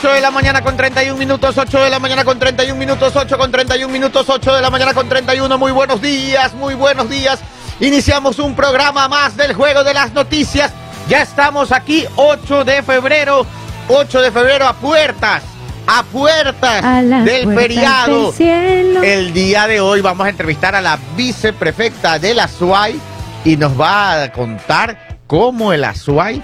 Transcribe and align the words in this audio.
8 0.00 0.14
de 0.14 0.20
la 0.22 0.30
mañana 0.30 0.62
con 0.62 0.78
31 0.78 1.18
minutos, 1.18 1.58
8 1.58 1.78
de 1.82 1.90
la 1.90 1.98
mañana 1.98 2.24
con 2.24 2.38
31 2.38 2.74
minutos, 2.78 3.14
8 3.14 3.36
con 3.36 3.52
31 3.52 3.92
minutos, 3.92 4.26
8 4.30 4.54
de 4.54 4.62
la 4.62 4.70
mañana 4.70 4.94
con 4.94 5.10
31. 5.10 5.58
Muy 5.58 5.72
buenos 5.72 6.00
días, 6.00 6.54
muy 6.54 6.72
buenos 6.72 7.10
días. 7.10 7.38
Iniciamos 7.80 8.38
un 8.38 8.56
programa 8.56 9.08
más 9.08 9.36
del 9.36 9.52
Juego 9.52 9.84
de 9.84 9.92
las 9.92 10.14
Noticias. 10.14 10.72
Ya 11.06 11.20
estamos 11.20 11.70
aquí, 11.70 12.06
8 12.16 12.64
de 12.64 12.82
febrero, 12.82 13.44
8 13.88 14.22
de 14.22 14.32
febrero 14.32 14.66
a 14.66 14.72
puertas, 14.72 15.42
a 15.86 16.02
puertas 16.04 16.82
A 16.82 17.02
del 17.02 17.44
puertas 17.44 17.62
feriado. 17.62 18.32
del. 18.32 19.04
El 19.04 19.32
día 19.34 19.66
de 19.66 19.82
hoy 19.82 20.00
vamos 20.00 20.26
a 20.26 20.30
entrevistar 20.30 20.74
a 20.74 20.80
la 20.80 20.98
viceprefecta 21.14 22.18
de 22.18 22.32
la 22.32 22.48
SUAY 22.48 22.98
y 23.44 23.58
nos 23.58 23.78
va 23.78 24.22
a 24.22 24.32
contar 24.32 25.18
cómo 25.26 25.74
el 25.74 25.84
SUAY 25.94 26.42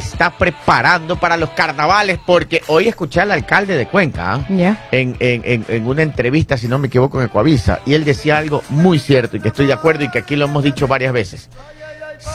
se 0.00 0.08
está 0.08 0.30
preparando 0.30 1.16
para 1.16 1.36
los 1.36 1.50
carnavales, 1.50 2.18
porque 2.24 2.62
hoy 2.68 2.88
escuché 2.88 3.20
al 3.20 3.30
alcalde 3.30 3.76
de 3.76 3.86
Cuenca 3.86 4.34
¿ah? 4.34 4.46
En, 4.90 5.16
en- 5.20 5.42
en- 5.44 5.64
en 5.68 5.86
una 5.86 6.02
entrevista, 6.02 6.56
si 6.56 6.66
no 6.68 6.78
me 6.78 6.88
equivoco, 6.88 7.20
en 7.20 7.26
Ecoavisa, 7.26 7.80
y 7.86 7.94
él 7.94 8.04
decía 8.04 8.38
algo 8.38 8.62
muy 8.70 8.98
cierto 8.98 9.36
y 9.36 9.40
que 9.40 9.48
estoy 9.48 9.66
de 9.66 9.72
acuerdo 9.72 10.04
y 10.04 10.10
que 10.10 10.18
aquí 10.18 10.36
lo 10.36 10.46
hemos 10.46 10.62
dicho 10.64 10.86
varias 10.88 11.12
veces. 11.12 11.48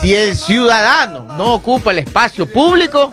Si 0.02 0.14
el 0.14 0.36
ciudadano 0.36 1.24
no 1.38 1.54
ocupa 1.54 1.92
el 1.92 2.00
espacio 2.00 2.46
público, 2.52 3.12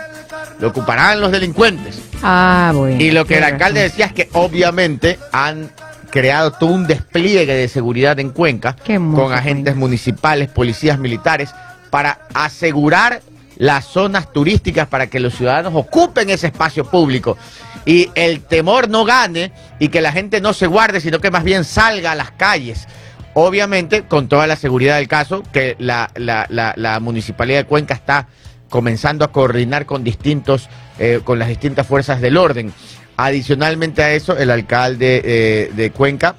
lo 0.60 0.68
ocuparán 0.68 1.20
los 1.20 1.32
delincuentes. 1.32 1.98
Ah, 2.22 2.72
bueno. 2.74 3.00
Y 3.02 3.10
lo 3.10 3.24
que 3.24 3.38
el 3.38 3.44
alcalde 3.44 3.80
decía 3.82 4.06
es 4.06 4.12
que 4.12 4.28
obviamente 4.32 5.18
han 5.32 5.70
creado 6.10 6.52
todo 6.52 6.70
un 6.70 6.86
despliegue 6.86 7.52
de 7.54 7.68
seguridad 7.68 8.18
en 8.20 8.30
Cuenca 8.30 8.76
Qué 8.84 8.94
con 8.96 9.32
agentes 9.32 9.74
municipales, 9.76 10.48
policías 10.48 10.98
militares, 10.98 11.50
para 11.90 12.18
asegurar 12.34 13.22
las 13.56 13.86
zonas 13.86 14.32
turísticas 14.32 14.86
para 14.88 15.06
que 15.08 15.20
los 15.20 15.34
ciudadanos 15.34 15.72
ocupen 15.74 16.30
ese 16.30 16.48
espacio 16.48 16.84
público 16.84 17.36
y 17.84 18.10
el 18.14 18.40
temor 18.42 18.88
no 18.88 19.04
gane 19.04 19.52
y 19.78 19.88
que 19.88 20.00
la 20.00 20.12
gente 20.12 20.40
no 20.40 20.52
se 20.52 20.66
guarde, 20.66 21.00
sino 21.00 21.20
que 21.20 21.30
más 21.30 21.44
bien 21.44 21.64
salga 21.64 22.12
a 22.12 22.14
las 22.14 22.30
calles. 22.32 22.86
Obviamente, 23.34 24.02
con 24.04 24.28
toda 24.28 24.46
la 24.46 24.56
seguridad 24.56 24.96
del 24.96 25.08
caso, 25.08 25.42
que 25.52 25.76
la, 25.78 26.10
la- 26.14 26.46
la- 26.48 27.00
municipalidad 27.00 27.58
de 27.60 27.64
Cuenca 27.66 27.94
está 27.94 28.28
comenzando 28.70 29.24
a 29.24 29.30
coordinar 29.32 29.86
con 29.86 30.02
distintos, 30.02 30.68
eh, 30.98 31.20
con 31.22 31.38
las 31.38 31.48
distintas 31.48 31.86
fuerzas 31.86 32.20
del 32.20 32.36
orden. 32.38 32.72
Adicionalmente 33.18 34.02
a 34.02 34.12
eso, 34.12 34.36
el 34.36 34.50
alcalde 34.50 35.22
eh, 35.24 35.70
de 35.74 35.90
Cuenca 35.90 36.34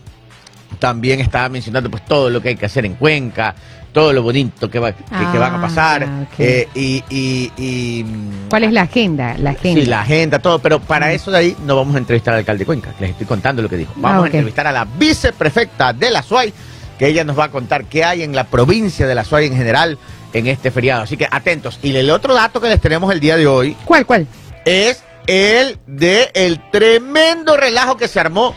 también 0.79 1.19
estaba 1.21 1.49
mencionando 1.49 1.89
pues 1.89 2.03
todo 2.05 2.29
lo 2.29 2.41
que 2.41 2.49
hay 2.49 2.55
que 2.55 2.65
hacer 2.65 2.85
en 2.85 2.95
Cuenca, 2.95 3.55
todo 3.97 4.13
lo 4.13 4.21
bonito 4.21 4.69
que, 4.69 4.77
va, 4.77 4.91
que, 4.91 5.03
que 5.03 5.37
van 5.39 5.53
a 5.53 5.57
Ah, 5.57 5.61
pasar. 5.61 6.07
eh, 6.37 6.67
y, 6.75 7.03
y- 7.09 7.51
y, 7.57 8.05
¿Cuál 8.47 8.65
es 8.65 8.71
la 8.71 8.83
agenda? 8.83 9.35
La 9.39 9.49
agenda. 9.49 9.81
Sí, 9.81 9.87
la 9.87 10.01
agenda, 10.01 10.37
todo, 10.37 10.59
pero 10.59 10.79
para 10.79 11.11
eso 11.13 11.31
de 11.31 11.37
ahí 11.39 11.57
no 11.65 11.75
vamos 11.75 11.95
a 11.95 11.97
entrevistar 11.97 12.35
al 12.35 12.41
alcalde 12.41 12.59
de 12.59 12.65
Cuenca, 12.67 12.93
les 12.99 13.09
estoy 13.09 13.25
contando 13.25 13.63
lo 13.63 13.67
que 13.69 13.77
dijo. 13.77 13.93
Vamos 13.95 14.21
Ah, 14.21 14.23
a 14.25 14.27
entrevistar 14.27 14.67
a 14.67 14.71
la 14.71 14.85
viceprefecta 14.85 15.93
de 15.93 16.11
la 16.11 16.21
SUAY, 16.21 16.53
que 16.99 17.07
ella 17.07 17.23
nos 17.23 17.39
va 17.39 17.45
a 17.45 17.49
contar 17.49 17.85
qué 17.85 18.03
hay 18.03 18.21
en 18.21 18.35
la 18.35 18.43
provincia 18.43 19.07
de 19.07 19.15
la 19.15 19.23
SUAY 19.23 19.47
en 19.47 19.55
general 19.57 19.97
en 20.31 20.45
este 20.45 20.69
feriado. 20.69 21.01
Así 21.01 21.17
que 21.17 21.27
atentos. 21.31 21.79
Y 21.81 21.95
el 21.95 22.11
otro 22.11 22.35
dato 22.35 22.61
que 22.61 22.69
les 22.69 22.79
tenemos 22.79 23.11
el 23.11 23.19
día 23.19 23.35
de 23.35 23.47
hoy 23.47 23.75
¿Cuál, 23.83 24.05
cuál? 24.05 24.27
es 24.63 25.03
el 25.25 25.79
de 25.87 26.29
el 26.35 26.61
tremendo 26.69 27.57
relajo 27.57 27.97
que 27.97 28.07
se 28.07 28.19
armó 28.19 28.53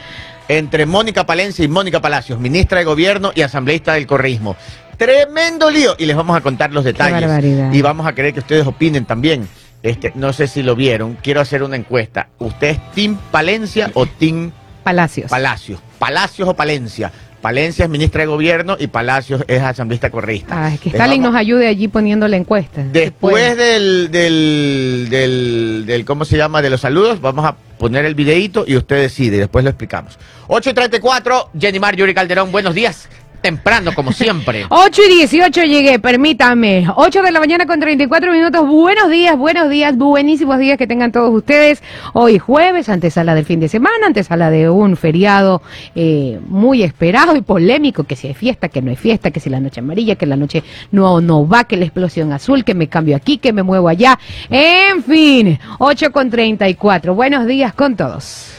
entre 0.48 0.84
Mónica 0.84 1.24
Palencia 1.24 1.64
y 1.64 1.68
Mónica 1.68 2.02
Palacios, 2.02 2.38
ministra 2.38 2.80
de 2.80 2.84
Gobierno 2.84 3.32
y 3.34 3.40
asambleísta 3.40 3.94
del 3.94 4.06
correísmo. 4.06 4.54
Tremendo 5.00 5.70
lío. 5.70 5.94
Y 5.98 6.04
les 6.04 6.14
vamos 6.14 6.36
a 6.36 6.42
contar 6.42 6.74
los 6.74 6.84
detalles. 6.84 7.22
barbaridad. 7.22 7.72
Y 7.72 7.80
vamos 7.80 8.06
a 8.06 8.12
querer 8.14 8.34
que 8.34 8.40
ustedes 8.40 8.66
opinen 8.66 9.06
también. 9.06 9.48
Este, 9.82 10.12
no 10.14 10.34
sé 10.34 10.46
si 10.46 10.62
lo 10.62 10.76
vieron. 10.76 11.16
Quiero 11.22 11.40
hacer 11.40 11.62
una 11.62 11.76
encuesta. 11.76 12.28
¿Usted 12.38 12.68
es 12.68 12.92
Team 12.92 13.18
Palencia 13.30 13.90
o 13.94 14.04
Team 14.04 14.52
Palacios. 14.84 15.30
Palacios? 15.30 15.80
¿Palacios 15.98 16.46
o 16.50 16.54
Palencia? 16.54 17.10
Palencia 17.40 17.86
es 17.86 17.90
ministra 17.90 18.20
de 18.20 18.26
Gobierno 18.26 18.76
y 18.78 18.88
Palacios 18.88 19.42
es 19.48 19.62
asambleísta 19.62 20.10
correísta. 20.10 20.66
Ah, 20.66 20.74
es 20.74 20.80
que 20.80 20.90
Stalin 20.90 21.22
nos 21.22 21.34
ayude 21.34 21.66
allí 21.66 21.88
poniendo 21.88 22.28
la 22.28 22.36
encuesta. 22.36 22.82
Después 22.82 23.56
del, 23.56 24.10
del, 24.10 25.06
del, 25.08 25.84
del, 25.86 26.04
¿cómo 26.04 26.26
se 26.26 26.36
llama? 26.36 26.60
De 26.60 26.68
los 26.68 26.82
saludos, 26.82 27.22
vamos 27.22 27.46
a 27.46 27.56
poner 27.78 28.04
el 28.04 28.14
videito 28.14 28.64
y 28.66 28.76
usted 28.76 29.00
decide, 29.00 29.38
después 29.38 29.64
lo 29.64 29.70
explicamos. 29.70 30.18
8 30.48 30.68
y 30.68 30.74
34, 30.74 31.50
Jenny 31.58 31.80
Mar, 31.80 31.96
Yuri 31.96 32.12
Calderón, 32.12 32.52
buenos 32.52 32.74
días. 32.74 33.08
Temprano, 33.40 33.92
como 33.94 34.12
siempre. 34.12 34.66
8 34.70 35.02
y 35.08 35.14
18 35.16 35.64
llegué, 35.64 35.98
permítame. 35.98 36.86
8 36.94 37.22
de 37.22 37.32
la 37.32 37.40
mañana 37.40 37.66
con 37.66 37.80
34 37.80 38.32
minutos. 38.32 38.66
Buenos 38.66 39.10
días, 39.10 39.36
buenos 39.36 39.70
días, 39.70 39.96
buenísimos 39.96 40.58
días 40.58 40.76
que 40.76 40.86
tengan 40.86 41.12
todos 41.12 41.34
ustedes. 41.34 41.82
Hoy 42.12 42.38
jueves, 42.38 42.88
antesala 42.88 43.34
del 43.34 43.44
fin 43.44 43.60
de 43.60 43.68
semana, 43.68 44.06
antesala 44.06 44.50
de 44.50 44.68
un 44.68 44.96
feriado 44.96 45.62
eh, 45.94 46.38
muy 46.46 46.82
esperado 46.82 47.36
y 47.36 47.42
polémico, 47.42 48.04
que 48.04 48.16
si 48.16 48.28
hay 48.28 48.34
fiesta, 48.34 48.68
que 48.68 48.82
no 48.82 48.90
hay 48.90 48.96
fiesta, 48.96 49.30
que 49.30 49.40
si 49.40 49.48
la 49.48 49.60
noche 49.60 49.80
amarilla, 49.80 50.16
que 50.16 50.26
la 50.26 50.36
noche 50.36 50.62
no, 50.92 51.20
no 51.20 51.48
va, 51.48 51.64
que 51.64 51.76
la 51.76 51.84
explosión 51.84 52.32
azul, 52.32 52.64
que 52.64 52.74
me 52.74 52.88
cambio 52.88 53.16
aquí, 53.16 53.38
que 53.38 53.52
me 53.52 53.62
muevo 53.62 53.88
allá. 53.88 54.18
En 54.50 55.02
fin, 55.02 55.58
8 55.78 56.12
con 56.12 56.30
34. 56.30 57.14
Buenos 57.14 57.46
días 57.46 57.72
con 57.74 57.96
todos. 57.96 58.52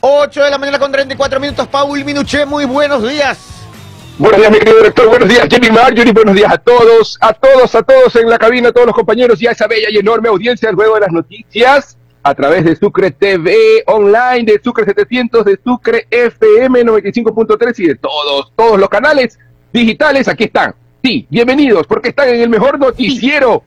8 0.00 0.44
de 0.44 0.50
la 0.50 0.58
mañana 0.58 0.78
con 0.78 0.92
34 0.92 1.40
minutos, 1.40 1.66
Paul 1.68 2.04
Minuché, 2.04 2.46
muy 2.46 2.64
buenos 2.64 3.02
días. 3.02 3.65
Buenos 4.18 4.40
días, 4.40 4.50
mi 4.50 4.58
querido 4.58 4.78
director. 4.78 5.08
Buenos 5.08 5.28
días, 5.28 5.46
Jenny 5.50 5.70
Marjorie. 5.70 6.12
Buenos 6.14 6.34
días 6.34 6.50
a 6.50 6.56
todos, 6.56 7.18
a 7.20 7.34
todos, 7.34 7.74
a 7.74 7.82
todos 7.82 8.16
en 8.16 8.30
la 8.30 8.38
cabina, 8.38 8.70
a 8.70 8.72
todos 8.72 8.86
los 8.86 8.96
compañeros 8.96 9.42
y 9.42 9.46
a 9.46 9.50
esa 9.50 9.66
bella 9.66 9.88
y 9.90 9.98
enorme 9.98 10.30
audiencia 10.30 10.70
del 10.70 10.76
Juego 10.76 10.94
de 10.94 11.00
las 11.02 11.12
Noticias 11.12 11.98
a 12.22 12.34
través 12.34 12.64
de 12.64 12.74
Sucre 12.76 13.10
TV 13.10 13.54
online, 13.86 14.44
de 14.44 14.58
Sucre 14.64 14.86
700, 14.86 15.44
de 15.44 15.60
Sucre 15.62 16.06
FM 16.10 16.82
95.3 16.82 17.78
y 17.78 17.88
de 17.88 17.94
todos, 17.96 18.52
todos 18.56 18.80
los 18.80 18.88
canales 18.88 19.38
digitales. 19.70 20.28
Aquí 20.28 20.44
están. 20.44 20.74
Sí, 21.04 21.26
bienvenidos 21.28 21.86
porque 21.86 22.08
están 22.08 22.30
en 22.30 22.40
el 22.40 22.48
mejor 22.48 22.78
noticiero 22.78 23.64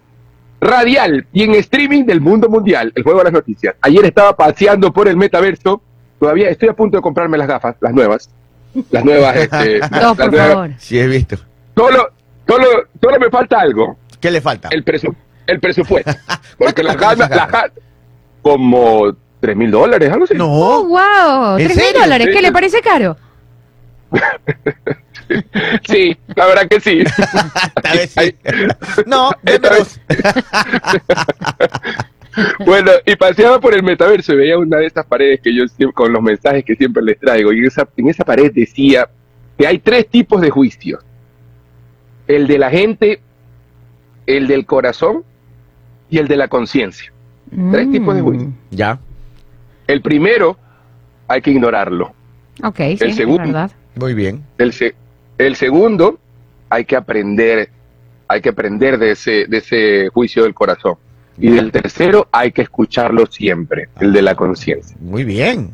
radial 0.59 1.27
y 1.31 1.43
en 1.43 1.53
streaming 1.53 2.05
del 2.05 2.21
mundo 2.21 2.49
mundial, 2.49 2.91
el 2.95 3.03
Juego 3.03 3.19
de 3.19 3.25
las 3.25 3.33
Noticias. 3.33 3.75
Ayer 3.81 4.03
estaba 4.03 4.35
paseando 4.35 4.91
por 4.91 5.07
el 5.07 5.16
metaverso. 5.16 5.83
Todavía 6.19 6.49
estoy 6.49 6.69
a 6.69 6.73
punto 6.73 6.97
de 6.97 7.03
comprarme 7.03 7.37
las 7.37 7.47
gafas, 7.47 7.75
las 7.81 7.93
nuevas. 7.93 8.31
Las 8.91 9.06
nuevas, 9.06 9.35
este, 9.38 9.79
Dos, 9.79 9.90
las 9.91 10.16
por 10.16 10.31
nuevas- 10.31 10.47
favor. 10.53 10.69
Sí, 10.78 11.00
he 11.00 11.07
visto. 11.07 11.38
Solo, 11.75 12.09
solo, 12.47 12.66
solo 13.01 13.19
me 13.19 13.29
falta 13.29 13.59
algo, 13.62 13.97
¿Qué 14.19 14.31
le 14.31 14.41
falta? 14.41 14.69
el, 14.72 14.84
presu- 14.84 15.16
el 15.47 15.59
presupuesto. 15.59 16.12
Porque 16.57 16.84
las 16.84 16.97
ganas, 16.97 17.29
las 17.29 17.50
como 18.41 19.16
tres 19.40 19.56
mil 19.56 19.72
dólares, 19.72 20.12
algo 20.12 20.25
así. 20.25 20.34
Oh, 20.35 20.38
No. 20.38 20.84
wow. 20.85 21.57
¿En 21.57 21.66
3 21.67 21.78
mil 21.78 21.94
dólares. 22.01 22.28
¿Qué 22.31 22.41
le 22.41 22.51
parece 22.51 22.81
caro? 22.81 23.16
Sí, 25.88 26.17
la 26.35 26.47
verdad 26.47 26.67
que 26.67 26.79
sí. 26.79 27.03
Esta 27.03 27.94
vez 27.94 28.11
sí. 28.17 28.35
No, 29.06 29.29
Esta 29.46 29.69
démelos. 29.69 30.00
Bueno, 32.66 32.91
y 33.06 33.16
paseaba 33.16 33.59
por 33.59 33.73
el 33.73 33.84
metaverso 33.84 34.34
y 34.34 34.38
veía 34.38 34.57
una 34.57 34.78
de 34.78 34.85
estas 34.85 35.06
paredes 35.06 35.41
que 35.41 35.53
yo 35.53 35.67
siempre, 35.67 35.94
con 35.94 36.13
los 36.13 36.22
mensajes 36.22 36.63
que 36.63 36.75
siempre 36.75 37.01
les 37.03 37.19
traigo, 37.19 37.51
y 37.53 37.66
esa, 37.66 37.88
en 37.97 38.07
esa 38.09 38.23
pared 38.23 38.51
decía 38.53 39.09
que 39.57 39.66
hay 39.67 39.79
tres 39.79 40.07
tipos 40.07 40.40
de 40.41 40.50
juicios. 40.50 41.03
El 42.28 42.47
de 42.47 42.57
la 42.59 42.69
gente, 42.69 43.19
el 44.28 44.47
del 44.47 44.66
corazón 44.66 45.23
y 46.09 46.19
el 46.19 46.28
de 46.28 46.38
la 46.38 46.47
conciencia. 46.47 47.12
Tres 47.72 47.91
tipos 47.91 48.13
de 48.16 48.22
juicio. 48.22 48.51
Ya. 48.69 49.00
El 49.88 50.01
primero 50.01 50.56
hay 51.28 51.41
que 51.41 51.50
ignorarlo. 51.50 52.13
Ok, 52.63 52.78
sí, 52.78 52.97
El 53.01 53.09
es 53.09 53.16
segundo. 53.16 53.44
verdad. 53.44 53.72
Muy 53.96 54.13
bien. 54.13 54.44
El, 54.59 54.72
se- 54.73 54.94
el 55.40 55.56
segundo, 55.56 56.19
hay 56.69 56.85
que 56.85 56.96
aprender, 56.96 57.69
hay 58.28 58.41
que 58.41 58.50
aprender 58.50 59.00
de 59.00 59.11
ese, 59.11 59.46
de 59.47 59.57
ese 59.57 60.09
juicio 60.09 60.44
del 60.44 60.53
corazón. 60.53 60.96
Y 61.39 61.50
del 61.51 61.72
tercero, 61.72 62.27
hay 62.31 62.51
que 62.51 62.61
escucharlo 62.63 63.25
siempre, 63.28 63.90
el 63.99 64.11
de 64.14 64.22
la 64.22 64.35
conciencia. 64.35 64.96
Muy 64.99 65.23
bien. 65.23 65.72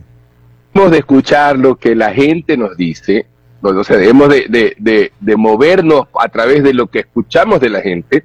Debemos 0.74 0.92
de 0.92 0.98
escuchar 1.00 1.58
lo 1.58 1.76
que 1.78 1.96
la 1.96 2.14
gente 2.14 2.56
nos 2.58 2.76
dice, 2.78 3.26
o 3.62 3.84
sea, 3.84 3.98
debemos 3.98 4.30
de, 4.30 4.46
de- 4.50 4.76
de- 4.78 5.12
de 5.20 5.36
movernos 5.38 6.08
a 6.20 6.28
través 6.30 6.62
de 6.64 6.74
lo 6.74 6.88
que 6.88 7.00
escuchamos 7.00 7.60
de 7.60 7.70
la 7.70 7.82
gente, 7.82 8.24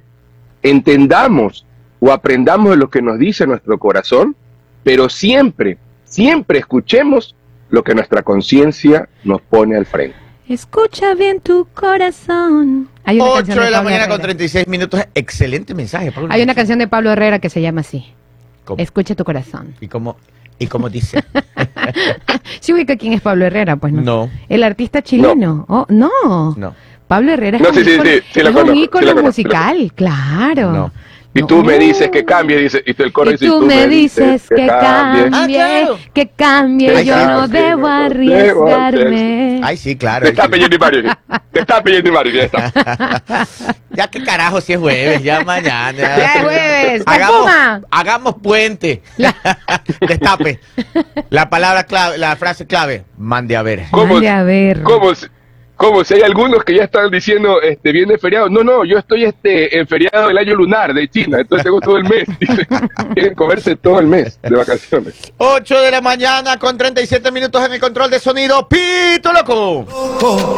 entendamos 0.61 1.65
o 1.99 2.11
aprendamos 2.11 2.71
de 2.71 2.77
lo 2.77 2.89
que 2.89 3.01
nos 3.01 3.17
dice 3.19 3.45
nuestro 3.47 3.77
corazón, 3.77 4.35
pero 4.83 5.09
siempre, 5.09 5.77
siempre 6.03 6.59
escuchemos 6.59 7.35
lo 7.69 7.83
que 7.83 7.95
nuestra 7.95 8.21
conciencia 8.23 9.07
nos 9.23 9.41
pone 9.41 9.75
al 9.75 9.85
frente. 9.85 10.17
Escucha 10.51 11.13
bien 11.15 11.39
tu 11.39 11.65
corazón. 11.73 12.89
Hay 13.05 13.15
una 13.15 13.25
8 13.29 13.35
canción 13.37 13.65
de 13.65 13.71
la 13.71 13.77
Pablo 13.77 13.83
mañana 13.89 14.03
con 14.07 14.15
Herrera. 14.15 14.23
36 14.23 14.67
minutos. 14.67 15.01
Excelente 15.15 15.73
mensaje, 15.73 16.11
Pablo. 16.11 16.27
Hay 16.29 16.41
una 16.41 16.53
canción 16.53 16.77
de 16.79 16.87
Pablo 16.89 17.09
Herrera 17.11 17.39
que 17.39 17.49
se 17.49 17.61
llama 17.61 17.81
así. 17.81 18.05
¿Cómo? 18.65 18.81
Escucha 18.83 19.15
tu 19.15 19.23
corazón. 19.23 19.73
¿Y 19.79 19.87
cómo, 19.87 20.17
y 20.59 20.67
cómo 20.67 20.89
dice? 20.89 21.23
¿Sí 22.59 22.73
ubica 22.73 22.97
quién 22.97 23.13
es 23.13 23.21
Pablo 23.21 23.45
Herrera? 23.45 23.77
Pues 23.77 23.93
no. 23.93 24.01
No. 24.01 24.29
El 24.49 24.63
artista 24.63 25.01
chileno. 25.01 25.65
Oh, 25.69 25.85
no. 25.87 26.53
No. 26.57 26.75
Pablo 27.07 27.31
Herrera 27.31 27.57
es 27.57 27.63
No, 27.63 27.69
un 27.69 27.75
sí, 27.75 27.81
ícono, 27.81 28.03
sí, 28.03 28.21
sí 28.33 28.41
la 28.41 28.49
es 28.49 28.55
un 28.55 28.75
ícono 28.75 29.21
musical, 29.21 29.93
claro. 29.95 30.91
No. 31.33 31.39
Y 31.41 31.47
tú 31.47 31.63
me 31.63 31.79
dices 31.79 32.09
que 32.11 32.25
cambie, 32.25 32.57
dice, 32.57 32.83
y 32.85 33.01
el 33.01 33.13
coro 33.13 33.29
y 33.29 33.33
dice, 33.35 33.45
tú, 33.45 33.61
me 33.61 33.87
dices 33.87 34.43
que 34.49 34.67
cambie, 34.67 35.29
Ah, 35.31 35.45
claro. 35.47 35.97
que 36.13 36.29
cambie, 36.29 36.93
Ay, 36.97 37.05
yo 37.05 37.13
claro, 37.13 37.33
no 37.39 37.45
sí, 37.47 37.53
debo 37.53 37.87
no 37.87 38.09
debo 38.27 38.67
arriesgarme. 38.75 39.61
Ay, 39.63 39.77
sí, 39.77 39.95
claro. 39.95 40.25
Te 40.25 40.31
está 40.31 40.49
pidiendo 40.49 40.77
Mario. 40.77 41.03
Te 41.53 41.59
está 41.61 41.81
pidiendo 41.81 42.11
Mario, 42.11 42.33
ya 42.33 42.43
está. 42.43 43.47
Ya 43.91 44.07
que 44.11 44.21
carajo 44.23 44.59
si 44.59 44.73
es 44.73 44.79
jueves, 44.79 45.23
ya 45.23 45.41
mañana. 45.45 45.97
Ya 45.97 46.33
es 46.35 46.41
jueves, 46.43 47.03
¡La 47.05 47.13
Hagamos, 47.13 47.85
hagamos 47.91 48.35
puente. 48.43 49.01
Destape. 50.07 50.59
La 51.29 51.49
palabra 51.49 51.85
clave, 51.85 52.17
la 52.17 52.35
frase 52.35 52.67
clave, 52.67 53.05
mande 53.17 53.55
a 53.55 53.61
ver. 53.61 53.85
¿Cómo, 53.91 54.15
Mande 54.15 54.27
a 54.29 54.43
ver. 54.43 54.81
cómo, 54.83 55.11
cómo 55.81 56.03
si 56.03 56.13
hay 56.13 56.21
algunos 56.21 56.63
que 56.63 56.75
ya 56.75 56.83
están 56.83 57.09
diciendo, 57.09 57.59
este, 57.59 57.91
viene 57.91 58.17
feriado? 58.19 58.49
No, 58.49 58.63
no, 58.63 58.85
yo 58.85 58.99
estoy 58.99 59.23
este, 59.25 59.79
en 59.79 59.87
feriado 59.87 60.27
del 60.27 60.37
año 60.37 60.53
lunar 60.53 60.93
de 60.93 61.09
China, 61.09 61.39
entonces 61.39 61.63
tengo 61.63 61.81
todo 61.81 61.97
el 61.97 62.03
mes. 62.03 62.25
Dice, 62.39 62.67
quieren 63.15 63.33
comerse 63.33 63.75
todo 63.75 63.99
el 63.99 64.05
mes 64.05 64.39
de 64.43 64.55
vacaciones. 64.55 65.15
8 65.37 65.81
de 65.81 65.91
la 65.91 66.01
mañana 66.01 66.57
con 66.59 66.77
37 66.77 67.31
minutos 67.31 67.65
en 67.65 67.73
el 67.73 67.79
control 67.79 68.11
de 68.11 68.19
sonido. 68.19 68.67
Pito 68.69 69.33
loco. 69.33 69.85
loco. 69.89 70.55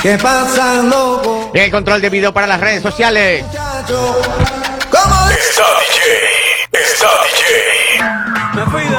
¿Qué 0.00 0.16
pasa, 0.18 0.82
loco? 0.82 1.50
En 1.52 1.64
el 1.64 1.70
control 1.72 2.00
de 2.00 2.08
video 2.08 2.32
para 2.32 2.46
las 2.46 2.60
redes 2.60 2.82
sociales. 2.82 3.44
Muchacho, 3.44 4.20
¿cómo 4.88 5.28
DJ, 5.28 6.45
está 6.84 7.08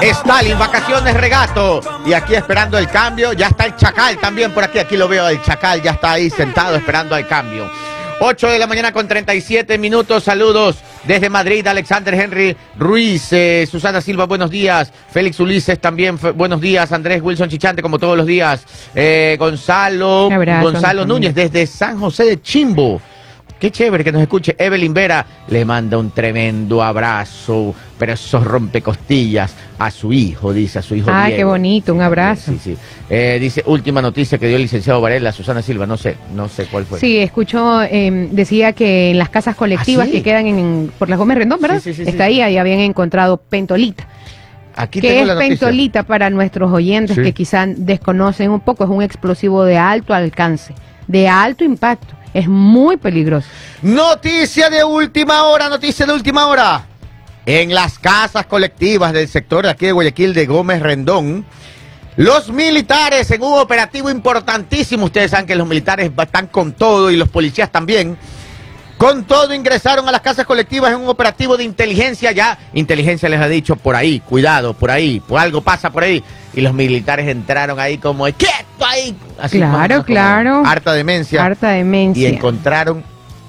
DJ. 0.01 0.09
Stalin, 0.11 0.57
vacaciones, 0.59 1.13
regato. 1.15 1.81
Y 2.05 2.13
aquí 2.13 2.35
esperando 2.35 2.77
el 2.77 2.87
cambio. 2.89 3.33
Ya 3.33 3.47
está 3.47 3.65
el 3.65 3.75
Chacal 3.75 4.17
también 4.17 4.51
por 4.51 4.63
aquí. 4.63 4.79
Aquí 4.79 4.97
lo 4.97 5.07
veo, 5.07 5.27
el 5.27 5.41
Chacal 5.41 5.81
ya 5.81 5.91
está 5.91 6.13
ahí 6.13 6.29
sentado 6.29 6.75
esperando 6.75 7.15
el 7.15 7.27
cambio. 7.27 7.69
8 8.19 8.47
de 8.47 8.59
la 8.59 8.67
mañana 8.67 8.91
con 8.91 9.07
37 9.07 9.77
minutos. 9.77 10.23
Saludos 10.23 10.77
desde 11.03 11.29
Madrid, 11.29 11.65
Alexander 11.67 12.13
Henry 12.13 12.55
Ruiz, 12.77 13.31
eh, 13.31 13.67
Susana 13.69 14.01
Silva, 14.01 14.25
buenos 14.25 14.49
días. 14.49 14.91
Félix 15.11 15.39
Ulises 15.39 15.79
también, 15.79 16.19
buenos 16.35 16.59
días. 16.59 16.91
Andrés 16.91 17.21
Wilson 17.21 17.49
Chichante, 17.49 17.81
como 17.81 17.99
todos 17.99 18.17
los 18.17 18.25
días. 18.25 18.65
Eh, 18.95 19.35
Gonzalo, 19.39 20.29
abrazo, 20.31 20.71
Gonzalo. 20.71 21.05
Núñez, 21.05 21.35
desde 21.35 21.67
San 21.67 21.99
José 21.99 22.25
de 22.25 22.41
Chimbo. 22.41 23.01
Qué 23.59 23.71
chévere 23.71 24.03
que 24.03 24.11
nos 24.11 24.21
escuche. 24.21 24.55
Evelyn 24.57 24.93
Vera 24.93 25.25
le 25.47 25.65
manda 25.65 25.97
un 25.97 26.11
tremendo 26.11 26.83
abrazo, 26.83 27.73
pero 27.97 28.13
esos 28.13 28.43
rompecostillas 28.43 29.55
a 29.79 29.89
su 29.91 30.13
hijo, 30.13 30.53
dice 30.53 30.79
a 30.79 30.81
su 30.81 30.95
hijo. 30.95 31.09
Ay, 31.11 31.33
Diego. 31.33 31.37
qué 31.37 31.43
bonito, 31.45 31.93
un 31.93 32.01
abrazo. 32.01 32.51
Sí, 32.51 32.59
sí. 32.63 32.77
Eh, 33.09 33.37
dice, 33.39 33.63
última 33.65 34.01
noticia 34.01 34.37
que 34.37 34.47
dio 34.47 34.57
el 34.57 34.61
licenciado 34.63 35.01
Varela, 35.01 35.31
Susana 35.31 35.61
Silva, 35.61 35.85
no 35.85 35.97
sé, 35.97 36.17
no 36.35 36.49
sé 36.49 36.65
cuál 36.65 36.85
fue. 36.85 36.99
Sí, 36.99 37.17
escuchó, 37.17 37.81
eh, 37.83 38.27
decía 38.31 38.73
que 38.73 39.11
en 39.11 39.17
las 39.17 39.29
casas 39.29 39.55
colectivas 39.55 40.03
¿Ah, 40.07 40.11
sí? 40.11 40.17
que 40.17 40.23
quedan 40.23 40.45
en, 40.47 40.91
por 40.99 41.09
la 41.09 41.15
Gómez 41.15 41.37
Rendón, 41.37 41.59
¿verdad? 41.61 41.79
Sí, 41.81 41.93
sí, 41.93 42.03
sí, 42.03 42.09
Está 42.09 42.25
sí. 42.27 42.33
ahí, 42.33 42.41
ahí 42.41 42.57
habían 42.57 42.79
encontrado 42.79 43.37
pentolita. 43.37 44.07
Aquí 44.75 45.01
¿Qué 45.01 45.09
tengo 45.13 45.31
es 45.31 45.37
pentolita 45.39 46.03
para 46.03 46.29
nuestros 46.29 46.71
oyentes 46.71 47.15
Sí. 47.15 47.23
que 47.23 47.33
quizás 47.33 47.69
desconocen 47.77 48.51
un 48.51 48.59
poco? 48.59 48.83
Es 48.83 48.89
un 48.91 49.01
explosivo 49.01 49.63
de 49.63 49.77
alto 49.77 50.13
alcance, 50.13 50.75
de 51.07 51.27
alto 51.27 51.63
impacto. 51.63 52.13
Es 52.37 52.47
muy 52.47 52.97
peligroso. 52.97 53.47
Noticia 53.81 54.69
de 54.69 54.83
última 54.83 55.41
hora, 55.45 55.69
noticia 55.69 56.05
de 56.05 56.13
última 56.13 56.45
hora. 56.45 56.85
En 57.47 57.73
las 57.73 57.97
casas 57.97 58.45
colectivas 58.45 59.11
del 59.11 59.27
sector 59.27 59.65
de 59.65 59.71
aquí 59.71 59.87
de 59.87 59.91
Guayaquil 59.91 60.35
de 60.35 60.45
Gómez 60.45 60.83
Rendón, 60.83 61.43
los 62.15 62.51
militares 62.51 63.31
en 63.31 63.41
un 63.41 63.57
operativo 63.57 64.11
importantísimo, 64.11 65.05
ustedes 65.05 65.31
saben 65.31 65.47
que 65.47 65.55
los 65.55 65.67
militares 65.67 66.11
están 66.15 66.45
con 66.45 66.73
todo 66.73 67.09
y 67.09 67.15
los 67.15 67.27
policías 67.27 67.71
también, 67.71 68.15
con 68.97 69.25
todo 69.25 69.53
ingresaron 69.53 70.07
a 70.07 70.11
las 70.11 70.21
casas 70.21 70.45
colectivas 70.45 70.91
en 70.91 70.99
un 70.99 71.07
operativo 71.07 71.55
de 71.55 71.63
inteligencia 71.63 72.31
ya. 72.31 72.57
Inteligencia 72.73 73.29
les 73.29 73.39
ha 73.39 73.47
dicho 73.47 73.75
por 73.75 73.95
ahí, 73.95 74.19
cuidado, 74.19 74.73
por 74.73 74.89
ahí, 74.89 75.19
por 75.19 75.39
algo 75.39 75.61
pasa 75.61 75.91
por 75.91 76.03
ahí. 76.03 76.23
Y 76.53 76.61
los 76.61 76.73
militares 76.73 77.27
entraron 77.27 77.79
ahí 77.79 77.99
como, 77.99 78.23
quieto 78.25 78.85
ahí. 78.85 79.15
Así 79.39 79.57
Claro, 79.57 79.87
menos 79.87 80.05
claro. 80.05 80.63
Harta 80.65 80.93
demencia. 80.93 81.45
Harta 81.45 81.75
y 81.75 81.77
demencia. 81.77 82.29
encontraron 82.29 83.03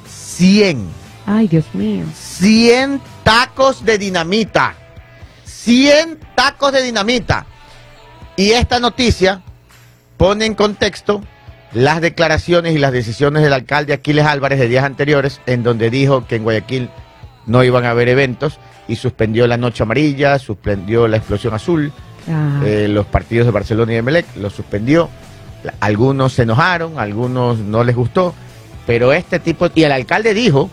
100, 0.06 0.86
Ay, 1.26 1.46
Dios 1.46 1.66
mío. 1.74 2.04
100 2.14 3.00
tacos 3.22 3.84
de 3.84 3.98
dinamita. 3.98 4.74
100 5.44 6.18
tacos 6.34 6.72
de 6.72 6.82
dinamita. 6.82 7.44
Y 8.36 8.52
esta 8.52 8.80
noticia 8.80 9.42
pone 10.16 10.46
en 10.46 10.54
contexto 10.54 11.20
las 11.72 12.00
declaraciones 12.00 12.74
y 12.74 12.78
las 12.78 12.92
decisiones 12.92 13.42
del 13.42 13.52
alcalde 13.52 13.92
Aquiles 13.92 14.24
Álvarez 14.24 14.58
de 14.58 14.68
días 14.68 14.84
anteriores, 14.84 15.40
en 15.46 15.62
donde 15.62 15.90
dijo 15.90 16.26
que 16.26 16.36
en 16.36 16.44
Guayaquil 16.44 16.90
no 17.46 17.64
iban 17.64 17.84
a 17.84 17.90
haber 17.90 18.08
eventos 18.08 18.58
y 18.88 18.96
suspendió 18.96 19.46
la 19.46 19.56
Noche 19.56 19.82
Amarilla, 19.82 20.38
suspendió 20.38 21.08
la 21.08 21.18
Explosión 21.18 21.54
Azul, 21.54 21.92
Ah, 22.30 22.60
eh, 22.64 22.88
los 22.88 23.06
partidos 23.06 23.46
de 23.46 23.52
Barcelona 23.52 23.92
y 23.94 23.96
Emelec, 23.96 24.26
los 24.36 24.52
suspendió. 24.52 25.08
Algunos 25.80 26.34
se 26.34 26.42
enojaron, 26.42 26.98
algunos 26.98 27.58
no 27.58 27.84
les 27.84 27.96
gustó, 27.96 28.34
pero 28.86 29.12
este 29.12 29.38
tipo, 29.38 29.68
y 29.74 29.82
el 29.82 29.92
alcalde 29.92 30.34
dijo, 30.34 30.70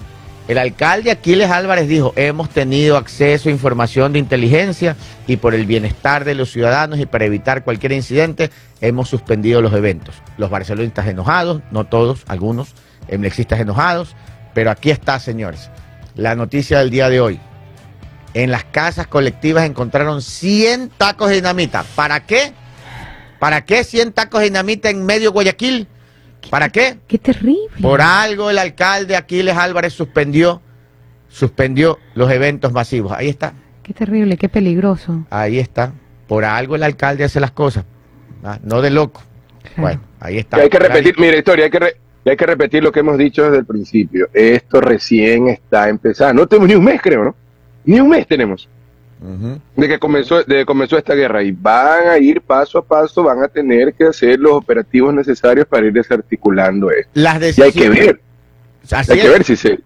el 0.47 0.59
alcalde 0.59 1.09
Aquiles 1.09 1.49
Álvarez 1.49 1.87
dijo, 1.87 2.13
hemos 2.15 2.49
tenido 2.49 2.97
acceso 2.97 3.49
a 3.49 3.51
información 3.51 4.13
de 4.13 4.19
inteligencia 4.19 4.95
y 5.25 5.37
por 5.37 5.55
el 5.55 5.65
bienestar 5.65 6.23
de 6.23 6.35
los 6.35 6.51
ciudadanos 6.51 6.99
y 6.99 7.07
para 7.07 7.25
evitar 7.25 7.63
cualquier 7.63 7.93
incidente, 7.93 8.51
hemos 8.79 9.09
suspendido 9.09 9.61
los 9.61 9.73
eventos. 9.73 10.15
Los 10.37 10.51
barcelonistas 10.51 11.07
enojados, 11.07 11.61
no 11.71 11.85
todos, 11.85 12.23
algunos, 12.27 12.75
emelexistas 13.07 13.59
enojados, 13.59 14.15
pero 14.53 14.69
aquí 14.69 14.91
está, 14.91 15.19
señores, 15.19 15.71
la 16.13 16.35
noticia 16.35 16.77
del 16.79 16.91
día 16.91 17.09
de 17.09 17.21
hoy. 17.21 17.39
En 18.35 18.51
las 18.51 18.65
casas 18.65 19.07
colectivas 19.07 19.65
encontraron 19.65 20.21
100 20.21 20.89
tacos 20.97 21.29
de 21.29 21.35
dinamita. 21.35 21.83
¿Para 21.95 22.25
qué? 22.25 22.53
¿Para 23.39 23.65
qué 23.65 23.83
100 23.83 24.13
tacos 24.13 24.41
de 24.41 24.47
dinamita 24.47 24.89
en 24.89 25.05
medio 25.05 25.31
Guayaquil? 25.31 25.87
¿Para 26.49 26.69
qué? 26.69 26.97
qué 27.07 27.17
terrible. 27.17 27.69
Por 27.81 28.01
algo 28.01 28.49
el 28.49 28.57
alcalde 28.57 29.15
Aquiles 29.15 29.55
Álvarez 29.57 29.93
suspendió, 29.93 30.61
suspendió 31.29 31.99
los 32.13 32.31
eventos 32.31 32.71
masivos. 32.71 33.11
Ahí 33.11 33.29
está, 33.29 33.53
Qué 33.83 33.93
terrible, 33.93 34.37
qué 34.37 34.49
peligroso. 34.49 35.25
ahí 35.29 35.59
está. 35.59 35.93
Por 36.27 36.43
algo 36.43 36.75
el 36.75 36.83
alcalde 36.83 37.23
hace 37.23 37.39
las 37.39 37.51
cosas. 37.51 37.85
¿ah? 38.43 38.57
No 38.63 38.81
de 38.81 38.89
loco. 38.89 39.21
Claro. 39.61 39.81
Bueno, 39.81 40.01
ahí 40.19 40.37
está. 40.39 40.57
Y 40.57 40.61
hay 40.61 40.69
que 40.69 40.79
repetir, 40.79 41.15
mira, 41.19 41.37
historia, 41.37 41.65
hay 41.65 41.71
que, 41.71 41.79
re- 41.79 41.97
hay 42.25 42.35
que 42.35 42.45
repetir 42.45 42.83
lo 42.83 42.91
que 42.91 43.01
hemos 43.01 43.17
dicho 43.17 43.43
desde 43.43 43.57
el 43.59 43.65
principio. 43.65 44.29
Esto 44.33 44.81
recién 44.81 45.49
está 45.49 45.87
empezando. 45.89 46.41
No 46.41 46.47
tenemos 46.47 46.69
ni 46.69 46.75
un 46.75 46.83
mes, 46.83 46.99
creo, 47.01 47.25
¿no? 47.25 47.35
Ni 47.85 47.99
un 47.99 48.09
mes 48.09 48.25
tenemos 48.25 48.67
De 49.75 49.87
que 49.87 49.97
comenzó, 49.97 50.43
de 50.43 50.55
que 50.57 50.65
comenzó 50.65 50.97
esta 50.97 51.15
guerra. 51.15 51.41
Y 51.43 51.51
van 51.51 52.07
a 52.09 52.17
ir 52.17 52.41
paso 52.41 52.77
a 52.77 52.85
paso, 52.85 53.23
van 53.23 53.41
a 53.43 53.47
tener 53.47 53.93
que 53.93 54.03
hacer 54.05 54.39
los 54.39 54.53
operativos 54.53 55.13
necesarios 55.13 55.65
para 55.67 55.85
ir 55.87 55.93
desarticulando 55.93 56.91
esto. 56.91 57.09
Las 57.13 57.35
Y 57.35 57.37
hay 57.37 57.71
decisiones. 57.71 57.73
que 57.73 57.89
ver, 57.89 58.21
Así 58.91 59.11
hay 59.13 59.19
que 59.19 59.25
es. 59.25 59.31
ver 59.31 59.43
si 59.43 59.55
se... 59.55 59.79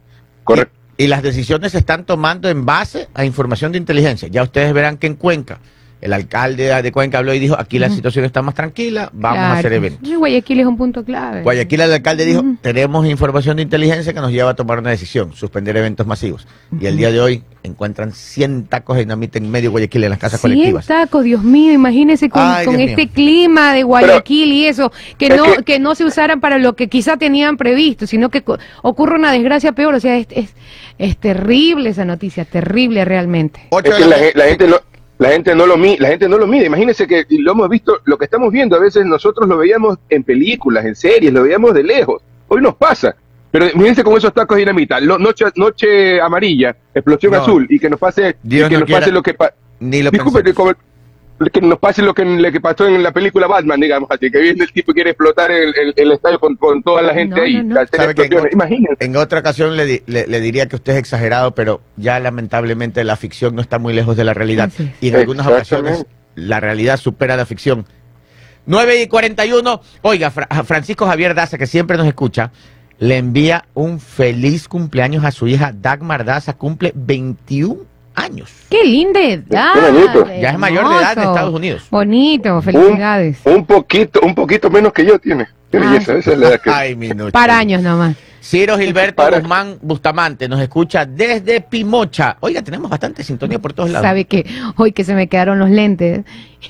Correcto. 0.44 0.74
Y, 0.98 1.04
y 1.06 1.08
las 1.08 1.24
decisiones 1.24 1.72
se 1.72 1.78
están 1.78 2.06
tomando 2.06 2.50
en 2.50 2.66
base 2.66 3.08
a 3.14 3.24
información 3.24 3.72
de 3.72 3.78
inteligencia. 3.78 4.28
Ya 4.28 4.44
ustedes 4.44 4.74
verán 4.74 4.98
que 4.98 5.08
en 5.08 5.16
Cuenca, 5.16 5.60
el 6.02 6.14
alcalde 6.14 6.82
de 6.82 6.92
Cuenca 6.92 7.18
habló 7.18 7.34
y 7.34 7.40
dijo, 7.40 7.56
aquí 7.60 7.78
la 7.80 7.90
situación 7.90 8.24
está 8.26 8.42
más 8.42 8.56
tranquila, 8.56 9.10
vamos 9.14 9.40
a 9.40 9.54
hacer 9.58 9.74
eventos. 9.74 10.08
Y 10.08 10.16
Guayaquil 10.16 10.60
es 10.62 10.66
un 10.66 10.78
punto 10.78 11.04
clave. 11.04 11.42
Guayaquil, 11.44 11.82
el 11.82 11.92
alcalde 11.94 12.26
dijo, 12.26 12.44
tenemos 12.62 13.06
información 13.08 13.58
de 13.58 13.64
inteligencia 13.64 14.14
que 14.14 14.22
nos 14.22 14.32
lleva 14.32 14.52
a 14.52 14.56
tomar 14.56 14.80
una 14.80 14.92
decisión, 14.92 15.34
suspender 15.34 15.76
eventos 15.78 16.08
masivos. 16.08 16.48
Y 16.80 16.86
el 16.86 16.96
día 16.98 17.12
de 17.12 17.20
hoy 17.20 17.44
encuentran 17.64 18.14
100 18.14 18.68
tacos 18.68 18.96
de 18.96 19.02
dinamita 19.04 19.38
en 19.38 19.52
medio 19.52 19.72
Guayaquil 19.72 20.06
en 20.06 20.10
las 20.12 20.20
casas 20.20 20.40
100 20.40 20.54
colectivas. 20.54 20.86
tacos, 20.88 21.24
Dios 21.26 21.44
mío, 21.44 21.74
imagínese 21.74 22.30
con, 22.30 22.42
Ay, 22.44 22.66
con 22.66 22.78
Dios 22.78 22.90
este 22.92 23.04
mío. 23.06 23.12
clima 23.14 23.74
de 23.74 23.84
Guayaquil 23.84 24.52
y 24.54 24.66
eso, 24.68 24.94
que 25.18 25.28
es 25.28 25.36
no, 25.38 25.44
que- 25.44 25.64
que... 25.64 25.80
no 25.80 25.96
se 25.96 26.06
usaran 26.06 26.40
para 26.40 26.58
lo 26.60 26.76
que 26.78 26.88
quizá 26.88 27.18
tenían 27.18 27.58
previsto, 27.58 28.08
sino 28.08 28.30
que 28.30 28.44
ocurre 28.84 29.16
una 29.18 29.32
desgracia 29.34 29.74
peor, 29.74 29.96
o 29.96 30.00
sea, 30.00 30.16
es, 30.18 30.28
es, 30.32 30.50
es 30.98 31.18
terrible 31.18 31.90
esa 31.90 32.06
noticia, 32.06 32.46
terrible 32.46 33.04
realmente. 33.04 33.60
Ocho 33.72 33.92
Es 33.92 33.98
de 33.98 34.04
que 34.04 34.10
la 34.10 34.44
la 34.46 34.50
gente 34.50 34.68
no 34.68 34.78
la 35.20 35.30
gente 35.30 35.54
no 35.54 35.66
lo 35.68 35.78
mide, 35.78 35.98
la 36.00 36.08
gente 36.10 36.28
no 36.28 36.38
lo 36.38 36.48
mide. 36.48 36.66
Imagínense 36.66 37.06
que 37.06 37.26
lo 37.30 37.52
hemos 37.52 37.70
visto, 37.70 38.00
lo 38.06 38.18
que 38.18 38.26
estamos 38.26 38.52
viendo 38.52 38.76
a 38.76 38.80
veces 38.80 39.06
nosotros 39.06 39.48
lo 39.48 39.58
veíamos 39.58 39.98
en 40.10 40.24
películas, 40.24 40.86
en 40.86 40.96
series, 40.96 41.32
lo 41.32 41.44
veíamos 41.44 41.74
de 41.74 41.84
lejos. 41.84 42.22
Hoy 42.48 42.62
nos 42.62 42.76
pasa. 42.76 43.16
Pero 43.52 43.66
imagínense 43.68 44.04
con 44.04 44.16
esos 44.16 44.34
tacos 44.34 44.56
de 44.56 44.62
dinamita, 44.62 45.00
lo- 45.00 45.18
noche, 45.18 45.46
noche 45.56 46.22
amarilla, 46.22 46.76
explosión 46.94 47.34
No. 47.34 47.40
azul 47.40 47.68
y 47.70 47.80
que 47.80 47.90
nos 47.90 48.00
pase, 48.00 48.38
y 48.44 48.50
que 48.50 48.62
no 48.62 48.70
nos 48.80 48.84
quiera. 48.84 49.00
pase 49.02 49.12
lo 49.12 49.22
que 49.24 49.36
Ni 49.80 50.04
lo 50.04 50.12
disculpe. 50.12 50.54
Que, 51.52 51.62
nos 51.62 51.80
pase 51.80 52.02
lo 52.02 52.14
que, 52.14 52.26
lo 52.26 52.52
que 52.52 52.60
pasó 52.60 52.86
en 52.88 53.02
la 53.02 53.12
película 53.12 53.48
Batman, 53.48 53.80
digamos 53.80 54.10
así, 54.12 54.30
que 54.30 54.40
viene 54.40 54.64
el 54.64 54.72
tipo 54.74 54.92
y 54.92 54.96
quiere 54.96 55.12
explotar 55.12 55.50
el, 55.52 55.74
el- 55.76 55.94
el 55.96 56.12
estadio 56.12 56.40
con, 56.40 56.56
con 56.58 56.84
toda 56.84 57.02
la 57.02 57.14
gente 57.14 57.36
No, 57.38 57.42
ahí, 57.44 57.64
no, 57.64 57.76
no. 57.76 57.80
hacer 57.82 58.00
¿Sabe 58.00 58.16
que 58.16 58.24
en- 58.26 58.50
Imagínense. 58.52 58.96
En 59.06 59.16
otra 59.16 59.40
ocasión 59.40 59.78
le, 59.78 59.86
di- 59.86 60.02
le- 60.08 60.28
le 60.28 60.40
diría 60.42 60.68
que 60.68 60.76
usted 60.76 60.94
es 60.94 61.00
exagerado, 61.00 61.56
pero 61.56 61.82
ya 61.98 62.20
lamentablemente 62.20 63.04
la 63.04 63.16
ficción 63.16 63.56
no 63.56 63.62
está 63.62 63.80
muy 63.80 63.94
lejos 63.94 64.18
de 64.18 64.24
la 64.26 64.34
realidad. 64.34 64.70
Y 65.02 65.08
en 65.10 65.16
algunas 65.16 65.48
ocasiones 65.48 66.06
la 66.36 66.60
realidad 66.60 66.98
supera 66.98 67.36
la 67.38 67.46
ficción. 67.46 67.86
9 68.66 69.02
y 69.02 69.08
41. 69.08 69.82
Oiga, 70.04 70.32
Fra- 70.32 70.48
Francisco 70.66 71.06
Javier 71.08 71.34
Daza, 71.34 71.58
que 71.58 71.66
siempre 71.68 71.98
nos 71.98 72.06
escucha, 72.08 72.52
le 73.00 73.18
envía 73.18 73.66
un 73.74 74.00
feliz 74.00 74.68
cumpleaños 74.68 75.24
a 75.24 75.32
su 75.32 75.48
hija 75.48 75.74
Dagmar 75.74 76.26
Daza, 76.26 76.54
cumple 76.54 76.92
21 76.96 77.78
años. 78.22 78.50
Qué 78.70 78.84
linda 78.84 79.20
edad. 79.22 79.74
Qué 79.74 79.92
bonito. 79.92 80.26
Ya 80.42 80.50
es 80.52 80.58
mayor 80.60 80.88
de 80.90 80.96
edad 80.96 81.12
en 81.14 81.20
hermoso. 81.20 81.30
Estados 81.36 81.56
Unidos. 81.56 81.84
Bonito, 81.90 82.62
felicidades. 82.62 83.40
Un, 83.46 83.54
un 83.54 83.66
poquito, 83.66 84.20
un 84.22 84.36
poquito 84.36 84.70
menos 84.70 84.94
que 84.94 85.06
yo 85.06 85.18
tiene. 85.20 85.48
Qué 85.72 85.78
Ah. 85.78 85.82
belleza, 85.82 86.16
esa 86.18 86.32
es 86.34 86.38
la 86.38 86.48
edad 86.50 86.62
que. 86.62 86.70
Ay, 86.74 86.96
mi 86.96 87.10
noche. 87.10 87.32
Para 87.32 87.58
años 87.58 87.82
nomás. 87.82 88.16
Ciro 88.42 88.78
Gilberto 88.78 89.16
Para. 89.18 89.40
Guzmán 89.40 89.78
Bustamante 89.82 90.48
nos 90.48 90.60
escucha 90.62 91.06
desde 91.06 91.60
Pimocha. 91.62 92.38
Oiga, 92.40 92.62
tenemos 92.62 92.90
bastante 92.90 93.22
sintonía 93.24 93.60
por 93.60 93.74
todos 93.74 93.90
lados. 93.90 94.08
Sabe 94.08 94.26
que 94.26 94.46
hoy 94.78 94.92
que 94.94 95.04
se 95.04 95.14
me 95.14 95.28
quedaron 95.28 95.60
los 95.60 95.70
lentes 95.70 96.22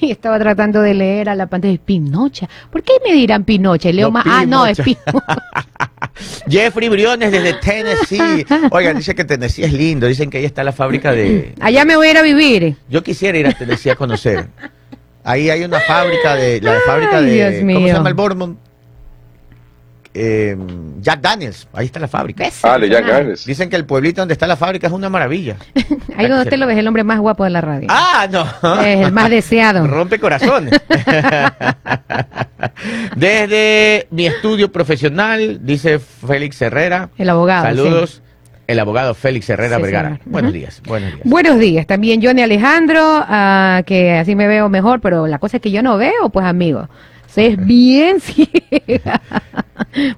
y 0.01 0.09
estaba 0.11 0.39
tratando 0.39 0.81
de 0.81 0.95
leer 0.95 1.29
a 1.29 1.35
la 1.35 1.45
pantalla 1.47 1.77
Pinocha. 1.83 2.49
¿Por 2.71 2.81
qué 2.83 2.93
me 3.05 3.13
dirán 3.13 3.43
Pinocha? 3.43 3.89
Y 3.89 3.93
leo 3.93 4.07
No, 4.07 4.11
más. 4.11 4.23
Ah, 4.27 4.45
no, 4.47 4.65
es 4.65 4.79
Pimocha. 4.81 5.11
Pinocha. 5.11 5.35
Jeffrey 6.47 6.89
Briones 6.89 7.31
desde 7.31 7.53
Tennessee. 7.53 8.45
Oigan, 8.71 8.97
dice 8.97 9.15
que 9.15 9.23
Tennessee 9.25 9.63
es 9.63 9.73
lindo. 9.73 10.07
Dicen 10.07 10.29
que 10.29 10.37
ahí 10.39 10.45
está 10.45 10.63
la 10.63 10.71
fábrica 10.71 11.11
de. 11.11 11.53
Allá 11.59 11.85
me 11.85 11.95
voy 11.95 12.07
a 12.07 12.11
ir 12.11 12.17
a 12.17 12.21
vivir. 12.21 12.75
Yo 12.89 13.03
quisiera 13.03 13.37
ir 13.37 13.47
a 13.47 13.53
Tennessee 13.53 13.89
a 13.89 13.95
conocer. 13.95 14.47
Ahí 15.23 15.49
hay 15.49 15.63
una 15.63 15.79
fábrica 15.81 16.35
de. 16.35 16.61
La 16.61 16.77
fábrica 16.85 17.17
Ay, 17.17 17.25
de. 17.25 17.31
Dios 17.33 17.53
¿Cómo 17.61 17.79
mío. 17.79 17.87
se 17.89 17.93
llama 17.93 18.09
el 18.09 18.15
Bourbon? 18.15 18.57
Eh, 20.21 20.57
Jack 20.99 21.21
Daniels. 21.21 21.65
Ahí 21.71 21.85
está 21.85 21.97
la 21.97 22.09
fábrica. 22.09 22.43
Ah. 22.63 22.77
Dicen 23.45 23.69
que 23.69 23.77
el 23.77 23.85
pueblito 23.85 24.19
donde 24.19 24.33
está 24.33 24.47
la 24.47 24.57
fábrica 24.57 24.87
es 24.87 24.93
una 24.93 25.07
maravilla. 25.09 25.55
Ahí 26.17 26.27
donde 26.27 26.43
usted 26.43 26.57
lo 26.57 26.67
ve, 26.67 26.73
es 26.73 26.79
el 26.79 26.87
hombre 26.87 27.05
más 27.05 27.19
guapo 27.19 27.45
de 27.45 27.51
la 27.51 27.61
radio. 27.61 27.87
Ah, 27.89 28.27
no. 28.29 28.45
Es 28.81 29.05
el 29.05 29.13
más 29.13 29.29
deseado. 29.29 29.87
Rompe 29.87 30.19
corazones. 30.19 30.73
Desde 33.15 34.07
mi 34.11 34.25
estudio 34.25 34.69
profesional, 34.73 35.59
dice 35.65 35.99
Félix 35.99 36.61
Herrera. 36.61 37.09
El 37.17 37.29
abogado. 37.29 37.63
Saludos. 37.63 38.21
El 38.67 38.77
abogado 38.79 39.13
Félix 39.15 39.49
Herrera 39.49 39.77
Sí, 39.77 39.81
Vergara. 39.83 40.09
señor. 40.09 40.21
Buenos 40.25 40.53
días, 40.53 40.81
buenos 40.85 41.13
días. 41.13 41.21
Buenos 41.23 41.59
días. 41.59 41.87
También 41.87 42.21
Johnny 42.21 42.41
Alejandro, 42.41 43.01
ah, 43.01 43.81
que 43.85 44.11
así 44.17 44.35
me 44.35 44.47
veo 44.47 44.67
mejor, 44.69 44.99
pero 44.99 45.27
la 45.27 45.39
cosa 45.39 45.57
es 45.57 45.63
que 45.63 45.71
yo 45.71 45.81
no 45.81 45.97
veo, 45.97 46.29
pues 46.29 46.45
amigo. 46.45 46.89
Se 47.33 47.47
es 47.47 47.57
bien 47.65 48.19
ciega. 48.21 49.21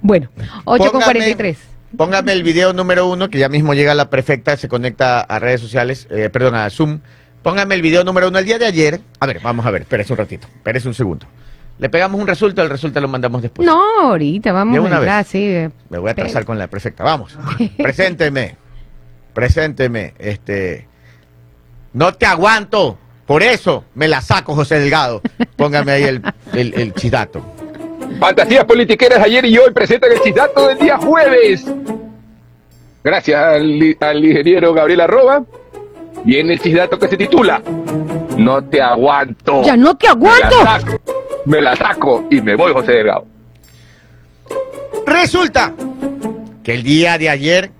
bueno, 0.02 0.30
8 0.66 0.92
con 0.92 1.02
Póngame- 1.02 1.06
43. 1.06 1.58
Póngame 1.98 2.32
el 2.32 2.44
video 2.44 2.72
número 2.72 3.08
uno, 3.10 3.30
que 3.30 3.38
ya 3.38 3.50
mismo 3.50 3.74
llega 3.74 3.94
la 3.94 4.10
prefecta, 4.10 4.56
se 4.56 4.70
conecta 4.70 5.20
a 5.20 5.40
redes 5.40 5.60
sociales, 5.60 6.08
eh, 6.10 6.30
perdón, 6.32 6.56
a 6.56 6.70
Zoom. 6.70 7.00
Póngame 7.44 7.76
el 7.76 7.82
video 7.82 8.04
número 8.06 8.30
uno 8.30 8.40
el 8.40 8.46
día 8.46 8.58
de 8.60 8.66
ayer. 8.66 9.02
A 9.20 9.26
ver, 9.26 9.42
vamos 9.42 9.66
a 9.66 9.72
ver, 9.72 9.82
espérese 9.82 10.14
un 10.14 10.18
ratito, 10.18 10.48
espérese 10.56 10.88
un 10.88 10.94
segundo. 10.94 11.26
Le 11.80 11.90
pegamos 11.90 12.22
un 12.22 12.28
resultado, 12.28 12.64
el 12.66 12.72
resultado 12.72 13.02
lo 13.02 13.08
mandamos 13.08 13.42
después. 13.42 13.66
No, 13.66 13.82
ahorita 14.04 14.52
vamos 14.54 14.74
De 14.74 14.78
a 14.78 14.82
una 14.82 15.00
vez. 15.00 15.08
entrar, 15.08 15.26
sí. 15.26 15.40
eh, 15.44 15.70
Me 15.90 15.98
voy 15.98 16.10
a 16.10 16.12
atrasar 16.14 16.46
con 16.46 16.58
la 16.60 16.68
prefecta. 16.68 17.04
Vamos. 17.04 17.38
Presénteme. 17.78 18.56
Presénteme. 19.34 20.14
Este. 20.20 20.88
No 21.94 22.14
te 22.14 22.26
aguanto. 22.26 22.98
Por 23.32 23.44
eso 23.44 23.86
me 23.96 24.10
la 24.10 24.20
saco, 24.20 24.54
José 24.56 24.78
Delgado. 24.78 25.22
Póngame 25.56 25.94
ahí 25.94 26.04
el, 26.04 26.22
el, 26.52 26.74
el 26.74 26.94
chidato. 26.94 27.42
Fantasías 28.20 28.66
politiqueras 28.66 29.20
ayer 29.20 29.46
y 29.46 29.58
hoy 29.58 29.72
presentan 29.72 30.12
el 30.12 30.20
chidato 30.20 30.68
del 30.68 30.78
día 30.78 30.98
jueves. 30.98 31.66
Gracias 33.02 33.42
al, 33.42 33.96
al 34.02 34.26
ingeniero 34.26 34.74
Gabriel 34.74 35.00
Arroba. 35.00 35.46
Viene 36.26 36.52
el 36.52 36.60
chidato 36.60 37.00
que 37.00 37.08
se 37.08 37.16
titula 37.16 37.62
No 38.36 38.66
te 38.66 38.82
aguanto. 38.82 39.64
Ya 39.64 39.78
no 39.78 39.96
te 39.96 40.10
aguanto. 40.10 40.58
Me 40.58 40.66
la 40.66 40.80
saco, 40.82 41.02
me 41.46 41.62
la 41.62 41.76
saco 41.78 42.28
y 42.30 42.42
me 42.42 42.56
voy, 42.58 42.74
José 42.74 42.92
Delgado. 42.92 43.28
Resulta 45.06 45.74
que 46.66 46.74
el 46.74 46.84
día 46.84 47.18
de 47.18 47.30
ayer 47.30 47.72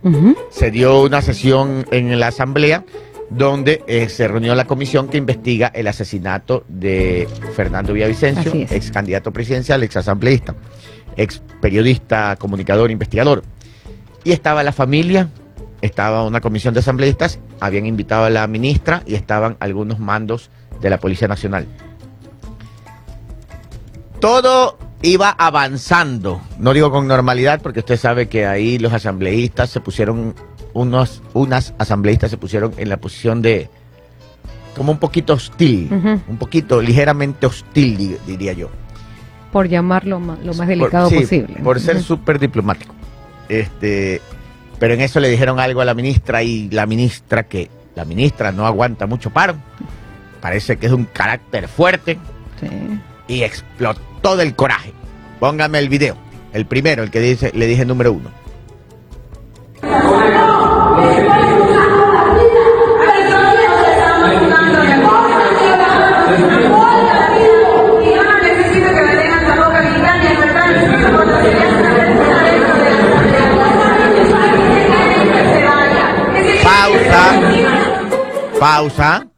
se 0.50 0.72
dio 0.72 1.02
una 1.02 1.22
sesión 1.22 1.86
en 1.92 2.18
la 2.22 2.28
Asamblea 2.28 2.86
donde 3.32 3.82
eh, 3.88 4.10
se 4.10 4.28
reunió 4.28 4.54
la 4.56 4.68
comisión 4.68 5.08
que 5.08 5.18
investiga 5.18 5.68
el 5.74 5.88
asesinato 5.88 6.66
de 6.68 7.28
Fernando 7.56 7.94
Villavicencio, 7.94 8.54
ex 8.54 8.92
candidato 8.92 9.32
presidencial, 9.32 9.82
ex 9.84 9.96
asambleísta, 9.96 10.54
ex 11.16 11.42
periodista, 11.62 12.36
comunicador, 12.36 12.92
investigador. 12.92 13.44
Y 14.26 14.34
estaba 14.34 14.64
la 14.64 14.74
familia, 14.74 15.30
estaba 15.82 16.26
una 16.26 16.42
comisión 16.42 16.74
de 16.74 16.82
asambleístas, 16.82 17.40
habían 17.62 17.86
invitado 17.86 18.26
a 18.26 18.30
la 18.30 18.46
ministra 18.48 19.02
y 19.06 19.16
estaban 19.16 19.56
algunos 19.62 20.00
mandos 20.00 20.50
de 20.82 20.90
la 20.90 21.00
Policía 21.00 21.30
Nacional. 21.30 21.68
Todo 24.20 24.78
iba 25.04 25.30
avanzando, 25.30 26.42
no 26.60 26.74
digo 26.74 26.92
con 26.92 27.08
normalidad, 27.08 27.62
porque 27.62 27.80
usted 27.80 27.98
sabe 27.98 28.28
que 28.28 28.46
ahí 28.46 28.78
los 28.78 28.94
asambleístas 28.94 29.70
se 29.70 29.80
pusieron, 29.80 30.36
unos, 30.74 31.22
unas 31.34 31.74
asambleístas 31.78 32.32
se 32.32 32.38
pusieron 32.38 32.74
en 32.78 32.90
la 32.90 32.98
posición 32.98 33.42
de 33.42 33.70
como 34.76 34.92
un 34.94 35.00
poquito 35.00 35.34
hostil, 35.34 35.90
un 36.28 36.38
poquito 36.38 36.82
ligeramente 36.82 37.46
hostil, 37.46 37.98
di- 37.98 38.18
diría 38.26 38.54
yo. 38.54 38.70
Por 39.52 39.68
llamarlo 39.68 40.20
ma- 40.20 40.38
lo 40.42 40.48
más 40.54 40.58
Por- 40.58 40.68
delicado 40.68 41.10
sí, 41.10 41.20
posible. 41.20 41.56
Por 41.62 41.80
ser 41.82 42.02
súper 42.02 42.40
diplomático. 42.40 42.96
Este, 43.50 44.22
pero 44.80 44.94
en 44.94 45.02
eso 45.02 45.20
le 45.20 45.28
dijeron 45.30 45.60
algo 45.60 45.82
a 45.82 45.86
la 45.86 45.94
ministra 45.94 46.42
y 46.42 46.70
la 46.70 46.86
ministra 46.86 47.44
que 47.44 47.70
la 47.96 48.06
ministra 48.06 48.54
no 48.54 48.66
aguanta 48.66 49.08
mucho 49.08 49.30
paro. 49.30 49.56
Parece 50.40 50.78
que 50.78 50.86
es 50.88 50.94
un 50.94 51.04
carácter 51.04 51.68
fuerte 51.68 52.18
Sí. 52.62 52.68
y 53.28 53.44
explotó 53.44 54.38
del 54.38 54.56
coraje. 54.56 54.94
Póngame 55.42 55.80
el 55.80 55.90
video, 55.90 56.16
el 56.54 56.66
primero, 56.66 57.04
el 57.04 57.12
que 57.12 57.20
dice, 57.20 57.52
le 57.54 57.68
dije 57.68 57.84
número 57.86 58.14
uno. 58.14 58.30
Pausa. 78.60 79.31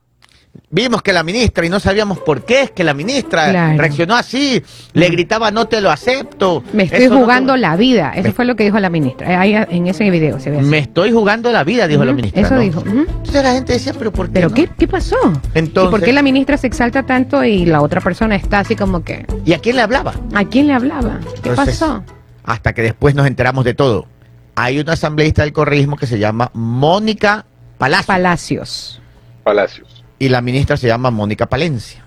Vimos 0.75 1.03
que 1.03 1.13
la 1.13 1.21
ministra, 1.21 1.63
y 1.67 1.69
no 1.69 1.79
sabíamos 1.79 2.17
por 2.17 2.45
qué 2.45 2.61
es 2.63 2.71
que 2.71 2.83
la 2.83 2.95
ministra 2.95 3.51
Claro. 3.51 3.77
reaccionó 3.77 4.15
así, 4.15 4.59
le 4.93 5.07
gritaba 5.09 5.51
no 5.51 5.67
te 5.67 5.79
lo 5.81 5.91
acepto. 5.91 6.63
Me 6.73 6.83
estoy 6.85 7.01
Eso 7.03 7.09
no 7.11 7.15
te- 7.17 7.21
jugando 7.21 7.55
la 7.57 7.75
vida. 7.75 8.11
Eso 8.15 8.29
Me- 8.29 8.33
fue 8.33 8.45
lo 8.45 8.55
que 8.55 8.63
dijo 8.63 8.79
la 8.79 8.89
ministra. 8.89 9.39
Ahí 9.39 9.53
en 9.55 9.85
ese 9.85 10.09
video 10.09 10.39
se 10.39 10.49
ve 10.49 10.57
así. 10.57 10.65
Me 10.67 10.79
estoy 10.79 11.11
jugando 11.11 11.51
la 11.51 11.63
vida, 11.63 11.85
dijo 11.87 12.03
la 12.03 12.13
ministra. 12.13 12.41
Eso 12.41 12.55
¿no? 12.55 12.61
dijo. 12.61 12.83
Entonces 12.87 13.43
la 13.43 13.53
gente 13.53 13.73
decía, 13.73 13.93
pero 13.95 14.11
¿por 14.11 14.25
qué? 14.29 14.33
¿Pero 14.33 14.49
no? 14.49 14.55
qué, 14.55 14.67
qué 14.75 14.87
pasó? 14.87 15.15
Entonces- 15.53 15.89
¿Y 15.89 15.91
por 15.91 16.01
qué 16.01 16.11
la 16.11 16.23
ministra 16.23 16.57
se 16.57 16.65
exalta 16.65 17.03
tanto 17.03 17.43
y 17.43 17.67
la 17.67 17.83
otra 17.83 18.01
persona 18.01 18.35
está 18.35 18.57
así 18.57 18.75
como 18.75 19.03
que... 19.03 19.27
¿Y 19.45 19.53
a 19.53 19.59
quién 19.59 19.75
le 19.75 19.83
hablaba? 19.83 20.15
¿A 20.33 20.43
quién 20.45 20.65
le 20.65 20.73
hablaba? 20.73 21.19
¿Qué 21.43 21.49
Entonces, 21.49 21.77
pasó? 21.77 22.03
Hasta 22.45 22.73
que 22.73 22.81
después 22.81 23.13
nos 23.13 23.27
enteramos 23.27 23.63
de 23.63 23.75
todo. 23.75 24.07
Hay 24.55 24.79
una 24.79 24.93
asambleísta 24.93 25.43
del 25.43 25.53
correísmo 25.53 25.97
que 25.97 26.07
se 26.07 26.17
llama 26.17 26.49
Mónica 26.55 27.45
Palacio. 27.77 28.07
Palacios. 28.07 28.99
Palacios. 29.43 29.92
Y 30.19 30.29
la 30.29 30.41
ministra 30.41 30.77
se 30.77 30.87
llama 30.87 31.11
Mónica 31.11 31.47
Palencia. 31.47 32.03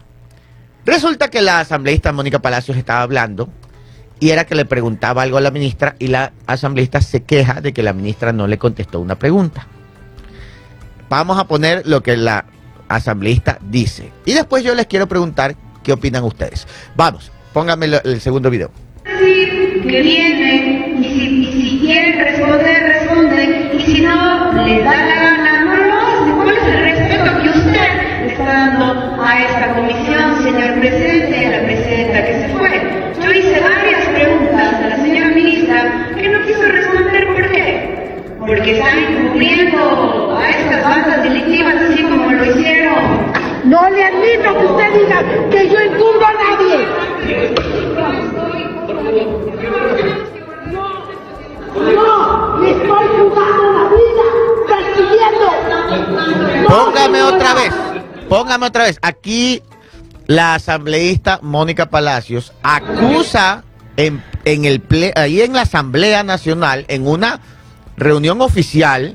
Resulta 0.85 1.29
que 1.29 1.43
la 1.43 1.61
asambleísta 1.61 2.13
Mónica 2.13 2.39
Palacios 2.39 2.77
estaba 2.77 3.03
hablando 3.03 3.49
y 4.21 4.31
era 4.31 4.47
que 4.47 4.55
le 4.55 4.65
preguntaba 4.65 5.23
algo 5.23 5.37
a 5.37 5.41
la 5.41 5.51
ministra 5.51 5.97
y 5.99 6.07
la 6.07 6.33
asambleísta 6.47 7.01
se 7.01 7.25
queja 7.25 7.61
de 7.61 7.73
que 7.73 7.83
la 7.83 7.93
ministra 7.93 8.33
no 8.33 8.47
le 8.47 8.57
contestó 8.57 9.01
una 9.01 9.19
pregunta. 9.19 9.67
Vamos 11.09 11.39
a 11.39 11.47
poner 11.47 11.87
lo 11.87 12.03
que 12.03 12.17
la 12.17 12.47
asambleísta 12.89 13.59
dice 13.63 14.13
y 14.25 14.33
después 14.33 14.63
yo 14.63 14.75
les 14.75 14.87
quiero 14.87 15.09
preguntar 15.09 15.57
qué 15.83 15.93
opinan 15.93 16.25
ustedes. 16.25 16.67
Vamos, 16.95 17.33
pónganme 17.53 17.87
el 18.05 18.21
segundo 18.21 18.49
video. 18.49 18.71
que 19.05 20.01
y 20.99 21.53
si, 21.53 21.79
quieren 21.81 22.19
responder, 22.19 22.83
responden 22.83 23.71
y 23.77 23.81
si 23.83 24.01
no 24.03 24.53
les 24.65 24.85
da 24.85 25.05
la 25.05 25.15
gana, 25.15 25.65
no 25.65 25.77
lo 25.77 25.95
hacen. 25.95 26.37
¿Cuál 26.37 26.57
es 26.57 26.65
el 26.65 26.81
respeto 26.81 27.43
que 27.43 27.49
a 28.69 29.43
esta 29.45 29.75
comisión, 29.75 30.43
señor 30.43 30.81
presidente, 30.81 31.39
y 31.41 31.45
a 31.45 31.51
la 31.51 31.63
presidenta 31.67 32.25
que 32.25 32.33
se 32.35 32.49
fue? 32.49 33.15
Yo 33.23 33.31
hice 33.31 33.61
varias 33.61 34.09
preguntas 34.09 34.75
a 34.75 34.89
la 34.89 34.97
señora 34.97 35.29
ministra 35.29 36.09
que 36.17 36.29
no 36.29 36.45
quiso 36.45 36.63
responder 36.63 37.27
por 37.29 37.49
qué. 37.51 38.17
Porque 38.41 38.73
están 38.73 38.99
encubriendo 38.99 40.37
a 40.37 40.51
estas 40.51 40.85
bandas 40.85 41.23
delictivas 41.23 41.77
así 41.77 42.03
como 42.03 42.33
lo 42.33 42.45
hicieron. 42.45 42.97
No 43.65 43.89
le 43.89 44.05
admito 44.05 44.59
que 44.59 44.67
usted 44.67 44.93
diga 45.01 45.23
que 45.51 45.69
yo 45.69 45.79
encubro 45.79 46.27
a 46.27 46.33
nadie. 46.33 46.89
No, 51.95 52.57
me 52.59 52.71
estoy 52.71 53.07
jugando 53.17 53.73
la 53.73 53.85
vida 53.95 54.27
persiguiendo. 54.67 55.47
Póngame 56.69 57.23
otra 57.23 57.55
vez, 57.55 57.73
póngame 58.29 58.67
otra 58.67 58.85
vez. 58.85 58.99
Aquí 59.03 59.63
la 60.27 60.55
asambleísta 60.55 61.41
Mónica 61.43 61.91
Palacios 61.91 62.53
acusa 62.63 63.65
en, 63.97 64.23
en 64.45 64.65
el 64.65 64.87
ple- 64.87 65.13
ahí 65.17 65.41
en 65.41 65.53
la 65.53 65.63
Asamblea 65.63 66.23
Nacional, 66.23 66.85
en 66.89 67.07
una 67.07 67.41
reunión 67.97 68.41
oficial, 68.43 69.15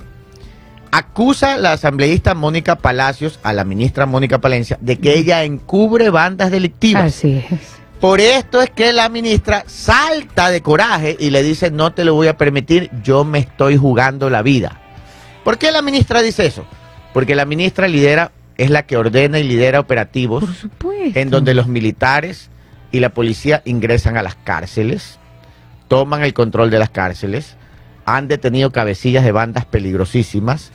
acusa 0.91 1.57
la 1.57 1.73
asambleísta 1.73 2.33
Mónica 2.33 2.77
Palacios 2.77 3.39
a 3.43 3.53
la 3.53 3.63
ministra 3.63 4.05
Mónica 4.05 4.39
Palencia 4.41 4.77
de 4.81 4.99
que 4.99 5.17
ella 5.17 5.43
encubre 5.43 6.09
bandas 6.09 6.51
delictivas. 6.51 7.05
Así 7.05 7.43
es. 7.49 7.59
Por 7.99 8.19
esto 8.19 8.61
es 8.63 8.71
que 8.71 8.93
la 8.93 9.09
ministra 9.09 9.63
salta 9.67 10.49
de 10.49 10.61
coraje 10.61 11.15
y 11.19 11.29
le 11.29 11.43
dice, 11.43 11.69
no 11.69 11.93
te 11.93 12.03
lo 12.03 12.15
voy 12.15 12.27
a 12.27 12.35
permitir, 12.37 12.89
yo 13.03 13.23
me 13.23 13.37
estoy 13.37 13.77
jugando 13.77 14.29
la 14.31 14.41
vida. 14.41 14.79
¿Por 15.43 15.59
qué 15.59 15.71
la 15.71 15.83
ministra 15.83 16.23
dice 16.23 16.47
eso? 16.47 16.65
Porque 17.13 17.35
la 17.35 17.45
ministra 17.45 17.87
lidera, 17.87 18.31
es 18.61 18.69
la 18.69 18.83
que 18.83 18.95
ordena 18.95 19.39
y 19.39 19.43
lidera 19.43 19.79
operativos 19.79 20.43
Por 20.43 20.53
supuesto. 20.53 21.19
en 21.19 21.31
donde 21.31 21.55
los 21.55 21.67
militares 21.67 22.51
y 22.91 22.99
la 22.99 23.09
policía 23.09 23.63
ingresan 23.65 24.17
a 24.17 24.21
las 24.21 24.35
cárceles, 24.35 25.17
toman 25.87 26.21
el 26.21 26.35
control 26.35 26.69
de 26.69 26.77
las 26.77 26.91
cárceles, 26.91 27.55
han 28.05 28.27
detenido 28.27 28.71
cabecillas 28.71 29.23
de 29.23 29.31
bandas 29.31 29.65
peligrosísimas, 29.65 30.71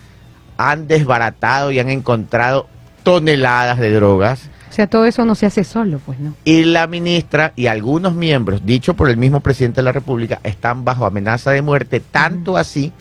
han 0.57 0.88
desbaratado 0.88 1.71
y 1.71 1.78
han 1.78 1.88
encontrado 1.88 2.66
toneladas 3.05 3.78
de 3.78 3.93
drogas. 3.93 4.50
O 4.69 4.73
sea, 4.73 4.88
todo 4.88 5.07
eso 5.07 5.25
no 5.25 5.37
se 5.37 5.47
hace 5.47 5.62
solo, 5.62 6.00
pues, 6.05 6.19
¿no? 6.19 6.35
Y 6.45 6.64
la 6.64 6.88
ministra 6.88 7.52
y 7.55 7.69
algunos 7.69 8.14
miembros, 8.14 8.66
dicho 8.66 8.95
por 8.95 9.09
el 9.09 9.16
mismo 9.16 9.40
presidente 9.40 9.76
de 9.76 9.85
la 9.85 9.93
República, 9.93 10.40
están 10.43 10.85
bajo 10.85 11.07
amenaza 11.07 11.52
de 11.52 11.62
muerte, 11.62 12.00
tanto 12.00 12.57
así 12.57 12.93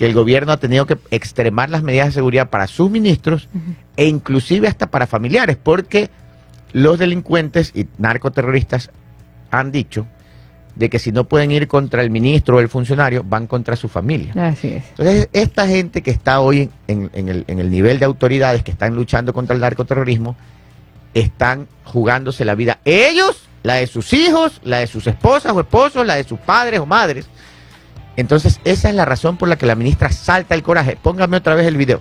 que 0.00 0.06
el 0.06 0.14
gobierno 0.14 0.52
ha 0.52 0.56
tenido 0.56 0.86
que 0.86 0.96
extremar 1.10 1.68
las 1.68 1.82
medidas 1.82 2.06
de 2.06 2.12
seguridad 2.12 2.48
para 2.48 2.66
sus 2.66 2.90
ministros 2.90 3.50
e 3.98 4.06
inclusive 4.06 4.66
hasta 4.66 4.90
para 4.90 5.06
familiares, 5.06 5.58
porque 5.62 6.08
los 6.72 6.98
delincuentes 6.98 7.70
y 7.74 7.86
narcoterroristas 7.98 8.88
han 9.50 9.70
dicho 9.70 10.06
de 10.74 10.88
que 10.88 10.98
si 10.98 11.12
no 11.12 11.24
pueden 11.24 11.50
ir 11.50 11.68
contra 11.68 12.00
el 12.00 12.08
ministro 12.08 12.56
o 12.56 12.60
el 12.60 12.70
funcionario, 12.70 13.22
van 13.24 13.46
contra 13.46 13.76
su 13.76 13.90
familia. 13.90 14.32
Así 14.42 14.68
es. 14.68 14.84
Entonces, 14.88 15.28
esta 15.34 15.66
gente 15.66 16.00
que 16.00 16.12
está 16.12 16.40
hoy 16.40 16.70
en, 16.86 17.10
en 17.12 17.28
el, 17.28 17.44
en 17.46 17.58
el 17.58 17.68
nivel 17.68 17.98
de 17.98 18.06
autoridades 18.06 18.62
que 18.62 18.70
están 18.70 18.94
luchando 18.94 19.34
contra 19.34 19.54
el 19.54 19.60
narcoterrorismo, 19.60 20.34
están 21.12 21.68
jugándose 21.84 22.46
la 22.46 22.54
vida. 22.54 22.78
Ellos, 22.86 23.42
la 23.62 23.74
de 23.74 23.86
sus 23.86 24.14
hijos, 24.14 24.62
la 24.64 24.78
de 24.78 24.86
sus 24.86 25.06
esposas 25.06 25.52
o 25.52 25.60
esposos, 25.60 26.06
la 26.06 26.14
de 26.14 26.24
sus 26.24 26.38
padres 26.38 26.80
o 26.80 26.86
madres. 26.86 27.26
Entonces, 28.20 28.60
esa 28.64 28.88
es 28.90 28.94
la 28.94 29.04
razón 29.04 29.36
por 29.36 29.48
la 29.48 29.56
que 29.56 29.66
la 29.66 29.74
ministra 29.74 30.10
salta 30.10 30.54
el 30.54 30.62
coraje. 30.62 30.96
Póngame 31.02 31.38
otra 31.38 31.54
vez 31.54 31.66
el 31.66 31.76
video. 31.76 32.00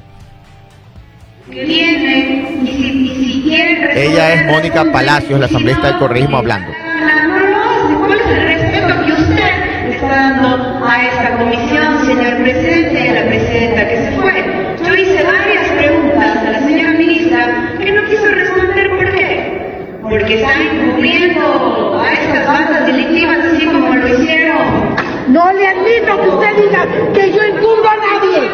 que 1.49 1.63
y 1.65 2.67
si, 2.67 2.91
y 2.91 3.15
si 3.15 3.41
quieren 3.43 3.97
Ella 3.97 4.33
es 4.33 4.45
Mónica 4.45 4.83
Palacios, 4.91 5.39
la 5.39 5.45
asambleísta 5.47 5.87
del 5.87 5.97
correísmo, 5.97 6.37
hablando. 6.37 6.71
da 6.71 7.05
la 7.05 7.15
gana, 7.15 7.27
No 7.27 7.39
lo 7.39 7.57
hace. 7.57 7.93
¿Cuál 7.95 8.19
es 8.19 8.27
el 8.27 8.41
respeto 8.43 9.05
que 9.05 9.11
usted 9.13 9.91
está 9.91 10.07
dando 10.07 10.85
a 10.85 11.05
esta 11.05 11.37
comisión, 11.37 12.05
señor 12.05 12.37
presidente, 12.43 13.05
y 13.05 13.07
a 13.07 13.13
la 13.13 13.25
presidenta 13.27 13.87
que 13.87 13.97
se 13.97 14.11
fue? 14.11 14.75
Yo 14.85 14.95
hice 14.95 15.23
varias 15.23 15.67
preguntas 15.69 16.37
a 16.37 16.51
la 16.51 16.59
señora 16.59 16.91
ministra 16.91 17.75
que 17.79 17.91
no 17.91 18.05
quiso 18.09 18.25
responder 18.27 18.89
por 18.89 19.11
qué. 19.11 19.59
Porque 20.01 20.35
están 20.41 20.61
encubriendo 20.61 21.99
a 22.01 22.13
estas 22.13 22.47
bandas 22.47 22.85
delictivas 22.87 23.37
así 23.53 23.65
como 23.65 23.88
No 25.29 25.51
le 25.53 25.67
admito 25.67 26.21
que 26.21 26.27
usted 26.29 26.55
diga 26.57 26.87
que 27.13 27.31
yo 27.31 27.41
encubro 27.43 27.87
a 27.89 27.97
nadie. 27.97 28.49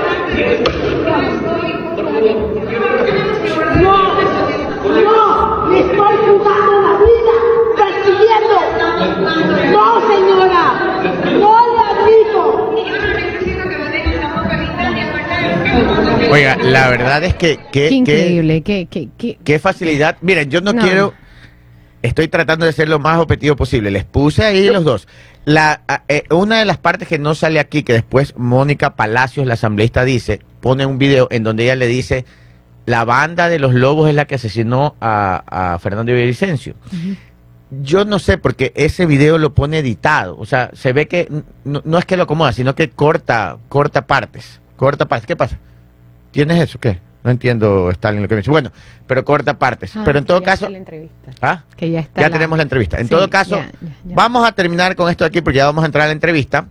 No, 3.82 3.96
no, 5.02 5.68
me 5.68 5.80
estoy 5.80 6.16
jugando 6.28 6.74
la 6.82 6.94
vida 7.00 7.36
persiguiendo. 7.78 8.58
No, 9.72 9.86
señora, 10.12 10.64
no 11.40 11.52
le 11.74 11.80
admito. 11.92 12.42
Oiga, 16.32 16.58
la 16.62 16.90
verdad 16.90 17.24
es 17.24 17.36
que... 17.36 17.58
que- 17.58 17.64
Qué 17.72 17.88
que- 17.90 17.96
increíble, 17.96 18.62
qué, 18.64 18.88
qué, 18.90 19.10
qué- 19.18 19.38
Qué 19.44 19.60
facilidad. 19.60 20.18
Miren, 20.22 20.50
yo 20.50 20.60
no, 20.62 20.74
No. 20.74 20.82
quiero. 20.82 21.14
Estoy 22.06 22.28
tratando 22.28 22.68
de 22.68 22.72
ser 22.72 22.88
lo 22.88 23.00
más 23.00 23.18
objetivo 23.18 23.56
posible. 23.56 23.90
Les 23.90 24.04
puse 24.04 24.46
ahí 24.46 24.70
los 24.70 24.84
dos. 24.84 25.08
La, 25.44 25.82
eh, 26.08 26.24
una 26.30 26.60
de 26.60 26.66
las 26.66 26.78
partes 26.78 27.08
que 27.08 27.18
no 27.18 27.34
sale 27.34 27.60
aquí, 27.60 27.82
que 27.82 27.94
después 27.94 28.36
Mónica 28.38 28.96
Palacios, 28.96 29.48
la 29.48 29.56
asambleísta, 29.56 30.06
dice, 30.06 30.40
pone 30.62 30.86
un 30.86 31.00
video 31.00 31.28
en 31.32 31.44
donde 31.44 31.64
ella 31.64 31.76
le 31.76 31.88
dice, 31.88 32.26
la 32.86 33.06
banda 33.06 33.50
de 33.50 33.58
los 33.58 33.74
lobos 33.74 34.08
es 34.08 34.14
la 34.14 34.26
que 34.26 34.36
asesinó 34.36 34.96
a, 35.02 35.74
a 35.74 35.80
Fernando 35.80 36.14
Villavicencio. 36.14 36.76
Yo 37.72 38.06
no 38.06 38.20
sé, 38.20 38.38
porque 38.38 38.72
ese 38.76 39.08
video 39.08 39.40
lo 39.40 39.56
pone 39.56 39.80
editado. 39.80 40.38
O 40.38 40.46
sea, 40.46 40.70
se 40.74 40.94
ve 40.94 41.08
que 41.08 41.28
no, 41.64 41.82
no 41.86 41.98
es 41.98 42.06
que 42.06 42.18
lo 42.18 42.24
acomoda, 42.24 42.54
sino 42.54 42.76
que 42.76 42.92
corta, 42.92 43.58
corta 43.68 44.06
partes. 44.06 44.62
Corta 44.76 45.08
partes. 45.08 45.26
¿Qué 45.26 45.36
pasa? 45.36 45.58
¿Tienes 46.30 46.62
eso? 46.62 46.80
¿Qué? 46.80 47.00
No 47.26 47.32
entiendo, 47.32 47.90
Stalin, 47.90 48.22
lo 48.22 48.28
que 48.28 48.36
me 48.36 48.42
dice. 48.42 48.52
Bueno, 48.52 48.72
pero 49.08 49.26
corta 49.26 49.58
partes. 49.60 49.94
Ah, 49.98 50.04
pero 50.06 50.20
en 50.20 50.26
todo 50.26 50.40
ya 50.40 50.46
caso... 50.46 50.66
está 50.66 50.72
la 50.72 50.78
entrevista. 50.78 51.32
¿Ah? 51.42 51.64
Que 51.76 51.90
ya 51.92 52.00
está. 52.00 52.22
Ya 52.22 52.30
tenemos 52.30 52.56
la 52.58 52.64
entrevista. 52.64 52.98
En 53.00 53.06
Sí, 53.06 53.10
todo 53.10 53.30
caso, 53.30 53.58
ya, 53.58 53.72
ya, 53.82 53.90
ya. 54.06 54.16
vamos 54.16 54.48
a 54.48 54.52
terminar 54.54 54.96
con 54.96 55.10
esto 55.10 55.26
aquí 55.26 55.42
porque 55.42 55.58
ya 55.58 55.66
vamos 55.66 55.84
a 55.84 55.88
entrar 55.88 56.04
a 56.04 56.08
la 56.08 56.14
entrevista. 56.14 56.68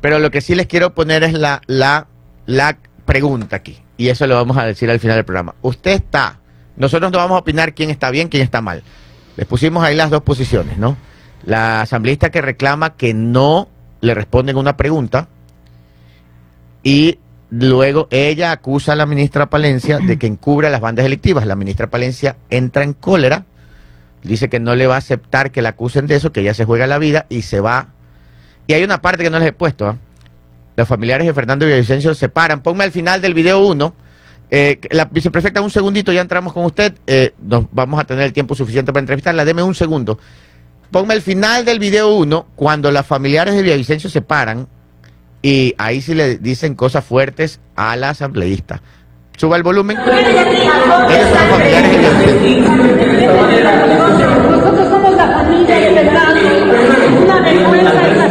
Pero 0.00 0.18
lo 0.18 0.30
que 0.30 0.40
sí 0.42 0.54
les 0.54 0.66
quiero 0.66 0.94
poner 0.94 1.24
es 1.24 1.32
la, 1.32 1.62
la, 1.66 2.06
la 2.46 2.76
pregunta 3.06 3.56
aquí. 3.56 3.80
Y 3.96 4.08
eso 4.08 4.26
lo 4.26 4.34
vamos 4.34 4.56
a 4.58 4.64
decir 4.66 4.90
al 4.90 5.00
final 5.00 5.16
del 5.16 5.24
programa. 5.24 5.54
Usted 5.62 5.92
está, 5.92 6.38
nosotros 6.76 7.10
no 7.10 7.16
vamos 7.16 7.36
a 7.36 7.38
opinar 7.38 7.72
quién 7.74 7.88
está 7.88 8.10
bien, 8.10 8.28
quién 8.28 8.42
está 8.42 8.60
mal. 8.60 8.82
Les 9.36 9.46
pusimos 9.46 9.82
ahí 9.82 9.96
las 9.96 10.10
dos 10.10 10.22
posiciones, 10.22 10.76
¿no? 10.76 10.96
La 11.46 11.80
asambleísta 11.80 12.30
que 12.30 12.42
reclama 12.42 12.96
que 12.96 13.14
no 13.14 13.68
le 14.02 14.12
responden 14.12 14.58
una 14.58 14.76
pregunta 14.76 15.28
y 16.82 17.18
luego 17.60 18.08
ella 18.10 18.52
acusa 18.52 18.92
a 18.92 18.96
la 18.96 19.06
ministra 19.06 19.48
Palencia 19.48 19.98
de 19.98 20.18
que 20.18 20.26
encubre 20.26 20.66
a 20.66 20.70
las 20.70 20.80
bandas 20.80 21.04
delictivas. 21.04 21.46
La 21.46 21.56
ministra 21.56 21.88
Palencia 21.88 22.36
entra 22.50 22.82
en 22.82 22.94
cólera, 22.94 23.44
dice 24.22 24.48
que 24.48 24.60
no 24.60 24.74
le 24.74 24.86
va 24.86 24.96
a 24.96 24.98
aceptar 24.98 25.52
que 25.52 25.62
la 25.62 25.70
acusen 25.70 26.06
de 26.06 26.16
eso, 26.16 26.32
que 26.32 26.40
ella 26.40 26.54
se 26.54 26.64
juega 26.64 26.86
la 26.86 26.98
vida 26.98 27.26
y 27.28 27.42
se 27.42 27.60
va. 27.60 27.88
Y 28.66 28.72
hay 28.72 28.82
una 28.82 29.00
parte 29.00 29.22
que 29.22 29.30
no 29.30 29.38
les 29.38 29.48
he 29.48 29.52
puesto. 29.52 29.86
¿ah? 29.86 29.96
Los 30.76 30.88
familiares 30.88 31.26
de 31.26 31.34
Fernando 31.34 31.66
Villavicencio 31.66 32.14
se 32.14 32.28
paran. 32.28 32.62
Ponme 32.62 32.84
al 32.84 32.92
final 32.92 33.20
del 33.20 33.34
video 33.34 33.64
uno. 33.64 33.94
Eh, 34.50 34.80
la 34.90 35.04
viceprefecta, 35.04 35.60
un 35.60 35.70
segundito, 35.70 36.12
ya 36.12 36.22
entramos 36.22 36.52
con 36.52 36.64
usted. 36.64 36.94
Eh, 37.06 37.34
nos 37.42 37.66
vamos 37.70 38.00
a 38.00 38.04
tener 38.04 38.24
el 38.24 38.32
tiempo 38.32 38.54
suficiente 38.54 38.92
para 38.92 39.00
entrevistarla. 39.00 39.44
Deme 39.44 39.62
un 39.62 39.74
segundo. 39.74 40.18
Ponme 40.90 41.14
el 41.14 41.22
final 41.22 41.64
del 41.64 41.78
video 41.78 42.14
uno, 42.14 42.46
cuando 42.54 42.90
los 42.90 43.04
familiares 43.04 43.54
de 43.54 43.62
Villavicencio 43.62 44.08
se 44.08 44.22
paran 44.22 44.68
y 45.44 45.74
ahí 45.76 46.00
sí 46.00 46.14
le 46.14 46.38
dicen 46.38 46.74
cosas 46.74 47.04
fuertes 47.04 47.60
a 47.76 47.96
la 47.96 48.08
asambleísta. 48.08 48.80
Suba 49.36 49.58
el 49.58 49.62
volumen. 49.62 49.98
Ellos 49.98 50.08
son 50.08 50.88
los 50.88 51.50
familiares. 51.50 51.98
Nosotros 54.50 54.88
somos 54.88 55.14
la 55.14 55.28
familia 55.28 55.76
de 55.76 55.90
verdad. 55.92 56.34
Una 57.20 57.40
vergüenza 57.40 57.92
esta 58.06 58.24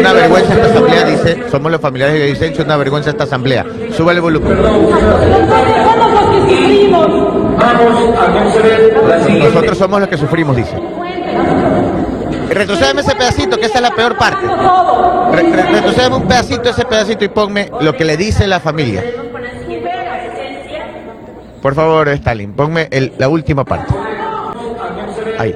Una 0.00 0.12
vergüenza 0.12 0.54
esta 0.54 0.66
asamblea, 0.66 1.04
dice. 1.04 1.44
Somos 1.52 1.70
los 1.70 1.80
familiares 1.80 2.14
de 2.14 2.20
Villavicencio, 2.20 2.64
una 2.64 2.76
vergüenza 2.76 3.10
esta 3.10 3.22
asamblea. 3.24 3.64
Suba 3.96 4.10
el 4.10 4.20
volumen. 4.20 4.56
Somos 4.56 4.72
los 6.14 6.30
que 6.30 6.40
sufrimos. 6.50 7.06
Nosotros 9.38 9.78
somos 9.78 10.00
los 10.00 10.08
que 10.08 10.16
sufrimos, 10.16 10.56
dice. 10.56 10.76
Retrocédeme 12.48 13.00
ese 13.00 13.14
pedacito, 13.14 13.56
que 13.56 13.66
esa 13.66 13.76
es 13.76 13.82
la 13.82 13.90
peor 13.90 14.16
parte. 14.16 14.46
Re- 14.46 16.08
un 16.10 16.26
pedacito, 16.28 16.68
ese 16.68 16.84
pedacito, 16.84 17.24
y 17.24 17.28
ponme 17.28 17.70
lo 17.80 17.94
que 17.94 18.04
le 18.04 18.16
dice 18.16 18.46
la 18.46 18.60
familia. 18.60 19.02
Por 21.62 21.74
favor, 21.74 22.08
Stalin, 22.10 22.52
ponme 22.52 22.88
la 23.18 23.28
última 23.28 23.64
parte. 23.64 23.94
Ahí. 25.38 25.54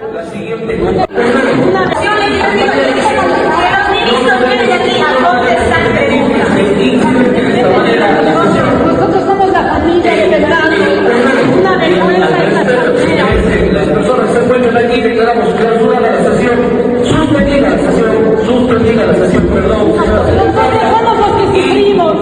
La 18.85 19.15
sesión, 19.15 19.47
perdón. 19.49 19.89
Los 19.89 21.53
que 21.53 21.63
sufrimos. 21.63 22.15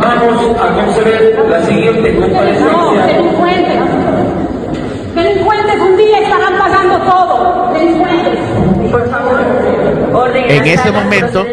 Vamos 0.00 0.60
a 0.60 0.74
conceder 0.74 1.46
la 1.48 1.62
siguiente 1.64 2.12
No, 2.12 2.94
delincuentes. 3.06 3.80
Delincuentes 5.14 5.80
un 5.80 5.96
día 5.96 6.18
estarán 6.20 7.06
todo. 7.06 7.72
Delincuentes. 7.72 8.90
Por 8.90 9.10
favor. 9.10 10.36
En 10.36 10.66
ese 10.66 10.92
momento, 10.92 11.44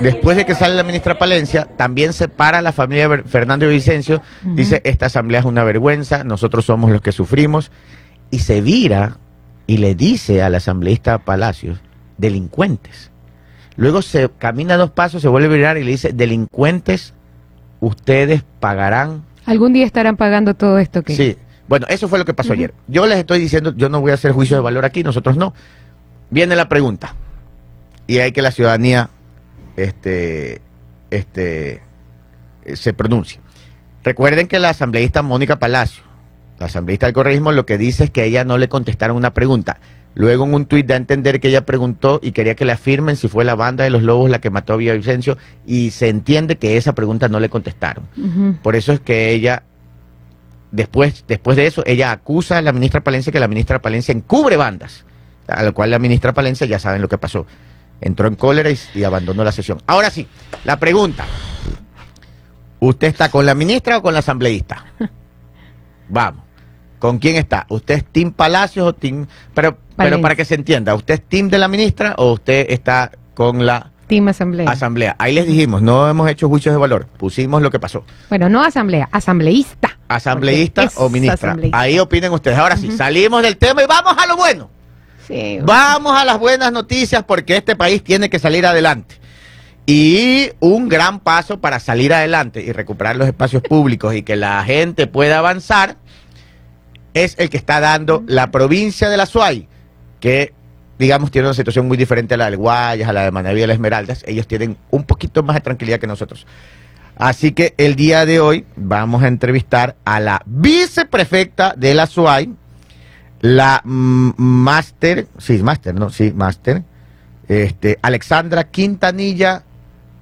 después 0.00 0.36
de 0.36 0.46
que 0.46 0.54
sale 0.54 0.74
la 0.74 0.84
ministra 0.84 1.18
Palencia, 1.18 1.66
también 1.76 2.12
se 2.12 2.28
para 2.28 2.62
la 2.62 2.72
familia 2.72 3.22
Fernando 3.26 3.68
Vicencio, 3.68 4.22
dice, 4.42 4.80
esta 4.84 5.06
asamblea 5.06 5.40
es 5.40 5.46
una 5.46 5.64
vergüenza, 5.64 6.22
nosotros 6.22 6.64
somos 6.64 6.90
los 6.90 7.00
que 7.00 7.12
sufrimos, 7.12 7.72
y 8.30 8.40
se 8.40 8.60
vira 8.60 9.16
y 9.66 9.78
le 9.78 9.94
dice 9.94 10.42
al 10.42 10.54
asambleísta 10.54 11.18
Palacios 11.18 11.80
delincuentes. 12.18 13.10
Luego 13.76 14.02
se 14.02 14.30
camina 14.38 14.76
dos 14.76 14.90
pasos, 14.90 15.22
se 15.22 15.28
vuelve 15.28 15.48
a 15.48 15.56
virar 15.56 15.78
y 15.78 15.84
le 15.84 15.90
dice, 15.90 16.12
delincuentes, 16.12 17.12
ustedes 17.80 18.44
pagarán. 18.60 19.24
Algún 19.46 19.72
día 19.72 19.84
estarán 19.84 20.16
pagando 20.16 20.54
todo 20.54 20.78
esto 20.78 21.02
que... 21.02 21.16
Sí, 21.16 21.36
bueno, 21.68 21.86
eso 21.88 22.08
fue 22.08 22.18
lo 22.18 22.24
que 22.24 22.34
pasó 22.34 22.52
ayer. 22.52 22.74
Yo 22.86 23.06
les 23.06 23.18
estoy 23.18 23.40
diciendo, 23.40 23.74
yo 23.76 23.88
no 23.88 24.00
voy 24.00 24.12
a 24.12 24.14
hacer 24.14 24.32
juicio 24.32 24.56
de 24.56 24.62
valor 24.62 24.84
aquí, 24.84 25.02
nosotros 25.02 25.36
no. 25.36 25.54
Viene 26.30 26.56
la 26.56 26.68
pregunta 26.68 27.14
y 28.06 28.18
hay 28.18 28.32
que 28.32 28.42
la 28.42 28.50
ciudadanía 28.50 29.10
este, 29.76 30.60
este, 31.10 31.82
eh, 32.64 32.76
se 32.76 32.92
pronuncie. 32.92 33.40
Recuerden 34.02 34.46
que 34.46 34.58
la 34.58 34.70
asambleísta 34.70 35.22
Mónica 35.22 35.58
Palacio, 35.58 36.02
la 36.58 36.66
asambleísta 36.66 37.06
del 37.06 37.14
correísmo, 37.14 37.52
lo 37.52 37.66
que 37.66 37.78
dice 37.78 38.04
es 38.04 38.10
que 38.10 38.20
a 38.20 38.24
ella 38.24 38.44
no 38.44 38.58
le 38.58 38.68
contestaron 38.68 39.16
una 39.16 39.32
pregunta. 39.32 39.78
Luego 40.14 40.44
en 40.44 40.54
un 40.54 40.66
tuit 40.66 40.86
da 40.86 40.94
a 40.94 40.96
entender 40.96 41.40
que 41.40 41.48
ella 41.48 41.66
preguntó 41.66 42.20
y 42.22 42.32
quería 42.32 42.54
que 42.54 42.64
le 42.64 42.72
afirmen 42.72 43.16
si 43.16 43.28
fue 43.28 43.44
la 43.44 43.56
banda 43.56 43.84
de 43.84 43.90
los 43.90 44.02
lobos 44.02 44.30
la 44.30 44.40
que 44.40 44.50
mató 44.50 44.74
a 44.74 44.76
Villavicencio 44.76 45.36
y 45.66 45.90
se 45.90 46.08
entiende 46.08 46.56
que 46.56 46.76
esa 46.76 46.94
pregunta 46.94 47.28
no 47.28 47.40
le 47.40 47.48
contestaron. 47.48 48.06
Por 48.62 48.76
eso 48.76 48.92
es 48.92 49.00
que 49.00 49.32
ella, 49.32 49.64
después, 50.70 51.24
después 51.26 51.56
de 51.56 51.66
eso, 51.66 51.82
ella 51.84 52.12
acusa 52.12 52.58
a 52.58 52.62
la 52.62 52.72
ministra 52.72 53.02
Palencia 53.02 53.32
que 53.32 53.40
la 53.40 53.48
ministra 53.48 53.82
Palencia 53.82 54.12
encubre 54.12 54.56
bandas, 54.56 55.04
a 55.48 55.64
lo 55.64 55.74
cual 55.74 55.90
la 55.90 55.98
ministra 55.98 56.32
Palencia 56.32 56.66
ya 56.66 56.78
saben 56.78 57.02
lo 57.02 57.08
que 57.08 57.18
pasó. 57.18 57.46
Entró 58.00 58.28
en 58.28 58.36
cólera 58.36 58.70
y, 58.70 58.78
y 58.94 59.02
abandonó 59.02 59.42
la 59.42 59.52
sesión. 59.52 59.78
Ahora 59.86 60.10
sí, 60.10 60.28
la 60.64 60.78
pregunta. 60.78 61.24
¿Usted 62.78 63.08
está 63.08 63.30
con 63.30 63.46
la 63.46 63.54
ministra 63.54 63.98
o 63.98 64.02
con 64.02 64.12
la 64.12 64.20
asambleísta? 64.20 64.84
Vamos. 66.08 66.44
¿Con 67.04 67.18
quién 67.18 67.36
está? 67.36 67.66
¿Usted 67.68 67.96
es 67.96 68.04
Team 68.06 68.32
Palacios 68.32 68.88
o 68.88 68.94
Team... 68.94 69.26
Pero, 69.52 69.76
pero 69.94 70.22
para 70.22 70.34
que 70.34 70.46
se 70.46 70.54
entienda, 70.54 70.94
¿usted 70.94 71.12
es 71.12 71.22
Team 71.28 71.50
de 71.50 71.58
la 71.58 71.68
ministra 71.68 72.14
o 72.16 72.32
usted 72.32 72.64
está 72.70 73.12
con 73.34 73.66
la 73.66 73.90
Team 74.06 74.28
Asamblea. 74.28 74.70
asamblea? 74.70 75.14
Ahí 75.18 75.34
les 75.34 75.46
dijimos, 75.46 75.82
no 75.82 76.08
hemos 76.08 76.30
hecho 76.30 76.48
juicios 76.48 76.74
de 76.74 76.78
valor, 76.78 77.04
pusimos 77.18 77.60
lo 77.60 77.70
que 77.70 77.78
pasó. 77.78 78.06
bueno, 78.30 78.48
no 78.48 78.62
asamblea, 78.62 79.10
asambleísta. 79.12 79.98
asambleísta 80.08 80.90
o 80.96 81.10
ministra. 81.10 81.50
asambleísta. 81.50 81.78
Ahí 81.78 81.98
opinen 81.98 82.32
ustedes. 82.32 82.56
Ahora 82.56 82.78
sí, 82.78 82.90
salimos 82.90 83.42
del 83.42 83.58
tema 83.58 83.82
y 83.82 83.86
vamos 83.86 84.16
a 84.16 84.26
lo 84.26 84.38
bueno. 84.38 84.70
Sí, 85.28 85.58
Vamos 85.60 86.16
a 86.16 86.24
las 86.24 86.38
buenas 86.38 86.72
noticias 86.72 87.22
porque 87.22 87.58
este 87.58 87.76
país 87.76 88.02
tiene 88.02 88.30
que 88.30 88.38
salir 88.38 88.64
adelante. 88.64 89.16
Y 89.84 90.52
un 90.58 90.88
gran 90.88 91.20
paso 91.20 91.60
para 91.60 91.80
salir 91.80 92.14
adelante 92.14 92.62
y 92.62 92.72
recuperar 92.72 93.16
los 93.16 93.28
espacios 93.28 93.62
públicos 93.62 94.14
y 94.14 94.22
que 94.22 94.36
la 94.36 94.64
gente 94.64 95.06
pueda 95.06 95.36
avanzar 95.36 95.98
es 97.14 97.36
el 97.38 97.48
que 97.48 97.56
está 97.56 97.80
dando 97.80 98.22
la 98.26 98.50
provincia 98.50 99.08
de 99.08 99.16
la 99.16 99.26
Suay, 99.26 99.68
que 100.20 100.52
digamos 100.98 101.30
tiene 101.30 101.48
una 101.48 101.54
situación 101.54 101.88
muy 101.88 101.96
diferente 101.96 102.34
a 102.34 102.36
la 102.36 102.46
del 102.46 102.56
Guayas, 102.56 103.08
a 103.08 103.12
la 103.12 103.24
de 103.24 103.30
Manaví 103.30 103.60
de 103.60 103.66
las 103.68 103.74
Esmeraldas. 103.74 104.24
Ellos 104.26 104.46
tienen 104.46 104.76
un 104.90 105.04
poquito 105.04 105.42
más 105.42 105.54
de 105.54 105.60
tranquilidad 105.60 105.98
que 105.98 106.06
nosotros. 106.06 106.46
Así 107.16 107.52
que 107.52 107.74
el 107.78 107.94
día 107.94 108.26
de 108.26 108.40
hoy 108.40 108.66
vamos 108.76 109.22
a 109.22 109.28
entrevistar 109.28 109.96
a 110.04 110.18
la 110.18 110.42
viceprefecta 110.46 111.74
de 111.76 111.94
la 111.94 112.06
SUAY, 112.06 112.52
la 113.40 113.80
máster, 113.84 115.28
sí, 115.38 115.62
máster, 115.62 115.94
¿no? 115.94 116.10
Sí, 116.10 116.32
máster, 116.34 116.82
este, 117.46 117.98
Alexandra 118.02 118.64
Quintanilla. 118.64 119.62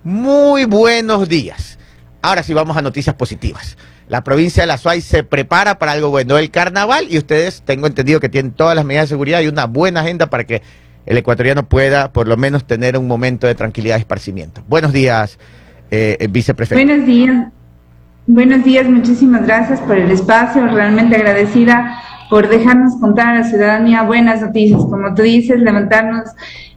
Muy 0.05 0.65
buenos 0.67 1.29
días. 1.29 1.79
Ahora 2.21 2.43
sí 2.43 2.53
vamos 2.53 2.77
a 2.77 2.83
noticias 2.83 3.15
positivas. 3.15 3.79
La 4.09 4.25
provincia 4.25 4.63
de 4.63 4.67
la 4.67 4.79
SUAY 4.79 5.01
se 5.01 5.25
prepara 5.25 5.79
para 5.79 5.93
algo 5.93 6.11
bueno, 6.11 6.39
el 6.39 6.51
carnaval, 6.51 7.07
y 7.09 7.19
ustedes 7.19 7.63
tengo 7.65 7.87
entendido 7.87 8.21
que 8.21 8.29
tienen 8.29 8.53
todas 8.53 8.77
las 8.77 8.85
medidas 8.85 9.05
de 9.05 9.15
seguridad 9.15 9.41
y 9.41 9.49
una 9.49 9.67
buena 9.67 10.01
agenda 10.01 10.27
para 10.27 10.45
que 10.45 10.63
el 11.07 11.17
ecuatoriano 11.17 11.69
pueda 11.69 12.13
por 12.13 12.29
lo 12.29 12.37
menos 12.37 12.65
tener 12.67 12.97
un 12.97 13.07
momento 13.07 13.47
de 13.47 13.55
tranquilidad 13.55 13.97
y 13.97 14.01
esparcimiento. 14.01 14.63
Buenos 14.69 14.93
días, 14.93 15.39
eh. 15.91 16.29
Buenos 16.71 17.07
días. 17.07 17.49
Buenos 18.27 18.65
días, 18.65 18.89
muchísimas 18.89 19.45
gracias 19.45 19.81
por 19.81 19.99
el 19.99 20.11
espacio, 20.11 20.67
realmente 20.69 21.17
agradecida 21.17 22.01
por 22.31 22.49
dejarnos 22.49 22.95
contar 23.01 23.29
a 23.29 23.41
la 23.41 23.45
ciudadanía 23.45 24.03
buenas 24.05 24.41
noticias, 24.41 24.81
como 24.81 25.13
tú 25.15 25.23
dices, 25.23 25.61
levantarnos 25.61 26.31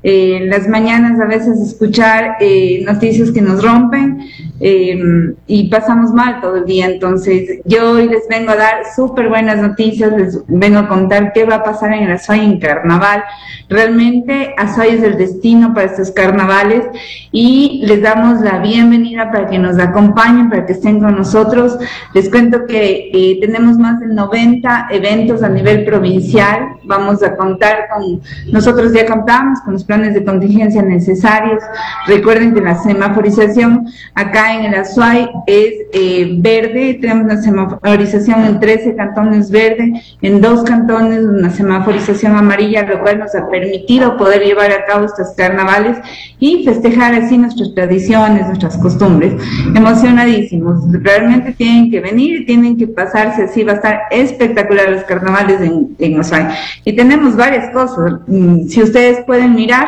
eh, 0.07 0.37
en 0.37 0.51
las 0.51 0.67
mañanas 0.67 1.19
a 1.19 1.25
veces 1.25 1.59
escuchar 1.59 2.35
eh, 2.39 2.83
noticias 2.85 3.31
que 3.31 3.41
nos 3.41 3.63
rompen 3.63 4.19
eh, 4.59 5.01
y 5.47 5.67
pasamos 5.67 6.11
mal 6.11 6.41
todo 6.41 6.57
el 6.57 6.65
día, 6.65 6.85
entonces 6.85 7.61
yo 7.65 7.93
hoy 7.93 8.07
les 8.07 8.27
vengo 8.29 8.51
a 8.51 8.55
dar 8.55 8.75
súper 8.95 9.29
buenas 9.29 9.57
noticias, 9.57 10.11
les 10.11 10.39
vengo 10.47 10.77
a 10.77 10.87
contar 10.87 11.33
qué 11.33 11.43
va 11.43 11.55
a 11.55 11.63
pasar 11.63 11.91
en 11.93 12.11
Azuay 12.11 12.45
en 12.45 12.59
carnaval, 12.59 13.23
realmente 13.67 14.53
Azuay 14.57 14.91
es 14.91 15.01
el 15.01 15.17
destino 15.17 15.73
para 15.73 15.87
estos 15.87 16.11
carnavales 16.11 16.85
y 17.31 17.81
les 17.87 18.03
damos 18.03 18.41
la 18.41 18.59
bienvenida 18.59 19.31
para 19.31 19.47
que 19.47 19.57
nos 19.57 19.79
acompañen, 19.79 20.49
para 20.49 20.67
que 20.67 20.73
estén 20.73 20.99
con 20.99 21.15
nosotros. 21.15 21.77
Les 22.13 22.29
cuento 22.29 22.65
que 22.67 23.09
eh, 23.11 23.39
tenemos 23.41 23.77
más 23.77 23.99
de 23.99 24.07
90 24.07 24.87
eventos 24.91 25.43
a 25.43 25.49
nivel 25.49 25.83
provincial. 25.83 26.75
Vamos 26.83 27.23
a 27.23 27.35
contar 27.35 27.87
con, 27.93 28.21
nosotros 28.51 28.93
ya 28.93 29.05
contamos 29.05 29.59
con 29.61 29.73
los 29.73 29.83
planes 29.83 29.94
de 30.01 30.23
contingencia 30.23 30.81
necesarios. 30.81 31.63
Recuerden 32.07 32.53
que 32.53 32.61
la 32.61 32.75
semaforización 32.75 33.87
acá 34.13 34.53
en 34.53 34.65
el 34.65 34.75
Azuay 34.75 35.29
es 35.47 35.73
eh, 35.93 36.35
verde, 36.39 36.97
tenemos 37.01 37.25
una 37.25 37.41
semaforización 37.41 38.45
en 38.45 38.59
13 38.59 38.95
cantones 38.95 39.49
verde, 39.49 39.93
en 40.21 40.41
dos 40.41 40.63
cantones 40.63 41.19
una 41.23 41.49
semaforización 41.49 42.35
amarilla, 42.35 42.83
lo 42.83 43.01
cual 43.01 43.19
nos 43.19 43.33
ha 43.35 43.47
permitido 43.49 44.17
poder 44.17 44.43
llevar 44.43 44.71
a 44.71 44.85
cabo 44.85 45.05
estos 45.05 45.29
carnavales 45.35 45.97
y 46.39 46.65
festejar 46.65 47.13
así 47.15 47.37
nuestras 47.37 47.73
tradiciones, 47.73 48.47
nuestras 48.47 48.77
costumbres. 48.77 49.33
Emocionadísimos, 49.75 50.83
realmente 51.01 51.53
tienen 51.53 51.89
que 51.89 52.01
venir, 52.01 52.45
tienen 52.45 52.77
que 52.77 52.87
pasarse 52.87 53.43
así, 53.43 53.63
va 53.63 53.73
a 53.73 53.75
estar 53.75 53.99
espectacular 54.11 54.89
los 54.89 55.03
carnavales 55.03 55.61
en, 55.61 55.95
en 55.99 56.19
Azuay. 56.19 56.47
Y 56.83 56.93
tenemos 56.93 57.35
varias 57.35 57.71
cosas, 57.71 57.95
Mm, 58.27 58.67
si 58.67 58.81
ustedes 58.81 59.23
pueden 59.25 59.55
mirar, 59.55 59.84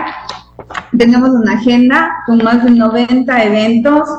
tenemos 0.98 1.30
una 1.30 1.54
agenda 1.54 2.12
con 2.26 2.38
más 2.44 2.64
de 2.64 2.72
90 2.72 3.44
eventos, 3.44 4.10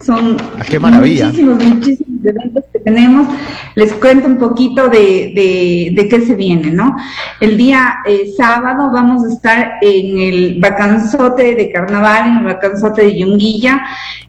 son 0.00 0.36
Ah, 0.58 0.62
qué 0.68 0.78
maravilla. 0.78 1.26
muchísimos, 1.26 1.64
muchísimos 1.64 2.24
eventos 2.24 2.64
que 2.72 2.78
tenemos. 2.80 3.28
Les 3.76 3.92
cuento 3.94 4.26
un 4.26 4.36
poquito 4.38 4.88
de, 4.88 5.32
de, 5.34 5.92
de 5.96 6.08
qué 6.08 6.20
se 6.20 6.34
viene, 6.34 6.70
¿no? 6.70 6.96
El 7.40 7.56
día 7.56 7.96
eh, 8.06 8.30
sábado 8.36 8.90
vamos 8.92 9.24
a 9.24 9.32
estar 9.32 9.72
en 9.80 10.18
el 10.18 10.60
vacanzote 10.60 11.54
de 11.54 11.72
carnaval, 11.72 12.28
en 12.30 12.36
el 12.38 12.44
vacanzote 12.44 13.02
de 13.04 13.18
Yunguilla. 13.18 13.82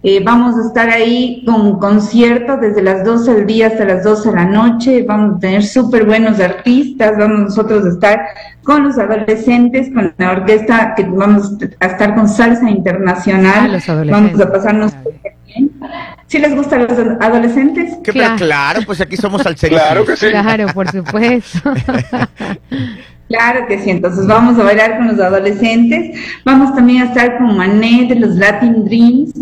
Eh, 0.03 0.21
vamos 0.23 0.55
a 0.57 0.67
estar 0.67 0.89
ahí 0.89 1.43
con 1.45 1.79
conciertos 1.79 2.61
desde 2.61 2.81
las 2.81 3.03
12 3.03 3.33
del 3.33 3.45
día 3.47 3.67
hasta 3.67 3.85
las 3.85 4.03
12 4.03 4.29
de 4.29 4.35
la 4.35 4.45
noche. 4.45 5.03
Vamos 5.07 5.37
a 5.37 5.39
tener 5.39 5.63
súper 5.65 6.05
buenos 6.05 6.39
artistas. 6.39 7.17
Vamos 7.17 7.39
nosotros 7.39 7.85
a 7.85 7.89
estar 7.89 8.19
con 8.67 8.83
los 8.83 8.97
adolescentes, 8.97 9.87
con 9.93 10.13
la 10.17 10.31
orquesta, 10.31 10.93
que 10.93 11.03
vamos 11.03 11.53
a 11.79 11.85
estar 11.85 12.13
con 12.15 12.27
salsa 12.27 12.69
internacional. 12.69 13.79
Ah, 13.87 13.95
los 13.95 14.09
vamos 14.11 14.41
a 14.41 14.51
pasarnos 14.51 14.91
bien. 15.45 15.71
¿Sí 16.27 16.37
les 16.37 16.53
gustan 16.53 16.85
los 16.85 16.91
adolescentes? 17.21 17.93
¿Qué, 18.03 18.11
pero 18.11 18.25
Claro. 18.25 18.35
claro, 18.35 18.79
pues 18.85 18.99
aquí 18.99 19.15
somos 19.15 19.41
salseros. 19.41 19.79
Claro 19.79 20.03
que 20.05 20.17
sí. 20.17 20.27
Claro, 20.31 20.67
por 20.73 20.89
supuesto. 20.91 21.73
Claro 23.29 23.67
que 23.67 23.77
sí, 23.79 23.89
entonces 23.89 24.25
vamos 24.25 24.57
a 24.57 24.63
bailar 24.63 24.95
con 24.97 25.07
los 25.07 25.19
adolescentes, 25.19 26.17
vamos 26.45 26.73
también 26.73 27.01
a 27.01 27.05
estar 27.07 27.37
con 27.37 27.57
Mané 27.57 28.05
de 28.07 28.15
los 28.15 28.35
Latin 28.37 28.85
Dreams, 28.85 29.33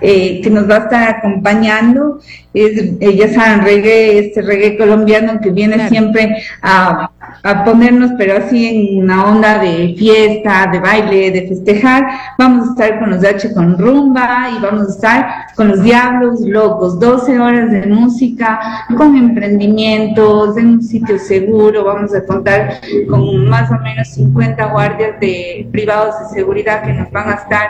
eh, 0.00 0.40
que 0.42 0.48
nos 0.48 0.66
va 0.68 0.76
a 0.76 0.78
estar 0.78 1.08
acompañando, 1.18 2.20
es, 2.54 2.72
eh, 3.00 3.16
ya 3.16 3.28
saben, 3.34 3.60
reggae, 3.62 4.18
este 4.18 4.40
reggae 4.40 4.78
colombiano 4.78 5.40
que 5.42 5.50
viene 5.50 5.74
Claro. 5.74 5.90
siempre 5.90 6.42
a, 6.62 7.10
a 7.42 7.64
ponernos, 7.64 8.12
pero 8.18 8.36
así 8.36 8.66
en 8.66 9.04
una 9.04 9.24
onda 9.24 9.58
de 9.58 9.94
fiesta, 9.96 10.68
de 10.72 10.80
baile, 10.80 11.30
de 11.30 11.48
festejar, 11.48 12.04
vamos 12.38 12.68
a 12.68 12.70
estar 12.72 12.98
con 12.98 13.10
los 13.10 13.24
H 13.24 13.52
con 13.52 13.78
rumba 13.78 14.50
y 14.56 14.62
vamos 14.62 14.88
a 14.88 14.90
estar 14.90 15.26
con 15.54 15.68
los 15.68 15.82
Diablos 15.82 16.40
Locos, 16.40 16.98
12 17.00 17.38
horas 17.38 17.70
de 17.70 17.86
música, 17.86 18.86
con 18.96 19.16
emprendimientos, 19.16 20.56
en 20.56 20.66
un 20.66 20.82
sitio 20.82 21.18
seguro, 21.18 21.84
vamos 21.84 22.14
a 22.14 22.24
contar 22.24 22.80
con 23.08 23.48
más 23.48 23.70
o 23.70 23.78
menos 23.80 24.08
50 24.08 24.66
guardias 24.66 25.20
de 25.20 25.68
privados 25.70 26.14
de 26.20 26.34
seguridad 26.36 26.82
que 26.82 26.92
nos 26.92 27.10
van 27.10 27.30
a 27.30 27.34
estar 27.34 27.68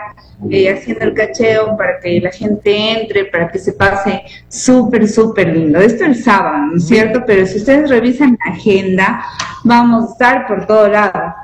eh, 0.51 0.71
haciendo 0.71 1.05
el 1.07 1.15
cacheo 1.15 1.77
para 1.77 1.99
que 2.01 2.21
la 2.21 2.31
gente 2.31 3.01
entre, 3.01 3.25
para 3.27 3.49
que 3.49 3.59
se 3.59 3.73
pase 3.73 4.23
súper, 4.49 5.09
súper 5.09 5.57
lindo. 5.57 5.79
Esto 5.79 6.05
el 6.05 6.17
sábado, 6.17 6.59
¿no 6.67 6.77
es 6.77 6.87
cierto? 6.87 7.23
Pero 7.27 7.47
si 7.47 7.59
ustedes 7.59 7.89
revisan 7.89 8.37
la 8.45 8.53
agenda, 8.53 9.25
vamos 9.63 10.05
a 10.09 10.13
estar 10.13 10.47
por 10.47 10.67
todo 10.67 10.89
lado. 10.89 11.35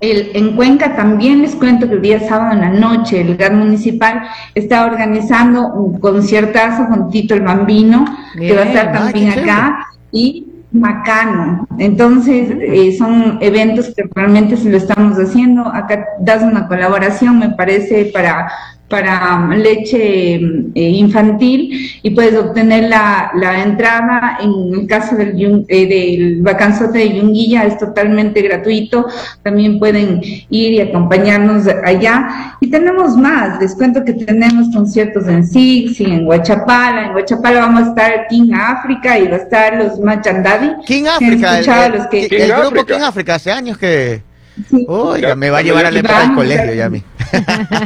El- 0.00 0.30
en 0.34 0.54
Cuenca 0.56 0.94
también 0.96 1.40
les 1.42 1.54
cuento 1.54 1.88
que 1.88 1.94
el 1.94 2.02
día 2.02 2.20
sábado 2.28 2.52
en 2.52 2.60
la 2.60 2.70
noche 2.70 3.20
el 3.22 3.36
GAN 3.36 3.58
municipal 3.58 4.22
está 4.54 4.84
organizando 4.84 5.68
un 5.68 5.98
conciertazo 5.98 6.86
con 6.88 7.10
Tito 7.10 7.34
el 7.34 7.40
Bambino, 7.42 8.04
que 8.38 8.54
va 8.54 8.62
a 8.62 8.64
estar 8.64 8.92
también 8.92 9.30
acá. 9.44 9.86
Y 10.12 10.46
Macano. 10.72 11.68
Entonces, 11.78 12.50
eh, 12.60 12.96
son 12.98 13.38
eventos 13.40 13.94
que 13.94 14.02
realmente 14.12 14.56
se 14.56 14.68
lo 14.68 14.76
estamos 14.76 15.16
haciendo. 15.18 15.66
Acá 15.68 16.04
das 16.18 16.42
una 16.42 16.66
colaboración, 16.66 17.38
me 17.38 17.50
parece, 17.50 18.06
para 18.12 18.50
para 18.88 19.48
leche 19.56 20.34
eh, 20.36 20.70
infantil 20.74 21.90
y 22.02 22.10
puedes 22.10 22.36
obtener 22.36 22.84
la, 22.90 23.30
la 23.34 23.62
entrada 23.62 24.38
en 24.42 24.80
el 24.82 24.86
caso 24.86 25.16
del, 25.16 25.34
eh, 25.68 25.86
del 25.86 26.42
vacanzote 26.42 26.98
de 26.98 27.16
Yunguilla 27.16 27.64
es 27.64 27.78
totalmente 27.78 28.42
gratuito. 28.42 29.06
También 29.42 29.78
pueden 29.78 30.20
ir 30.22 30.72
y 30.74 30.80
acompañarnos 30.80 31.66
allá. 31.84 32.56
Y 32.60 32.70
tenemos 32.70 33.16
más 33.16 33.60
les 33.60 33.74
cuento 33.74 34.04
que 34.04 34.12
tenemos 34.12 34.68
conciertos 34.74 35.26
en 35.28 35.46
Six 35.46 36.00
y 36.00 36.04
en 36.04 36.26
Huachapala. 36.26 37.06
En 37.06 37.14
Huachapala 37.14 37.60
vamos 37.60 37.82
a 37.84 37.88
estar 37.88 38.26
King 38.28 38.52
África 38.54 39.18
y 39.18 39.28
va 39.28 39.36
a 39.36 39.40
estar 39.40 39.76
los 39.76 39.98
Machandadi 39.98 40.70
King 40.86 41.04
¿Se 41.04 41.08
han 41.08 41.14
África, 41.24 41.48
el, 41.50 41.54
escuchado 41.60 41.86
el- 41.86 41.92
los 41.98 42.06
que- 42.08 42.22
el 42.24 42.28
King 42.28 42.52
grupo. 42.70 42.84
King 42.86 43.00
África, 43.02 43.34
hace 43.36 43.50
años 43.50 43.78
que... 43.78 44.22
Sí. 44.70 44.84
Oiga, 44.88 45.28
Ya- 45.30 45.34
me 45.34 45.50
va 45.50 45.58
a 45.58 45.62
llevar 45.62 45.86
a 45.86 45.90
la 45.90 45.98
época 45.98 46.20
del 46.20 46.34
colegio 46.34 46.74
ya- 46.74 46.86
a 46.86 46.90
mí. 46.90 47.02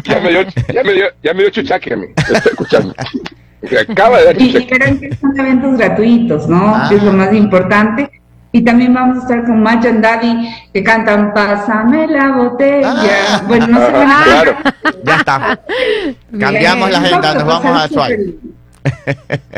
Ya 0.04 0.20
me 0.20 0.30
dio, 0.30 0.42
ya 0.72 0.82
me 0.84 0.92
dio, 0.92 1.04
ya 1.22 1.34
me 1.34 1.40
dio 1.42 1.50
chuchaque 1.50 1.94
a 1.94 1.96
mí. 1.96 2.06
Estoy 2.16 2.36
escuchando. 2.52 2.94
Acaba 3.90 4.18
de 4.18 4.24
dar 4.26 4.40
Y, 4.40 4.66
verán 4.70 4.98
que 5.00 5.16
son 5.16 5.38
eventos 5.40 5.76
gratuitos, 5.78 6.48
¿no? 6.48 6.74
Ah. 6.76 6.86
Que 6.88 6.96
es 6.96 7.02
lo 7.02 7.12
más 7.12 7.32
importante. 7.32 8.10
Y 8.50 8.62
también 8.62 8.94
vamos 8.94 9.18
a 9.18 9.20
estar 9.22 9.44
con 9.44 9.62
Mach 9.62 9.84
and 9.84 10.02
Daddy, 10.02 10.48
que 10.72 10.82
cantan 10.82 11.34
Pásame 11.34 12.06
la 12.06 12.32
botella. 12.32 12.94
Ah. 12.96 13.42
Bueno, 13.46 13.66
no 13.66 13.78
sé 13.78 13.92
Ah, 13.94 14.22
claro. 14.24 14.56
Ya 15.04 15.16
está. 15.16 15.60
Cambiamos 16.38 16.90
la 16.90 16.98
Bien, 17.00 17.12
agenda, 17.14 17.34
nos 17.34 17.44
vamos 17.44 17.82
a 17.82 17.88
Suárez. 17.88 18.20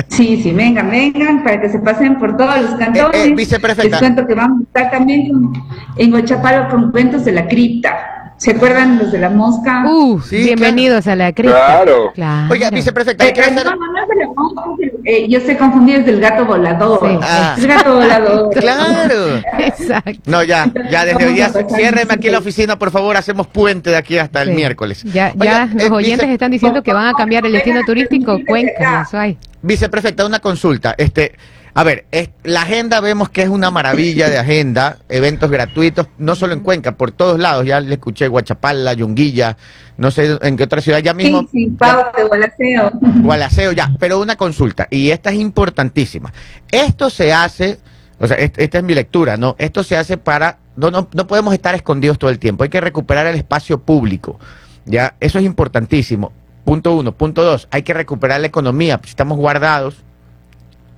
Sí, 0.08 0.40
sí, 0.42 0.52
vengan, 0.52 0.90
vengan, 0.90 1.42
para 1.42 1.60
que 1.60 1.68
se 1.68 1.78
pasen 1.78 2.18
por 2.18 2.36
todos 2.36 2.62
los 2.62 2.74
cantones. 2.74 3.14
Eh, 3.14 3.28
eh, 3.28 3.34
viceprefecta. 3.34 3.90
Les 3.90 3.98
cuento 3.98 4.26
que 4.26 4.34
vamos 4.34 4.60
a 4.60 4.62
estar 4.64 4.90
también 4.90 5.52
en 5.96 6.14
Ochapalo 6.14 6.68
con 6.68 6.90
cuentos 6.90 7.24
de 7.24 7.32
la 7.32 7.46
cripta. 7.46 8.19
¿Se 8.40 8.52
acuerdan 8.52 8.96
los 8.98 9.12
de 9.12 9.18
la 9.18 9.28
mosca? 9.28 9.84
Uh, 9.86 10.18
Sí, 10.22 10.38
bienvenidos 10.44 11.06
a 11.06 11.14
la 11.14 11.30
cripta. 11.34 11.52
Claro. 11.66 12.10
Claro. 12.14 12.50
Oiga, 12.50 12.70
viceprefecta, 12.70 13.24
hay 13.24 13.32
Eh, 13.36 13.40
hacer... 13.40 13.66
no, 13.66 13.76
no, 13.76 13.92
no 13.92 14.02
es 14.02 14.08
de 14.08 14.14
la 14.16 14.26
mosca, 14.28 14.62
eh, 15.04 15.28
yo 15.28 15.38
estoy 15.40 15.56
confundida, 15.56 15.98
es 15.98 16.06
del 16.06 16.20
gato 16.20 16.46
volador. 16.46 17.00
Sí. 17.02 17.18
Ah. 17.22 17.54
Es 17.58 17.66
gato 17.66 17.94
volador. 17.96 18.48
Claro. 18.58 19.42
Exacto. 19.58 20.20
No, 20.24 20.42
ya, 20.42 20.70
ya 20.90 21.04
desde 21.04 21.26
hoy 21.26 21.34
día, 21.34 21.50
ciérreme 21.68 22.14
aquí 22.14 22.30
la 22.30 22.38
oficina, 22.38 22.78
por 22.78 22.90
favor, 22.90 23.14
hacemos 23.18 23.46
puente 23.46 23.90
de 23.90 23.96
aquí 23.98 24.16
hasta 24.16 24.40
el 24.40 24.52
miércoles. 24.52 25.02
Ya, 25.04 25.34
Oiga, 25.38 25.68
ya 25.68 25.74
los 25.74 25.82
eh, 25.84 25.90
oyentes 25.90 26.26
vice- 26.26 26.32
están 26.32 26.50
diciendo 26.50 26.82
que 26.82 26.94
van 26.94 27.08
a 27.08 27.12
cambiar 27.12 27.44
el 27.44 27.52
destino 27.52 27.82
turístico 27.84 28.38
Cuenca, 28.46 29.04
eso 29.06 29.18
hay. 29.18 29.36
Viceprefecta, 29.60 30.24
una 30.24 30.38
consulta. 30.40 30.94
Este, 30.96 31.32
a 31.74 31.84
ver, 31.84 32.06
es- 32.10 32.30
la 32.44 32.62
agenda 32.62 33.00
vemos 33.00 33.28
que 33.30 33.42
es 33.42 33.48
una 33.48 33.70
maravilla 33.70 34.28
de 34.28 34.38
agenda, 34.38 34.98
eventos 35.08 35.50
gratuitos, 35.50 36.08
no 36.18 36.34
solo 36.34 36.52
en 36.52 36.60
Cuenca, 36.60 36.96
por 36.96 37.12
todos 37.12 37.38
lados. 37.38 37.64
Ya 37.66 37.80
le 37.80 37.94
escuché 37.94 38.26
Guachapala, 38.28 38.92
Yunguilla, 38.94 39.56
no 39.96 40.10
sé 40.10 40.38
en 40.42 40.56
qué 40.56 40.64
otra 40.64 40.80
ciudad, 40.80 40.98
ya 40.98 41.14
mismo. 41.14 41.42
Sí, 41.42 41.48
sí, 41.52 41.66
Pau 41.78 42.04
de 42.16 42.24
Gualaceo. 42.24 42.90
Gualaceo, 43.22 43.72
ya, 43.72 43.92
pero 43.98 44.20
una 44.20 44.36
consulta, 44.36 44.88
y 44.90 45.10
esta 45.10 45.30
es 45.30 45.36
importantísima. 45.38 46.32
Esto 46.70 47.08
se 47.10 47.32
hace, 47.32 47.78
o 48.18 48.26
sea, 48.26 48.36
est- 48.36 48.58
esta 48.58 48.78
es 48.78 48.84
mi 48.84 48.94
lectura, 48.94 49.36
¿no? 49.36 49.54
Esto 49.58 49.84
se 49.84 49.96
hace 49.96 50.16
para, 50.16 50.58
no, 50.76 50.90
no, 50.90 51.08
no 51.14 51.26
podemos 51.26 51.54
estar 51.54 51.74
escondidos 51.74 52.18
todo 52.18 52.30
el 52.30 52.38
tiempo, 52.38 52.64
hay 52.64 52.70
que 52.70 52.80
recuperar 52.80 53.26
el 53.26 53.36
espacio 53.36 53.80
público, 53.80 54.38
¿ya? 54.86 55.14
Eso 55.20 55.38
es 55.38 55.44
importantísimo. 55.44 56.32
Punto 56.64 56.94
uno. 56.94 57.12
Punto 57.12 57.42
dos, 57.42 57.68
hay 57.70 57.82
que 57.82 57.94
recuperar 57.94 58.40
la 58.40 58.46
economía, 58.46 58.98
pues, 58.98 59.10
estamos 59.10 59.38
guardados 59.38 59.96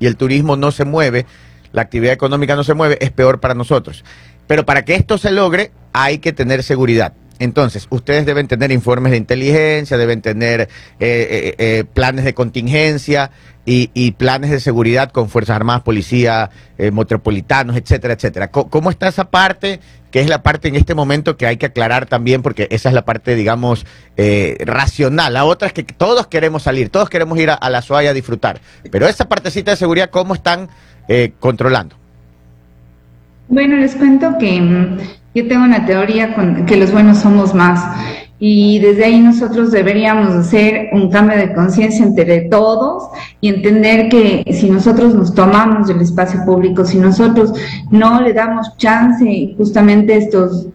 y 0.03 0.07
el 0.07 0.17
turismo 0.17 0.57
no 0.57 0.73
se 0.73 0.85
mueve, 0.85 1.27
la 1.71 1.83
actividad 1.83 2.13
económica 2.13 2.57
no 2.57 2.65
se 2.65 2.75
mueve, 2.75 2.99
es 3.01 3.13
peor 3.13 3.39
para 3.39 3.55
nosotros. 3.55 4.05
Pero 4.49 4.67
para 4.67 4.85
que 4.85 4.97
esto 4.97 5.17
se 5.17 5.31
logre, 5.31 5.71
hay 5.93 6.19
que 6.19 6.33
tener 6.33 6.65
seguridad. 6.65 7.13
Entonces, 7.39 7.87
ustedes 7.89 8.27
deben 8.27 8.49
tener 8.49 8.73
informes 8.73 9.13
de 9.13 9.19
inteligencia, 9.19 9.97
deben 9.97 10.21
tener 10.21 10.63
eh, 10.63 10.67
eh, 10.99 11.55
eh, 11.59 11.85
planes 11.85 12.25
de 12.25 12.35
contingencia 12.35 13.31
y, 13.65 13.91
y 13.95 14.13
planes 14.13 14.51
de 14.51 14.61
seguridad 14.61 15.11
con 15.13 15.29
Fuerzas 15.29 15.57
Armadas, 15.57 15.83
Policía, 15.83 16.51
eh, 16.79 16.91
Metropolitanos, 16.91 17.77
etcétera, 17.77 18.15
etcétera. 18.15 18.51
¿Cómo 18.51 18.91
está 18.91 19.09
esa 19.09 19.31
parte? 19.31 19.81
Que 20.11 20.21
es 20.21 20.29
la 20.29 20.43
parte 20.43 20.69
en 20.69 20.77
este 20.77 20.95
momento 20.95 21.37
que 21.37 21.47
hay 21.47 21.57
que 21.57 21.67
aclarar 21.67 22.07
también, 22.07 22.43
porque 22.43 22.67
esa 22.71 22.89
es 22.89 22.95
la 22.95 23.05
parte, 23.05 23.35
digamos, 23.35 23.87
eh, 24.17 24.59
racional. 24.67 25.35
La 25.35 25.45
otra 25.45 25.69
es 25.69 25.73
que 25.73 25.85
todos 25.85 26.27
queremos 26.27 26.65
salir, 26.65 26.91
todos 26.91 27.09
queremos 27.09 27.39
ir 27.39 27.51
a, 27.51 27.55
a 27.55 27.71
la 27.71 27.83
SUAY 27.83 28.09
a 28.09 28.13
disfrutar. 28.13 28.61
Pero 28.91 29.07
esa 29.07 29.29
partecita 29.29 29.71
de 29.71 29.77
seguridad, 29.77 30.11
¿cómo 30.11 30.35
están 30.35 30.69
eh, 31.09 31.33
controlando? 31.39 31.97
Bueno, 33.49 33.77
les 33.77 33.95
cuento 33.95 34.37
que 34.39 34.61
mm, 34.61 34.99
yo 35.35 35.49
tengo 35.49 35.65
una 35.65 35.87
teoría 35.87 36.35
con 36.35 36.67
que 36.67 36.77
los 36.77 36.91
buenos 36.93 37.19
somos 37.19 37.55
más 37.55 37.81
y 38.45 38.81
desde 38.81 39.05
ahí 39.05 39.21
nosotros 39.21 39.71
deberíamos 39.71 40.35
hacer 40.35 40.89
un 40.91 41.11
cambio 41.13 41.39
de 41.39 41.55
conciencia 41.55 42.05
entre 42.05 42.49
todos 42.49 43.05
y 43.41 43.51
entender 43.51 44.09
que 44.09 44.43
si 44.53 44.69
nosotros 44.69 45.15
nos 45.15 45.33
tomamos 45.33 45.87
del 45.87 46.01
espacio 46.01 46.45
público, 46.45 46.85
si 46.85 46.99
nosotros 46.99 47.53
no 47.93 48.21
le 48.21 48.33
damos 48.33 48.77
chance 48.79 49.55
justamente 49.57 50.15
a 50.15 50.17
estos 50.17 50.67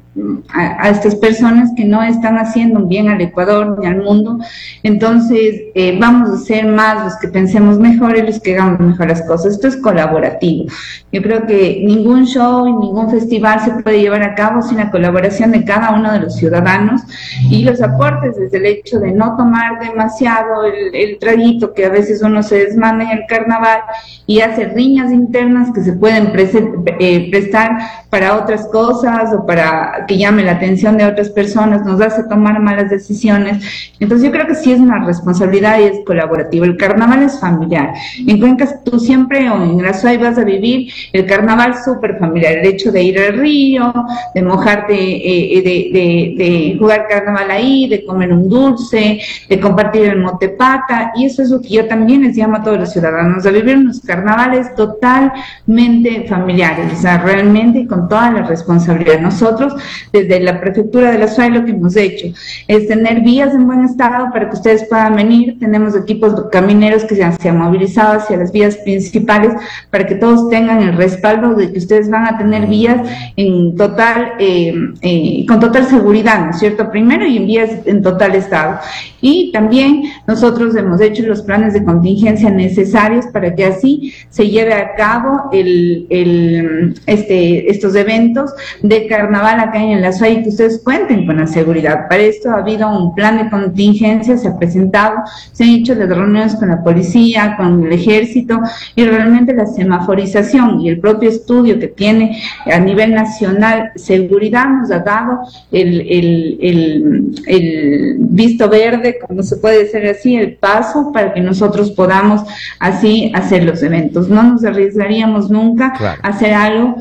a, 0.53 0.85
a 0.85 0.89
estas 0.89 1.15
personas 1.15 1.71
que 1.75 1.85
no 1.85 2.01
están 2.03 2.37
haciendo 2.37 2.85
bien 2.85 3.09
al 3.09 3.21
Ecuador 3.21 3.77
ni 3.79 3.87
al 3.87 4.03
mundo, 4.03 4.39
entonces 4.83 5.61
eh, 5.75 5.97
vamos 5.99 6.29
a 6.29 6.37
ser 6.37 6.65
más 6.65 7.03
los 7.03 7.15
que 7.17 7.27
pensemos 7.27 7.79
mejor 7.79 8.17
y 8.17 8.21
los 8.21 8.39
que 8.39 8.53
hagamos 8.53 8.79
mejor 8.79 9.07
las 9.07 9.21
cosas. 9.23 9.53
Esto 9.53 9.67
es 9.67 9.77
colaborativo. 9.77 10.65
Yo 11.11 11.21
creo 11.21 11.45
que 11.45 11.83
ningún 11.85 12.25
show 12.25 12.67
y 12.67 12.73
ningún 12.73 13.09
festival 13.09 13.59
se 13.61 13.71
puede 13.83 14.01
llevar 14.01 14.23
a 14.23 14.35
cabo 14.35 14.61
sin 14.61 14.77
la 14.77 14.91
colaboración 14.91 15.51
de 15.51 15.63
cada 15.63 15.91
uno 15.91 16.11
de 16.11 16.19
los 16.19 16.35
ciudadanos 16.35 17.01
y 17.49 17.63
los 17.63 17.81
aportes 17.81 18.37
desde 18.37 18.57
el 18.57 18.65
hecho 18.65 18.99
de 18.99 19.11
no 19.11 19.35
tomar 19.37 19.79
demasiado 19.79 20.65
el, 20.65 20.93
el 20.93 21.19
traguito 21.19 21.73
que 21.73 21.85
a 21.85 21.89
veces 21.89 22.21
uno 22.21 22.43
se 22.43 22.65
desmanda 22.65 23.05
en 23.05 23.19
el 23.19 23.25
carnaval 23.27 23.81
y 24.25 24.41
hace 24.41 24.65
riñas 24.65 25.11
internas 25.11 25.69
que 25.73 25.83
se 25.83 25.93
pueden 25.93 26.31
eh, 26.35 27.31
prestar 27.31 27.77
para 28.09 28.35
otras 28.35 28.67
cosas 28.67 29.33
o 29.33 29.45
para 29.45 30.05
que 30.07 30.17
llame 30.17 30.43
la 30.43 30.53
atención 30.53 30.97
de 30.97 31.05
otras 31.05 31.29
personas, 31.29 31.85
nos 31.85 32.01
hace 32.01 32.23
tomar 32.23 32.59
malas 32.59 32.89
decisiones. 32.89 33.91
Entonces 33.99 34.25
yo 34.25 34.31
creo 34.31 34.47
que 34.47 34.55
sí 34.55 34.71
es 34.71 34.79
una 34.79 35.05
responsabilidad 35.05 35.79
y 35.79 35.83
es 35.83 35.99
colaborativo. 36.05 36.65
El 36.65 36.77
carnaval 36.77 37.23
es 37.23 37.39
familiar. 37.39 37.93
En 38.25 38.39
Cuenca 38.39 38.67
tú 38.83 38.99
siempre 38.99 39.49
o 39.49 39.63
en 39.63 39.85
Azuay 39.85 40.17
vas 40.17 40.37
a 40.37 40.43
vivir 40.43 40.91
el 41.13 41.25
carnaval 41.25 41.75
súper 41.83 42.17
familiar, 42.17 42.57
el 42.57 42.65
hecho 42.65 42.91
de 42.91 43.03
ir 43.03 43.19
al 43.19 43.37
río, 43.37 43.93
de 44.33 44.41
mojarte, 44.41 44.93
eh, 44.95 45.61
de, 45.61 46.75
jugar 46.79 47.07
carnaval 47.07 47.51
ahí, 47.51 47.87
de 47.87 48.05
comer 48.05 48.31
un 48.31 48.49
dulce, 48.49 49.19
de 49.49 49.59
compartir 49.59 50.03
el 50.03 50.19
motepata, 50.19 51.11
y 51.15 51.25
eso 51.25 51.41
es 51.41 51.49
lo 51.49 51.61
que 51.61 51.69
yo 51.69 51.87
también 51.87 52.23
les 52.23 52.35
llamo 52.35 52.57
a 52.57 52.63
todos 52.63 52.79
los 52.79 52.91
ciudadanos, 52.91 53.45
a 53.45 53.51
vivir 53.51 53.77
unos 53.77 53.99
carnavales 54.01 54.73
totalmente 54.75 56.25
familiares, 56.27 56.93
o 56.93 57.01
sea, 57.01 57.17
realmente 57.17 57.87
con 57.87 58.07
toda 58.07 58.31
la 58.31 58.43
responsabilidad. 58.43 59.19
Nosotros, 59.19 59.73
desde 60.11 60.39
la 60.39 60.59
prefectura 60.59 61.11
de 61.11 61.19
la 61.19 61.27
SUAY, 61.27 61.51
lo 61.51 61.65
que 61.65 61.71
hemos 61.71 61.95
hecho 61.95 62.27
es 62.67 62.87
tener 62.87 63.21
vías 63.21 63.53
en 63.53 63.67
buen 63.67 63.83
estado 63.83 64.31
para 64.31 64.49
que 64.49 64.55
ustedes 64.55 64.85
puedan 64.89 65.15
venir. 65.15 65.57
Tenemos 65.59 65.95
equipos 65.95 66.33
camineros 66.51 67.03
que 67.05 67.15
se 67.15 67.23
han, 67.23 67.39
se 67.39 67.49
han 67.49 67.57
movilizado 67.57 68.19
hacia 68.19 68.37
las 68.37 68.51
vías 68.51 68.77
principales 68.77 69.53
para 69.89 70.05
que 70.05 70.15
todos 70.15 70.49
tengan 70.49 70.81
el 70.81 70.95
respaldo 70.97 71.55
de 71.55 71.71
que 71.71 71.79
ustedes 71.79 72.09
van 72.09 72.25
a 72.25 72.37
tener 72.37 72.67
vías 72.67 72.97
en 73.35 73.75
total, 73.75 74.33
eh, 74.39 74.73
eh, 75.01 75.45
con 75.47 75.59
total 75.59 75.85
seguridad, 75.85 76.45
¿no 76.45 76.51
es 76.51 76.59
cierto? 76.59 76.89
Primero 76.89 77.25
y 77.25 77.37
en 77.37 77.47
vías 77.47 77.69
en 77.85 78.01
total 78.01 78.35
estado. 78.35 78.79
Y 79.21 79.51
también 79.51 80.03
nosotros 80.27 80.75
hemos 80.75 81.01
hecho 81.01 81.23
los 81.23 81.41
planes 81.41 81.73
de 81.73 81.83
contingencia 81.83 82.49
necesarios 82.49 83.25
para 83.27 83.53
que 83.55 83.65
así 83.65 84.13
se 84.29 84.47
lleve 84.49 84.73
a 84.73 84.95
cabo 84.95 85.49
el, 85.51 86.05
el, 86.09 86.99
este, 87.05 87.69
estos 87.71 87.95
eventos 87.95 88.51
de 88.81 89.07
carnaval 89.07 89.59
acá 89.59 89.81
en 89.81 89.86
la 89.95 90.11
SUAY 90.11 90.39
y 90.39 90.43
que 90.43 90.49
ustedes 90.49 90.81
cuenten 90.83 91.25
con 91.25 91.37
la 91.37 91.47
seguridad. 91.47 92.07
Para 92.09 92.21
esto 92.23 92.51
ha 92.51 92.57
habido 92.59 92.89
un 92.89 93.15
plan 93.15 93.37
de 93.37 93.49
contingencia, 93.49 94.37
se 94.37 94.47
ha 94.47 94.57
presentado, 94.57 95.17
se 95.51 95.63
han 95.63 95.69
hecho 95.71 95.95
las 95.95 96.09
reuniones 96.09 96.55
con 96.55 96.69
la 96.69 96.83
policía, 96.83 97.55
con 97.57 97.85
el 97.85 97.91
ejército 97.93 98.59
y 98.95 99.05
realmente 99.05 99.53
la 99.53 99.65
semaforización 99.65 100.81
y 100.81 100.89
el 100.89 100.99
propio 100.99 101.29
estudio 101.29 101.79
que 101.79 101.87
tiene 101.87 102.41
a 102.65 102.79
nivel 102.79 103.13
nacional 103.13 103.91
seguridad 103.95 104.67
nos 104.67 104.91
ha 104.91 104.99
dado 104.99 105.39
el, 105.71 106.01
el, 106.01 106.57
el, 106.61 107.35
el 107.47 108.15
visto 108.19 108.69
verde, 108.69 109.17
como 109.25 109.43
se 109.43 109.57
puede 109.57 109.83
decir 109.85 110.05
así, 110.07 110.35
el 110.35 110.55
paso 110.55 111.11
para 111.11 111.33
que 111.33 111.41
nosotros 111.41 111.91
podamos 111.91 112.41
así 112.79 113.31
hacer 113.33 113.63
los 113.63 113.81
eventos. 113.83 114.29
No 114.29 114.43
nos 114.43 114.63
arriesgaríamos 114.63 115.49
nunca 115.49 115.93
Claro. 115.97 116.19
a 116.23 116.27
hacer 116.29 116.53
algo 116.53 116.95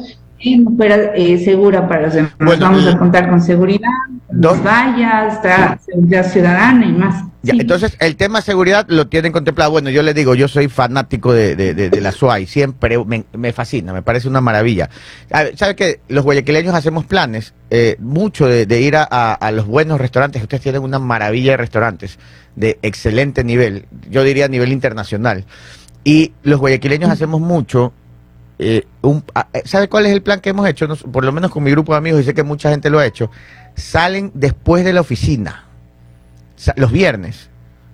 fuera 0.77 0.97
eh, 1.15 1.39
segura 1.43 1.89
para 1.89 2.03
los 2.03 2.15
demás. 2.15 2.33
Bueno, 2.39 2.67
Vamos 2.67 2.87
a 2.87 2.99
contar 2.99 3.29
con 3.29 3.41
seguridad, 3.41 3.89
Dos- 4.31 4.59
las 4.59 4.65
vallas, 4.65 5.41
seguridad 5.85 6.31
ciudadana 6.31 6.85
y 6.87 6.93
más. 6.93 7.25
Ya, 7.43 7.53
Sí. 7.55 7.61
entonces, 7.61 7.97
el 8.01 8.17
tema 8.17 8.41
seguridad 8.41 8.87
lo 8.89 9.07
tienen 9.07 9.31
contemplado. 9.31 9.71
Bueno, 9.71 9.89
yo 9.89 10.03
les 10.03 10.17
digo, 10.17 10.35
yo 10.35 10.49
soy 10.49 10.67
fanático 10.69 11.33
de, 11.33 11.55
de, 11.55 11.75
de- 11.75 11.91
de 11.91 12.01
la 12.01 12.11
SUAI, 12.11 12.45
siempre 12.47 12.99
me, 13.05 13.25
me 13.35 13.53
fascina, 13.53 13.93
me 13.93 14.03
parece 14.03 14.27
una 14.29 14.41
maravilla. 14.41 14.91
¿Sabe 15.55 15.77
que 15.77 16.01
los 16.09 16.25
guayaquileños 16.25 16.75
hacemos 16.75 17.05
planes? 17.07 17.55
eh, 17.71 17.97
mucho 17.99 18.47
de, 18.47 18.65
de 18.67 18.81
ir 18.81 18.95
a, 18.97 19.07
a- 19.11 19.35
a 19.35 19.51
los 19.53 19.67
buenos 19.67 20.01
restaurantes. 20.01 20.41
Ustedes 20.43 20.63
tienen 20.63 20.83
una 20.83 20.99
maravilla 21.01 21.53
de 21.53 21.57
restaurantes 21.57 22.19
de 22.55 22.79
excelente 22.83 23.43
nivel, 23.43 23.87
yo 24.09 24.23
diría 24.23 24.45
a 24.45 24.49
nivel 24.49 24.71
internacional. 24.73 25.45
Y 26.05 26.33
los 26.45 26.61
guayaquileños 26.61 27.11
hacemos 27.11 27.41
mucho. 27.41 27.93
Eh, 28.59 28.87
ah, 29.35 29.49
eh, 29.53 29.63
¿Sabe 29.65 29.89
cuál 29.89 30.07
es 30.07 30.13
el 30.13 30.23
plan 30.23 30.41
que 30.41 30.51
hemos 30.51 30.67
hecho? 30.69 30.89
Por 30.97 31.25
lo 31.25 31.33
menos 31.33 31.51
con 31.51 31.63
mi 31.63 31.71
grupo 31.71 31.93
de 31.93 31.99
amigos, 31.99 32.21
y 32.23 32.25
sé 32.25 32.35
que 32.35 32.43
mucha 32.43 32.71
gente 32.71 32.91
lo 32.91 32.99
ha 32.99 33.07
hecho. 33.07 33.31
Salen 33.75 34.31
después 34.35 34.85
de 34.85 34.93
la 34.93 35.03
oficina 35.03 35.65
los 36.77 36.91
viernes, 36.91 37.51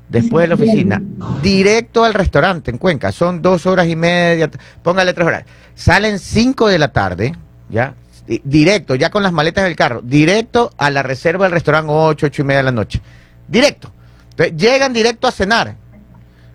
después 0.08 0.44
de 0.44 0.48
la 0.48 0.54
oficina, 0.54 1.02
directo 1.42 2.04
al 2.04 2.14
restaurante 2.14 2.70
en 2.70 2.78
Cuenca. 2.78 3.10
Son 3.10 3.42
dos 3.42 3.66
horas 3.66 3.88
y 3.88 3.96
media, 3.96 4.48
póngale 4.82 5.12
tres 5.12 5.26
horas. 5.26 5.44
Salen 5.74 6.18
cinco 6.20 6.68
de 6.68 6.78
la 6.78 6.92
tarde, 6.92 7.34
¿ya? 7.68 7.94
Di- 8.26 8.40
Directo, 8.44 8.94
ya 8.94 9.10
con 9.10 9.24
las 9.24 9.32
maletas 9.32 9.64
del 9.64 9.74
carro, 9.74 10.00
directo 10.02 10.72
a 10.78 10.90
la 10.90 11.02
reserva 11.02 11.46
del 11.46 11.52
restaurante 11.52 11.90
ocho, 11.92 12.26
ocho 12.26 12.42
y 12.42 12.44
media 12.44 12.58
de 12.58 12.64
la 12.64 12.72
noche. 12.72 13.00
Directo. 13.48 13.90
Entonces, 14.30 14.56
llegan 14.56 14.92
directo 14.92 15.26
a 15.26 15.32
cenar. 15.32 15.74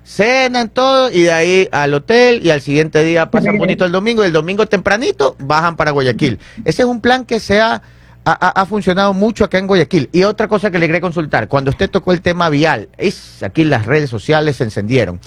Cenan 0.08 0.70
todo 0.70 1.12
y 1.12 1.24
de 1.24 1.32
ahí 1.34 1.68
al 1.70 1.94
hotel 1.94 2.40
y 2.42 2.50
al 2.50 2.62
siguiente 2.62 3.04
día 3.04 3.30
pasan 3.30 3.58
bonito 3.58 3.84
el 3.84 3.92
domingo 3.92 4.24
y 4.24 4.28
el 4.28 4.32
domingo 4.32 4.66
tempranito 4.66 5.36
bajan 5.38 5.76
para 5.76 5.92
Guayaquil. 5.92 6.40
Ese 6.64 6.84
es 6.84 6.88
un 6.88 7.02
plan 7.02 7.26
que 7.26 7.42
se 7.42 7.60
ha, 7.60 7.82
ha- 8.24 8.66
funcionado 8.66 9.14
mucho 9.14 9.44
acá 9.44 9.58
en 9.58 9.68
Guayaquil. 9.68 10.10
Y 10.14 10.24
otra 10.24 10.48
cosa 10.48 10.72
que 10.72 10.80
le 10.80 10.86
quería 10.88 11.02
consultar, 11.02 11.50
cuando 11.50 11.72
usted 11.72 11.90
tocó 11.90 12.14
el 12.14 12.22
tema 12.22 12.50
vial, 12.50 12.88
es 12.98 13.44
aquí 13.44 13.66
las 13.66 13.86
redes 13.86 14.10
sociales 14.10 14.56
se 14.56 14.64
encendieron. 14.64 15.20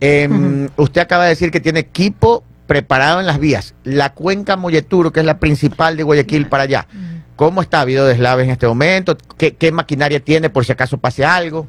Em, 0.00 0.68
Usted 0.76 1.00
acaba 1.02 1.22
de 1.24 1.30
decir 1.30 1.52
que 1.52 1.60
tiene 1.60 1.78
equipo 1.78 2.42
preparado 2.66 3.20
en 3.20 3.26
las 3.26 3.38
vías. 3.38 3.74
La 3.84 4.12
cuenca 4.12 4.56
Molleturo, 4.56 5.12
que 5.12 5.20
es 5.20 5.26
la 5.26 5.38
principal 5.38 5.96
de 5.96 6.02
Guayaquil 6.02 6.48
para 6.48 6.64
allá. 6.64 6.88
¿Cómo 7.36 7.62
está? 7.62 7.78
¿Ha 7.78 7.82
habido 7.82 8.04
deslaves 8.04 8.46
en 8.46 8.50
este 8.50 8.66
momento? 8.66 9.16
¿Qué, 9.38 9.54
qué 9.54 9.70
maquinaria 9.70 10.18
tiene 10.18 10.50
por 10.50 10.64
si 10.64 10.72
acaso 10.72 10.98
pase 10.98 11.24
algo? 11.24 11.68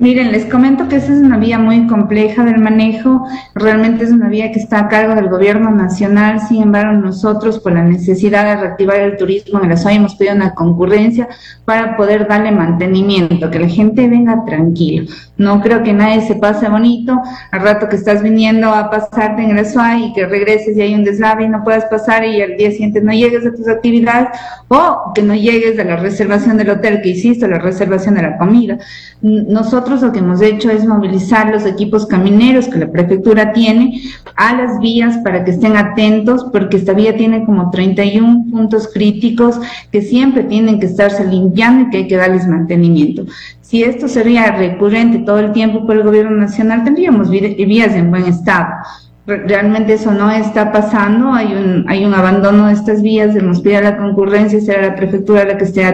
Miren, 0.00 0.32
les 0.32 0.46
comento 0.46 0.88
que 0.88 0.96
esa 0.96 1.12
es 1.12 1.18
una 1.20 1.36
vía 1.36 1.58
muy 1.58 1.86
compleja 1.86 2.42
del 2.42 2.56
manejo, 2.56 3.22
realmente 3.54 4.04
es 4.04 4.10
una 4.10 4.30
vía 4.30 4.50
que 4.50 4.58
está 4.58 4.78
a 4.80 4.88
cargo 4.88 5.14
del 5.14 5.28
gobierno 5.28 5.70
nacional, 5.70 6.40
sin 6.40 6.62
embargo 6.62 6.92
nosotros 6.94 7.58
por 7.58 7.72
la 7.72 7.84
necesidad 7.84 8.46
de 8.46 8.62
reactivar 8.62 8.96
el 8.96 9.18
turismo 9.18 9.60
en 9.62 9.68
la 9.68 9.76
zona 9.76 9.96
hemos 9.96 10.14
pedido 10.14 10.36
una 10.36 10.54
concurrencia 10.54 11.28
para 11.66 11.98
poder 11.98 12.26
darle 12.26 12.50
mantenimiento, 12.50 13.50
que 13.50 13.58
la 13.58 13.68
gente 13.68 14.08
venga 14.08 14.42
tranquilo. 14.46 15.04
No 15.36 15.60
creo 15.60 15.82
que 15.82 15.92
nadie 15.92 16.22
se 16.22 16.34
pase 16.34 16.70
bonito 16.70 17.20
al 17.50 17.60
rato 17.60 17.88
que 17.88 17.96
estás 17.96 18.22
viniendo 18.22 18.70
a 18.74 18.90
pasarte 18.90 19.42
en 19.42 19.58
el 19.58 19.66
y 19.98 20.12
que 20.14 20.26
regreses 20.26 20.76
y 20.78 20.80
hay 20.80 20.94
un 20.94 21.04
deslave 21.04 21.44
y 21.44 21.48
no 21.48 21.62
puedas 21.62 21.84
pasar 21.86 22.24
y 22.24 22.40
al 22.40 22.56
día 22.56 22.70
siguiente 22.70 23.02
no 23.02 23.12
llegues 23.12 23.46
a 23.46 23.52
tus 23.52 23.68
actividades 23.68 24.28
o 24.68 25.12
que 25.14 25.22
no 25.22 25.34
llegues 25.34 25.78
a 25.78 25.84
la 25.84 25.96
reservación 25.96 26.56
del 26.56 26.70
hotel 26.70 27.00
que 27.02 27.10
hiciste, 27.10 27.46
la 27.46 27.58
reservación 27.58 28.14
de 28.14 28.22
la 28.22 28.38
comida. 28.38 28.78
N- 29.22 29.44
Nosotros 29.90 30.08
lo 30.08 30.12
que 30.12 30.18
hemos 30.20 30.40
hecho 30.40 30.70
es 30.70 30.86
movilizar 30.86 31.50
los 31.50 31.66
equipos 31.66 32.06
camineros 32.06 32.68
que 32.68 32.78
la 32.78 32.92
prefectura 32.92 33.52
tiene 33.52 34.00
a 34.36 34.54
las 34.54 34.78
vías 34.78 35.18
para 35.24 35.44
que 35.44 35.50
estén 35.50 35.76
atentos 35.76 36.46
porque 36.52 36.76
esta 36.76 36.92
vía 36.92 37.16
tiene 37.16 37.44
como 37.44 37.70
31 37.72 38.44
puntos 38.52 38.88
críticos 38.94 39.58
que 39.90 40.00
siempre 40.00 40.44
tienen 40.44 40.78
que 40.78 40.86
estarse 40.86 41.26
limpiando 41.26 41.88
y 41.88 41.90
que 41.90 41.96
hay 41.96 42.06
que 42.06 42.16
darles 42.16 42.46
mantenimiento. 42.46 43.26
Si 43.62 43.82
esto 43.82 44.06
sería 44.06 44.52
recurrente 44.52 45.18
todo 45.26 45.40
el 45.40 45.50
tiempo 45.50 45.84
por 45.84 45.96
el 45.96 46.04
gobierno 46.04 46.36
nacional, 46.36 46.84
tendríamos 46.84 47.28
vías 47.28 47.92
en 47.92 48.10
buen 48.12 48.26
estado. 48.26 48.68
Re- 49.26 49.46
Realmente 49.46 49.92
eso 49.94 50.12
no 50.12 50.30
está 50.30 50.72
pasando, 50.72 51.32
hay 51.32 51.52
un, 51.54 51.84
hay 51.88 52.04
un 52.04 52.14
abandono 52.14 52.66
de 52.66 52.72
estas 52.72 53.02
vías, 53.02 53.36
hemos 53.36 53.60
pedido 53.60 53.80
a 53.80 53.82
la 53.90 53.96
concurrencia, 53.98 54.60
será 54.60 54.82
la 54.88 54.96
prefectura 54.96 55.44
la 55.44 55.58
que 55.58 55.64
esté 55.64 55.84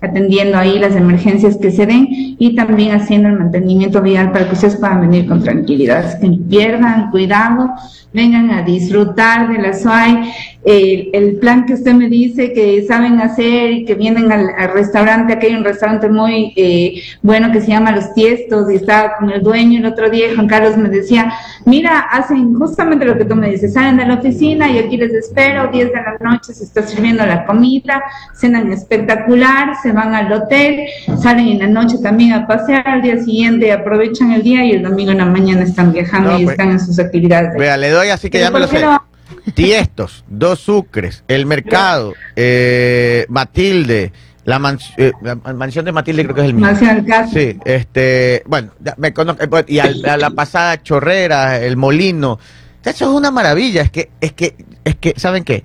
atendiendo 0.00 0.56
ahí 0.58 0.78
las 0.78 0.96
emergencias 0.96 1.56
que 1.58 1.70
se 1.70 1.84
den 1.86 2.08
y 2.10 2.54
también 2.56 2.92
haciendo 2.94 3.28
el 3.28 3.38
mantenimiento 3.38 4.00
vial 4.00 4.32
para 4.32 4.46
que 4.48 4.54
ustedes 4.54 4.76
puedan 4.76 5.02
venir 5.02 5.26
con 5.26 5.42
tranquilidad, 5.42 6.18
que 6.18 6.28
pierdan 6.48 7.10
cuidado, 7.10 7.70
vengan 8.14 8.50
a 8.50 8.62
disfrutar 8.62 9.48
de 9.52 9.58
la 9.60 9.72
SUAI, 9.74 10.32
el, 10.64 11.10
el 11.12 11.36
plan 11.36 11.66
que 11.66 11.74
usted 11.74 11.92
me 11.92 12.08
dice 12.08 12.52
que 12.52 12.84
saben 12.88 13.20
hacer 13.20 13.70
y 13.70 13.84
que 13.84 13.94
vienen 13.94 14.32
al, 14.32 14.48
al 14.56 14.72
restaurante, 14.72 15.34
aquí 15.34 15.46
hay 15.46 15.54
un 15.56 15.64
restaurante 15.64 16.08
muy 16.08 16.52
eh, 16.56 17.02
bueno 17.22 17.52
que 17.52 17.60
se 17.60 17.68
llama 17.68 17.92
Los 17.92 18.14
Tiestos 18.14 18.70
y 18.70 18.76
estaba 18.76 19.16
con 19.16 19.30
el 19.30 19.42
dueño 19.42 19.80
el 19.80 19.86
otro 19.86 20.08
día, 20.08 20.28
Juan 20.34 20.46
Carlos 20.48 20.76
me 20.76 20.88
decía, 20.88 21.32
mira, 21.66 22.00
hacen 22.00 22.54
justamente 22.54 23.04
lo 23.04 23.18
que 23.18 23.24
tú 23.26 23.34
me 23.36 23.50
dices, 23.50 23.74
salen 23.74 23.96
de 23.98 24.06
la 24.06 24.14
oficina 24.14 24.70
y 24.70 24.78
aquí 24.78 24.96
les 24.96 25.12
espero, 25.12 25.68
10 25.70 25.88
de 25.88 25.94
la 25.94 26.16
noche 26.30 26.54
se 26.54 26.64
está 26.64 26.82
sirviendo 26.82 27.26
la 27.26 27.44
comida, 27.44 28.02
cenan 28.34 28.72
espectacular, 28.72 29.74
se 29.82 29.92
van 29.92 30.14
al 30.14 30.32
hotel, 30.32 30.86
salen 31.20 31.48
en 31.48 31.58
la 31.58 31.66
noche 31.66 31.98
también 32.02 32.32
a 32.32 32.46
pasear, 32.46 32.86
al 32.88 33.02
día 33.02 33.18
siguiente 33.18 33.70
aprovechan 33.72 34.32
el 34.32 34.42
día 34.42 34.64
y 34.64 34.72
el 34.72 34.82
domingo 34.82 35.12
en 35.12 35.18
la 35.18 35.26
mañana 35.26 35.62
están 35.62 35.92
viajando 35.92 36.30
No, 36.30 36.38
y 36.38 36.44
pues, 36.44 36.54
están 36.54 36.70
en 36.70 36.80
sus 36.80 36.98
actividades. 36.98 37.54
Vea, 37.58 37.76
le 37.76 37.90
doy 37.90 38.08
así 38.08 38.30
que 38.30 38.38
Pero 38.38 38.44
ya 38.46 38.50
me 38.50 38.60
lo 38.60 38.66
¿por 38.66 38.74
qué 38.74 38.80
sé. 38.80 38.86
no? 38.86 39.13
Tiestos, 39.52 40.24
Dos 40.28 40.60
Sucres, 40.60 41.22
El 41.28 41.44
Mercado, 41.46 42.14
eh, 42.34 43.26
Matilde, 43.28 44.12
la, 44.44 44.58
mans- 44.58 44.92
eh, 44.96 45.12
la 45.22 45.34
mansión 45.36 45.84
de 45.84 45.92
Matilde 45.92 46.22
creo 46.24 46.34
que 46.34 46.40
es 46.42 46.46
el 46.48 46.54
mismo. 46.54 46.70
Mansión. 46.70 47.06
Sí, 47.32 47.58
este, 47.64 48.42
bueno, 48.46 48.70
me 48.96 49.12
conozco, 49.12 49.42
eh, 49.58 49.64
y 49.68 49.78
a 49.78 50.16
la 50.16 50.30
pasada 50.30 50.82
Chorrera, 50.82 51.60
el 51.60 51.76
Molino. 51.76 52.38
Eso 52.84 53.04
es 53.06 53.10
una 53.10 53.30
maravilla, 53.30 53.82
es 53.82 53.90
que, 53.90 54.10
es 54.20 54.32
que, 54.32 54.56
es 54.84 54.96
que, 54.96 55.14
¿saben 55.16 55.44
qué? 55.44 55.64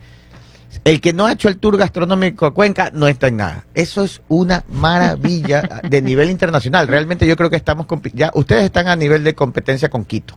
El 0.85 1.01
que 1.01 1.11
no 1.11 1.25
ha 1.25 1.33
hecho 1.33 1.49
el 1.49 1.57
tour 1.57 1.75
gastronómico 1.77 2.45
a 2.45 2.53
Cuenca 2.53 2.91
no 2.93 3.07
está 3.07 3.27
en 3.27 3.37
nada. 3.37 3.65
Eso 3.73 4.03
es 4.03 4.21
una 4.29 4.63
maravilla 4.69 5.81
de 5.89 6.01
nivel 6.01 6.29
internacional. 6.29 6.87
Realmente 6.87 7.27
yo 7.27 7.35
creo 7.35 7.49
que 7.49 7.57
estamos, 7.57 7.85
ya, 8.13 8.31
ustedes 8.33 8.63
están 8.63 8.87
a 8.87 8.95
nivel 8.95 9.23
de 9.25 9.35
competencia 9.35 9.89
con 9.89 10.05
Quito, 10.05 10.35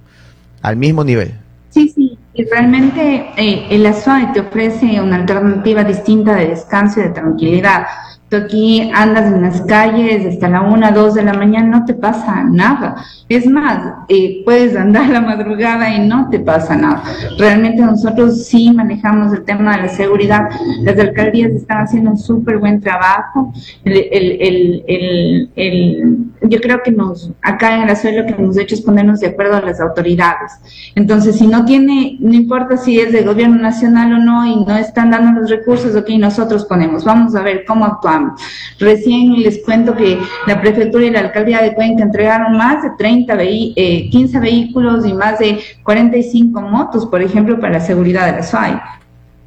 al 0.62 0.76
mismo 0.76 1.04
nivel. 1.04 1.38
Sí, 1.70 1.92
sí, 1.94 2.11
y 2.34 2.44
realmente 2.44 3.30
eh, 3.36 3.66
el 3.70 3.84
ASOE 3.84 4.28
te 4.32 4.40
ofrece 4.40 5.00
una 5.00 5.16
alternativa 5.16 5.84
distinta 5.84 6.34
de 6.36 6.48
descanso 6.48 7.00
y 7.00 7.04
de 7.04 7.10
tranquilidad. 7.10 7.86
Aquí 8.32 8.90
andas 8.94 9.32
en 9.32 9.42
las 9.42 9.60
calles 9.62 10.26
hasta 10.26 10.48
la 10.48 10.62
una, 10.62 10.90
dos 10.90 11.14
de 11.14 11.22
la 11.22 11.34
mañana, 11.34 11.80
no 11.80 11.84
te 11.84 11.94
pasa 11.94 12.44
nada. 12.44 12.96
Es 13.28 13.46
más, 13.46 13.94
eh, 14.08 14.42
puedes 14.44 14.76
andar 14.76 15.08
la 15.08 15.20
madrugada 15.20 15.94
y 15.94 16.06
no 16.06 16.28
te 16.30 16.40
pasa 16.40 16.76
nada. 16.76 17.02
Realmente 17.38 17.82
nosotros 17.82 18.44
sí 18.46 18.72
manejamos 18.72 19.32
el 19.32 19.44
tema 19.44 19.76
de 19.76 19.82
la 19.82 19.88
seguridad. 19.88 20.48
Las 20.82 20.98
alcaldías 20.98 21.52
están 21.52 21.82
haciendo 21.82 22.10
un 22.10 22.18
súper 22.18 22.58
buen 22.58 22.80
trabajo. 22.80 23.52
El, 23.84 23.96
el, 24.42 25.50
el, 25.56 26.18
yo 26.42 26.60
creo 26.60 26.82
que 26.82 26.90
nos, 26.90 27.30
acá 27.42 27.76
en 27.76 27.82
el 27.82 27.90
ASOE 27.90 28.18
lo 28.18 28.26
que 28.26 28.32
hemos 28.32 28.56
hecho 28.58 28.74
es 28.74 28.80
ponernos 28.80 29.20
de 29.20 29.28
acuerdo 29.28 29.56
a 29.56 29.60
las 29.60 29.80
autoridades. 29.80 30.52
Entonces, 30.94 31.36
si 31.36 31.46
no 31.46 31.64
tiene, 31.64 32.16
no 32.20 32.34
importa 32.34 32.76
si 32.76 33.00
es 33.00 33.12
de 33.12 33.22
gobierno 33.22 33.56
nacional 33.56 34.12
o 34.14 34.18
no 34.18 34.46
y 34.46 34.64
no 34.64 34.76
están 34.76 35.10
dando 35.10 35.40
los 35.40 35.50
recursos, 35.50 35.94
ok, 35.96 36.10
nosotros 36.18 36.64
ponemos, 36.64 37.04
vamos 37.04 37.34
a 37.34 37.42
ver 37.42 37.64
cómo 37.66 37.84
actuamos. 37.84 38.21
Recién 38.78 39.42
les 39.42 39.62
cuento 39.64 39.94
que 39.94 40.18
la 40.46 40.60
prefectura 40.60 41.04
y 41.04 41.10
la 41.10 41.20
alcaldía 41.20 41.62
de 41.62 41.74
Cuenca 41.74 42.02
entregaron 42.02 42.56
más 42.56 42.82
de 42.82 42.90
30 42.98 43.34
vehi- 43.36 43.72
eh, 43.76 44.08
15 44.10 44.40
vehículos 44.40 45.06
y 45.06 45.12
más 45.12 45.38
de 45.38 45.60
45 45.82 46.60
motos, 46.60 47.06
por 47.06 47.22
ejemplo, 47.22 47.58
para 47.60 47.74
la 47.74 47.80
seguridad 47.80 48.26
de 48.26 48.32
la 48.32 48.42
SUAI. 48.42 48.80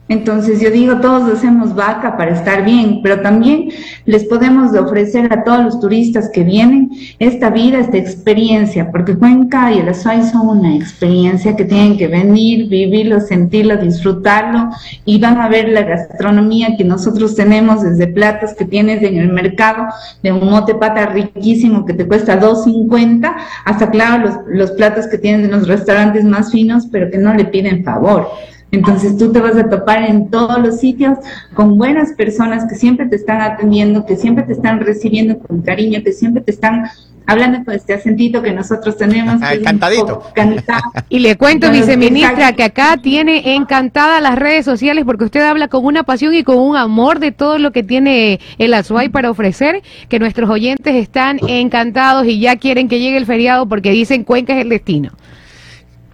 Entonces 0.07 0.61
yo 0.61 0.69
digo, 0.69 0.97
todos 0.97 1.31
hacemos 1.31 1.73
vaca 1.73 2.15
para 2.15 2.31
estar 2.31 2.63
bien, 2.63 2.99
pero 3.01 3.21
también 3.21 3.69
les 4.05 4.23
podemos 4.25 4.75
ofrecer 4.75 5.33
a 5.33 5.43
todos 5.43 5.63
los 5.63 5.79
turistas 5.79 6.29
que 6.29 6.43
vienen 6.43 6.91
esta 7.17 7.49
vida, 7.49 7.79
esta 7.79 7.97
experiencia, 7.97 8.91
porque 8.91 9.17
Cuenca 9.17 9.73
y 9.73 9.79
el 9.79 9.89
Azuay 9.89 10.21
son 10.23 10.47
una 10.49 10.75
experiencia 10.75 11.55
que 11.55 11.65
tienen 11.65 11.97
que 11.97 12.07
venir, 12.07 12.69
vivirlo, 12.69 13.19
sentirlo, 13.19 13.77
disfrutarlo 13.77 14.69
y 15.05 15.19
van 15.19 15.41
a 15.41 15.49
ver 15.49 15.69
la 15.69 15.81
gastronomía 15.81 16.77
que 16.77 16.83
nosotros 16.83 17.35
tenemos 17.35 17.81
desde 17.81 18.05
platos 18.05 18.53
que 18.53 18.65
tienes 18.65 19.01
en 19.01 19.17
el 19.17 19.29
mercado, 19.29 19.87
de 20.21 20.31
un 20.31 20.47
mote 20.47 20.75
pata 20.75 21.07
riquísimo 21.07 21.83
que 21.83 21.93
te 21.93 22.05
cuesta 22.05 22.39
2.50, 22.39 23.35
hasta 23.65 23.89
claro 23.89 24.23
los, 24.23 24.35
los 24.47 24.71
platos 24.73 25.07
que 25.07 25.17
tienes 25.17 25.45
en 25.45 25.51
los 25.51 25.67
restaurantes 25.67 26.23
más 26.23 26.51
finos, 26.51 26.87
pero 26.91 27.09
que 27.09 27.17
no 27.17 27.33
le 27.33 27.45
piden 27.45 27.83
favor. 27.83 28.29
Entonces 28.75 29.17
tú 29.17 29.31
te 29.31 29.39
vas 29.39 29.55
a 29.55 29.69
topar 29.69 30.03
en 30.03 30.29
todos 30.29 30.59
los 30.59 30.79
sitios 30.79 31.17
con 31.53 31.77
buenas 31.77 32.11
personas 32.13 32.65
que 32.65 32.75
siempre 32.75 33.07
te 33.07 33.15
están 33.15 33.41
atendiendo, 33.41 34.05
que 34.05 34.17
siempre 34.17 34.43
te 34.43 34.53
están 34.53 34.81
recibiendo 34.81 35.39
con 35.39 35.61
cariño, 35.61 36.01
que 36.03 36.11
siempre 36.11 36.43
te 36.43 36.51
están 36.51 36.83
hablando 37.25 37.63
con 37.63 37.73
este 37.73 37.93
acentito 37.93 38.41
que 38.41 38.51
nosotros 38.51 38.97
tenemos. 38.97 39.41
Ah, 39.41 39.49
que 39.49 39.53
es 39.53 39.59
un 39.59 39.65
cantadito. 39.65 40.05
poco 40.05 40.31
cantado. 40.33 40.81
Y 41.09 41.19
le 41.19 41.37
cuento, 41.37 41.71
viceministra, 41.71 42.53
que 42.53 42.63
acá 42.63 42.97
tiene 42.97 43.55
encantadas 43.55 44.21
las 44.21 44.35
redes 44.35 44.65
sociales 44.65 45.05
porque 45.05 45.25
usted 45.25 45.41
habla 45.41 45.67
con 45.67 45.85
una 45.85 46.03
pasión 46.03 46.33
y 46.33 46.43
con 46.43 46.57
un 46.57 46.75
amor 46.75 47.19
de 47.19 47.31
todo 47.31 47.57
lo 47.57 47.71
que 47.71 47.83
tiene 47.83 48.39
el 48.57 48.73
Azuay 48.73 49.09
para 49.09 49.31
ofrecer, 49.31 49.81
que 50.09 50.19
nuestros 50.19 50.49
oyentes 50.49 50.95
están 50.95 51.39
encantados 51.47 52.27
y 52.27 52.39
ya 52.39 52.57
quieren 52.57 52.89
que 52.89 52.99
llegue 52.99 53.17
el 53.17 53.25
feriado 53.25 53.67
porque 53.67 53.91
dicen 53.91 54.23
Cuenca 54.23 54.53
es 54.53 54.61
el 54.61 54.69
destino. 54.69 55.11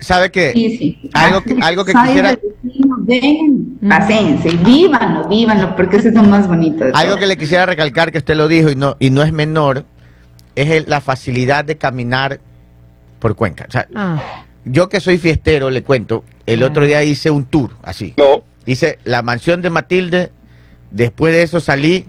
¿Sabe 0.02 0.32
qué? 0.32 0.52
Sí, 0.54 0.78
sí. 0.78 1.10
Algo 1.14 1.42
que- 1.42 1.58
algo 1.62 1.86
que 1.86 1.94
quisiera- 1.94 2.38
Ven, 3.04 3.78
paséense, 3.88 4.50
vívanlo, 4.58 5.28
vívanlo, 5.28 5.76
porque 5.76 5.98
eso 5.98 6.10
es 6.10 6.14
lo 6.16 6.24
más 6.24 6.48
bonito. 6.48 6.84
de 6.86 6.92
Algo 6.94 7.12
todo. 7.14 7.20
que 7.20 7.28
le 7.28 7.38
quisiera 7.38 7.66
recalcar 7.66 8.12
que 8.12 8.18
usted 8.18 8.36
lo 8.36 8.48
dijo 8.48 8.70
y 8.70 8.76
no, 8.76 8.96
y 9.00 9.10
no 9.12 9.24
es 9.24 9.32
menor, 9.32 9.86
es 10.56 10.70
el- 10.70 10.86
la 10.88 11.02
facilidad 11.02 11.64
de 11.66 11.78
caminar 11.78 12.40
por 13.20 13.36
Cuenca. 13.36 13.66
O 13.68 13.72
sea, 13.72 13.88
Ah, 13.96 14.22
yo 14.66 14.90
que 14.90 15.00
soy 15.00 15.18
fiestero, 15.18 15.70
le 15.70 15.84
cuento, 15.84 16.24
el 16.46 16.64
Ah. 16.64 16.68
otro 16.68 16.86
día 16.86 17.04
hice 17.04 17.30
un 17.32 17.46
tour 17.46 17.72
así. 17.84 18.14
No, 18.18 18.44
Hice 18.66 19.00
la 19.06 19.24
mansión 19.24 19.64
de 19.64 19.72
Matilde, 19.72 20.32
después 20.92 21.34
de 21.34 21.42
eso 21.42 21.60
salí 21.60 22.06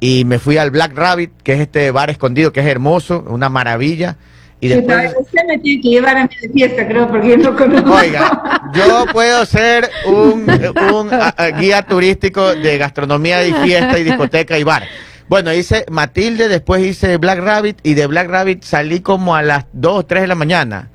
y 0.00 0.24
me 0.24 0.40
fui 0.40 0.56
al 0.58 0.72
Black 0.72 0.92
Rabbit, 0.96 1.30
que 1.44 1.52
es 1.54 1.60
este 1.60 1.90
bar 1.92 2.10
escondido, 2.10 2.52
que 2.52 2.58
es 2.60 2.66
hermoso, 2.66 3.24
una 3.28 3.48
maravilla. 3.48 4.16
Y 4.60 4.68
Sí, 4.68 4.74
después... 4.76 4.96
pero 5.08 5.20
Usted 5.20 5.40
me 5.46 5.58
tiene 5.58 5.82
que 5.82 5.88
llevar 5.88 6.16
a 6.16 6.24
mí 6.24 6.30
de 6.40 6.48
fiesta, 6.48 6.86
creo, 6.88 7.08
porque 7.08 7.28
yo 7.30 7.36
no 7.38 7.56
conozco. 7.56 7.92
Oiga, 7.94 8.62
yo 8.74 9.04
puedo 9.12 9.44
ser 9.44 9.90
un, 10.06 10.46
un, 10.94 11.12
a- 11.12 11.28
a, 11.36 11.48
guía 11.50 11.82
turístico 11.82 12.54
de 12.54 12.78
gastronomía 12.78 13.46
y 13.46 13.52
fiesta 13.52 13.98
y 13.98 14.04
discoteca 14.04 14.58
y 14.58 14.62
bar. 14.64 14.84
Bueno, 15.28 15.52
hice 15.52 15.84
Matilde, 15.90 16.48
después 16.48 16.82
hice 16.84 17.16
Black 17.16 17.40
Rabbit 17.40 17.78
y 17.82 17.94
de 17.94 18.06
Black 18.06 18.28
Rabbit 18.28 18.62
salí 18.62 19.00
como 19.00 19.34
a 19.34 19.42
las 19.42 19.64
2 19.72 19.98
o 19.98 20.06
3 20.06 20.22
de 20.22 20.26
la 20.28 20.34
mañana 20.34 20.90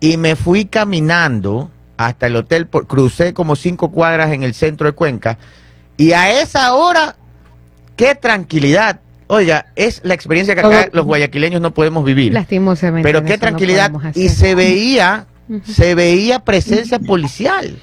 y 0.00 0.16
me 0.16 0.36
fui 0.36 0.66
caminando 0.66 1.70
hasta 1.96 2.26
el 2.26 2.36
hotel, 2.36 2.66
por- 2.66 2.86
crucé 2.86 3.34
como 3.34 3.56
5 3.56 3.90
cuadras 3.90 4.32
en 4.32 4.42
el 4.42 4.54
centro 4.54 4.86
de 4.86 4.92
Cuenca 4.92 5.36
y 5.96 6.12
a 6.12 6.40
esa 6.40 6.72
hora, 6.74 7.16
qué 7.96 8.14
tranquilidad. 8.14 9.00
Oiga, 9.32 9.66
es 9.76 10.00
la 10.02 10.14
experiencia 10.14 10.54
que 10.56 10.60
acá 10.60 10.88
los 10.92 11.06
guayaquileños 11.06 11.60
no 11.60 11.72
podemos 11.72 12.04
vivir. 12.04 12.32
lastimosamente. 12.32 13.08
Pero 13.08 13.24
qué 13.24 13.34
no 13.34 13.38
tranquilidad. 13.38 13.92
podemos 13.92 14.16
y 14.16 14.28
se 14.28 14.56
veía, 14.56 15.26
se 15.64 15.94
veía 15.94 16.40
presencia 16.40 16.98
policial. 16.98 17.78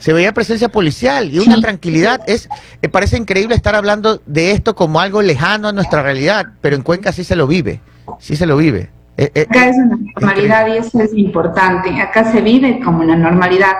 Se 0.00 0.12
veía 0.12 0.34
presencia 0.34 0.68
policial 0.68 1.32
y 1.32 1.38
una 1.38 1.56
Sí. 1.56 1.62
tranquilidad. 1.62 2.20
Es, 2.26 2.50
me 2.82 2.90
parece 2.90 3.16
increíble 3.16 3.54
estar 3.54 3.74
hablando 3.74 4.20
de 4.26 4.50
esto 4.50 4.74
como 4.74 5.00
algo 5.00 5.22
lejano 5.22 5.68
a 5.68 5.72
nuestra 5.72 6.02
realidad, 6.02 6.44
pero 6.60 6.76
en 6.76 6.82
Cuenca 6.82 7.10
sí 7.12 7.24
se 7.24 7.36
lo 7.36 7.46
vive, 7.46 7.80
sí 8.18 8.36
se 8.36 8.44
lo 8.44 8.58
vive. 8.58 8.90
Eh, 9.16 9.30
eh, 9.34 9.46
Acá 9.48 9.68
es 9.70 9.76
una 9.76 9.96
normalidad 10.20 10.66
y 10.66 10.76
eso 10.76 11.00
es 11.00 11.14
importante. 11.14 11.88
Acá 12.02 12.30
se 12.32 12.42
vive 12.42 12.80
como 12.84 12.98
una 13.00 13.16
normalidad. 13.16 13.72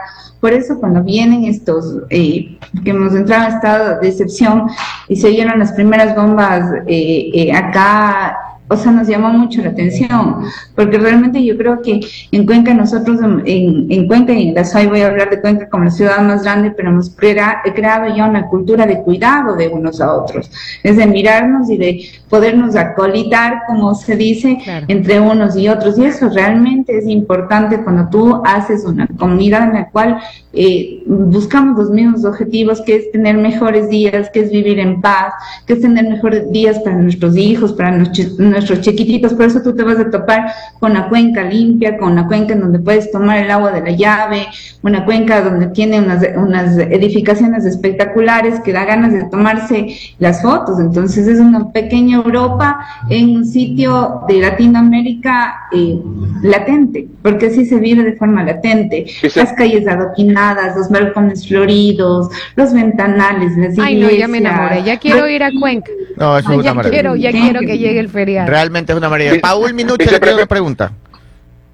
Por 0.45 0.53
eso 0.53 0.79
cuando 0.79 1.03
vienen 1.03 1.45
estos, 1.45 2.03
eh, 2.11 2.59
que 2.85 2.91
hemos 2.91 3.15
entrado 3.15 3.49
en 3.49 3.55
estado 3.55 4.01
de 4.01 4.09
excepción 4.09 4.67
y 5.09 5.17
se 5.17 5.31
vieron 5.31 5.59
las 5.59 5.73
primeras 5.73 6.15
bombas 6.15 6.71
eh, 6.87 7.31
eh, 7.33 7.51
acá, 7.51 8.37
o 8.69 8.77
sea, 8.77 8.93
nos 8.93 9.07
llamó 9.09 9.29
mucho 9.31 9.61
la 9.63 9.69
atención, 9.71 10.37
porque 10.75 10.99
realmente 10.99 11.45
yo 11.45 11.57
creo 11.57 11.83
que 11.83 12.01
en 12.33 12.47
Cuenca 12.47 12.73
nosotros, 12.73 13.21
en, 13.45 13.87
en 13.91 14.07
Cuenca 14.09 14.33
y 14.33 14.49
en 14.49 14.55
la 14.55 14.65
SAI 14.65 14.87
voy 14.87 15.01
a 15.03 15.09
hablar 15.09 15.29
de 15.31 15.41
Cuenca 15.41 15.69
como 15.69 15.85
la 15.85 15.91
ciudad 15.91 16.19
más 16.23 16.43
grande, 16.43 16.71
pero 16.71 16.89
hemos 16.91 17.11
crea- 17.11 17.61
creado 17.75 18.15
ya 18.17 18.27
una 18.27 18.47
cultura 18.49 18.87
de 18.87 19.03
cuidado 19.03 19.55
de 19.57 19.69
unos 19.69 20.01
a 20.01 20.15
otros, 20.15 20.51
es 20.83 20.97
de 20.97 21.07
mirarnos 21.07 21.69
y 21.71 21.77
de 21.77 22.01
podernos 22.31 22.75
acolitar, 22.75 23.63
como 23.67 23.95
se 23.95 24.17
dice, 24.17 24.59
Claro. 24.65 24.87
entre 24.89 25.21
unos 25.21 25.57
y 25.57 25.69
otros. 25.69 25.99
Y 25.99 26.07
eso 26.07 26.29
realmente 26.31 26.97
es 26.97 27.07
importante 27.07 27.83
cuando 27.85 28.09
tú 28.09 28.43
haces 28.45 28.85
una 28.85 29.07
comunidad 29.19 29.65
en 29.69 29.75
la 29.75 29.91
cual 29.91 30.19
eh, 30.53 31.03
buscamos 31.07 31.77
los 31.79 31.91
mismos 31.91 32.25
objetivos, 32.25 32.81
que 32.83 32.97
es 32.97 33.13
tener 33.13 33.37
mejores 33.37 33.89
días, 33.89 34.31
que 34.31 34.41
es 34.41 34.51
vivir 34.51 34.79
en 34.79 35.01
paz, 35.01 35.33
que 35.67 35.75
es 35.75 35.81
tener 35.81 36.09
mejores 36.09 36.51
días 36.51 36.79
para 36.81 36.97
nuestros 36.97 37.37
hijos, 37.37 37.73
para 37.73 37.91
nuestros, 37.91 38.39
nuestros 38.55 38.81
chiquititos. 38.81 39.35
Por 39.35 39.45
eso 39.47 39.61
tú 39.63 39.75
te 39.75 39.83
vas 39.83 39.99
a 39.99 40.11
topar 40.11 40.47
con 40.81 40.93
una 40.93 41.09
cuenca 41.09 41.43
limpia, 41.45 41.97
con 41.99 42.13
una 42.13 42.27
cuenca 42.27 42.55
en 42.55 42.61
donde 42.61 42.79
puedes 42.79 43.11
tomar 43.13 43.39
el 43.39 43.51
agua 43.51 43.71
de 43.73 43.81
la 43.83 43.91
llave, 43.97 44.47
una 44.83 45.05
cuenca 45.05 45.41
donde 45.43 45.67
tiene 45.69 45.99
unas, 46.01 46.25
unas 46.37 46.77
edificaciones 46.79 47.65
espectaculares 47.65 48.61
que 48.61 48.73
da 48.73 48.85
ganas 48.85 49.13
de 49.13 49.25
tomarse 49.25 49.97
las 50.19 50.43
fotos. 50.43 50.81
Entonces 50.81 51.27
es 51.29 51.39
una 51.41 51.71
pequeña 51.73 52.17
Europa 52.17 52.79
en 53.11 53.31
un 53.37 53.45
sitio 53.47 54.23
de 54.29 54.41
Latinoamérica 54.41 55.55
eh, 55.73 55.99
latente, 56.43 57.07
porque 57.23 57.47
así 57.47 57.65
se 57.67 57.77
vive 57.79 58.03
de 58.03 58.13
forma 58.15 58.43
latente. 58.45 59.07
Esa- 59.23 59.41
Las 59.45 59.53
calles 59.55 59.87
adoquinadas, 59.89 60.77
los 60.77 60.89
balcones 60.91 61.47
floridos, 61.49 62.29
los 62.57 62.73
ventanales, 62.73 63.57
las 63.57 63.79
Ay, 63.79 64.01
no, 64.01 64.11
ya 64.11 64.29
me 64.29 64.39
iglesias. 64.39 64.41
enamoré. 64.41 64.83
Ya 64.85 64.99
quiero 64.99 65.29
ir 65.29 65.43
a 65.43 65.51
Cuenca. 65.59 65.91
no, 66.17 66.39
eso 66.39 66.49
Ay, 66.49 66.55
es 66.57 66.61
una 66.61 66.65
ya 66.65 66.75
maravilla. 66.75 67.01
quiero, 67.03 67.17
ya 67.17 67.31
quiero 67.31 67.61
que 67.61 67.79
llegue 67.79 68.01
el 68.01 68.09
feriado. 68.09 68.44
Realmente 68.47 68.93
es 68.93 68.99
una 68.99 69.09
maravilla. 69.09 69.33
Dice- 69.33 69.43
Paul 69.43 69.75
Minuche 69.75 70.05
dice 70.05 70.13
le 70.13 70.21
prefe- 70.21 70.35
una 70.35 70.47
pregunta. 70.47 70.93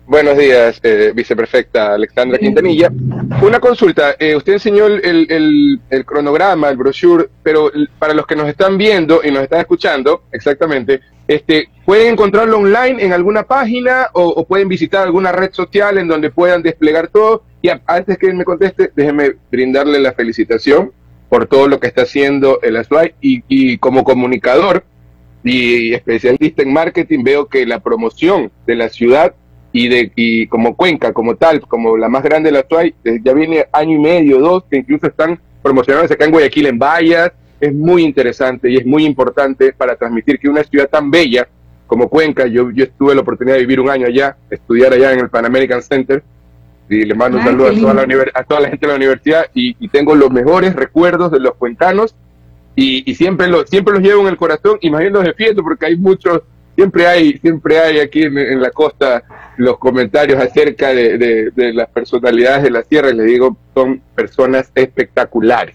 Buenos 0.07 0.37
días, 0.37 0.81
eh, 0.83 1.13
viceprefecta 1.15 1.95
Alexandra 1.95 2.37
Quintanilla. 2.37 2.91
Una 3.43 3.61
consulta, 3.61 4.17
eh, 4.19 4.35
usted 4.35 4.55
enseñó 4.55 4.87
el, 4.87 5.05
el- 5.05 5.27
el- 5.31 5.81
el 5.89 6.05
cronograma, 6.05 6.69
el 6.69 6.77
brochure, 6.77 7.29
pero 7.45 7.71
para 7.97 8.13
los 8.13 8.27
que 8.27 8.35
nos 8.35 8.49
están 8.49 8.77
viendo 8.77 9.21
y 9.23 9.31
nos 9.31 9.45
están 9.45 9.61
escuchando, 9.61 10.25
exactamente, 10.33 11.01
este, 11.29 11.69
¿pueden 11.85 12.15
encontrarlo 12.15 12.59
online 12.59 13.01
en 13.05 13.13
alguna 13.13 13.45
página 13.45 14.09
o, 14.13 14.25
o 14.31 14.45
pueden 14.49 14.67
visitar 14.69 15.05
alguna 15.05 15.31
red 15.31 15.53
social 15.53 15.97
en 15.99 16.09
donde 16.09 16.31
puedan 16.31 16.61
desplegar 16.61 17.07
todo? 17.07 17.45
Y 17.63 17.69
a- 17.69 17.81
antes 17.87 18.19
que 18.19 18.33
me 18.33 18.45
conteste, 18.45 18.91
déjeme 18.97 19.37
brindarle 19.53 20.01
la 20.01 20.13
felicitación 20.13 20.91
por 21.29 21.47
todo 21.47 21.69
lo 21.69 21.79
que 21.79 21.87
está 21.87 22.03
haciendo 22.03 22.59
el 22.63 22.77
ASUAI 22.79 23.15
y, 23.21 23.45
y 23.47 23.79
como 23.79 24.03
comunicador 24.03 24.83
y 25.43 25.95
especialista 25.95 26.63
en 26.63 26.73
marketing 26.73 27.25
veo 27.25 27.47
que 27.47 27.65
la 27.67 27.81
promoción 27.81 28.51
de 28.67 28.75
la 28.75 28.89
ciudad 28.89 29.35
y 29.73 29.89
de 29.89 30.13
y 30.17 30.47
como 30.49 30.77
Cuenca 30.77 31.13
como 31.13 31.37
tal 31.37 31.61
como 31.63 31.97
la 31.97 32.09
más 32.09 32.23
grande 32.23 32.51
de 32.51 32.57
la 32.57 32.63
Tuay 32.63 32.95
eh, 33.05 33.21
ya 33.23 33.33
viene 33.33 33.67
año 33.73 33.97
y 33.97 34.01
medio 34.01 34.39
dos 34.41 34.65
que 34.69 34.79
incluso 34.79 35.07
están 35.07 35.39
promocionándose 35.63 36.15
acá 36.15 36.25
en 36.25 36.33
Guayaquil 36.33 36.67
en 36.67 36.79
vallas 36.79 37.33
es 37.61 37.75
muy 37.75 38.03
interesante 38.03 38.71
y 38.71 38.77
es 38.77 38.87
muy 38.87 39.05
importante 39.05 39.73
para 39.73 39.97
transmitir 39.97 40.39
que 40.39 40.49
una 40.49 40.65
ciudad 40.65 40.89
tan 40.89 41.11
bella 41.11 41.49
como 41.87 42.09
Cuenca 42.09 42.47
yo 42.47 42.71
yo 42.71 42.91
tuve 42.91 43.15
la 43.15 43.23
oportunidad 43.23 43.57
de 43.57 43.61
vivir 43.61 43.81
un 43.81 43.91
año 43.91 44.07
allá 44.07 44.37
estudiar 44.51 44.93
allá 44.93 45.13
en 45.13 45.21
el 45.21 45.31
Pan 45.31 45.47
American 45.47 45.83
Center 45.83 46.23
y 46.89 47.05
le 47.05 47.15
mando 47.15 47.39
un 47.39 47.45
saludo 47.45 47.69
a 47.69 47.75
toda, 47.75 47.95
la 47.95 48.07
a 48.35 48.43
toda 48.43 48.61
la 48.61 48.69
gente 48.69 48.85
de 48.85 48.93
la 48.93 48.97
universidad 48.97 49.47
y, 49.55 49.77
y 49.79 49.89
tengo 49.89 50.17
los 50.17 50.31
mejores 50.33 50.75
recuerdos 50.75 51.31
de 51.31 51.39
los 51.39 51.55
cuencanos 51.55 52.17
y, 52.83 53.11
y 53.11 53.15
siempre 53.15 53.47
lo, 53.49 53.67
siempre 53.67 53.95
los 53.95 54.03
llevo 54.03 54.23
en 54.23 54.29
el 54.29 54.37
corazón 54.37 54.79
y 54.81 54.91
más 54.91 55.01
bien 55.01 55.13
los 55.13 55.25
defiendo 55.25 55.63
porque 55.63 55.87
hay 55.87 55.97
muchos 55.97 56.41
siempre 56.75 57.07
hay 57.07 57.37
siempre 57.39 57.79
hay 57.79 57.99
aquí 58.01 58.23
en, 58.23 58.39
en 58.39 58.61
la 58.63 58.71
costa 58.71 59.23
los 59.57 59.77
comentarios 59.79 60.41
acerca 60.43 60.89
de, 60.95 61.19
de- 61.19 61.51
de 61.55 61.73
las 61.75 61.89
personalidades 61.91 62.63
de 62.63 62.71
la 62.71 62.83
sierra 62.83 63.11
y 63.11 63.15
les 63.17 63.27
digo 63.27 63.57
son 63.75 64.01
personas 64.15 64.71
espectaculares. 64.75 65.75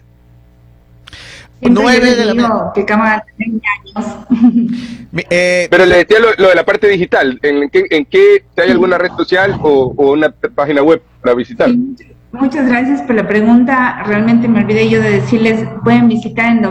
Nueve 1.60 2.14
de 2.14 2.24
la 2.26 2.32
digo 2.32 2.72
que 2.74 2.84
cámara 2.84 3.24
años. 3.38 4.16
Eh, 5.30 5.66
pero 5.70 5.86
le 5.86 5.98
decía 5.98 6.18
lo, 6.18 6.28
lo 6.36 6.48
de 6.50 6.54
la 6.54 6.64
parte 6.64 6.88
digital 6.88 7.38
en 7.42 7.70
qué, 7.70 7.84
en 7.88 8.04
qué 8.04 8.44
si 8.54 8.60
hay 8.60 8.70
alguna 8.70 8.98
red 8.98 9.10
social 9.16 9.58
o, 9.62 9.94
o 9.96 10.12
una 10.12 10.28
página 10.30 10.82
web 10.82 11.00
para 11.22 11.34
visitar 11.34 11.70
Sí, 11.70 12.12
Muchas 12.32 12.68
gracias 12.68 13.00
por 13.02 13.14
la 13.14 13.26
pregunta. 13.26 14.02
Realmente 14.04 14.48
me 14.48 14.60
olvidé 14.60 14.88
yo 14.90 15.00
de 15.00 15.10
decirles, 15.10 15.66
pueden 15.84 16.08
visitar 16.08 16.52
en 16.52 16.62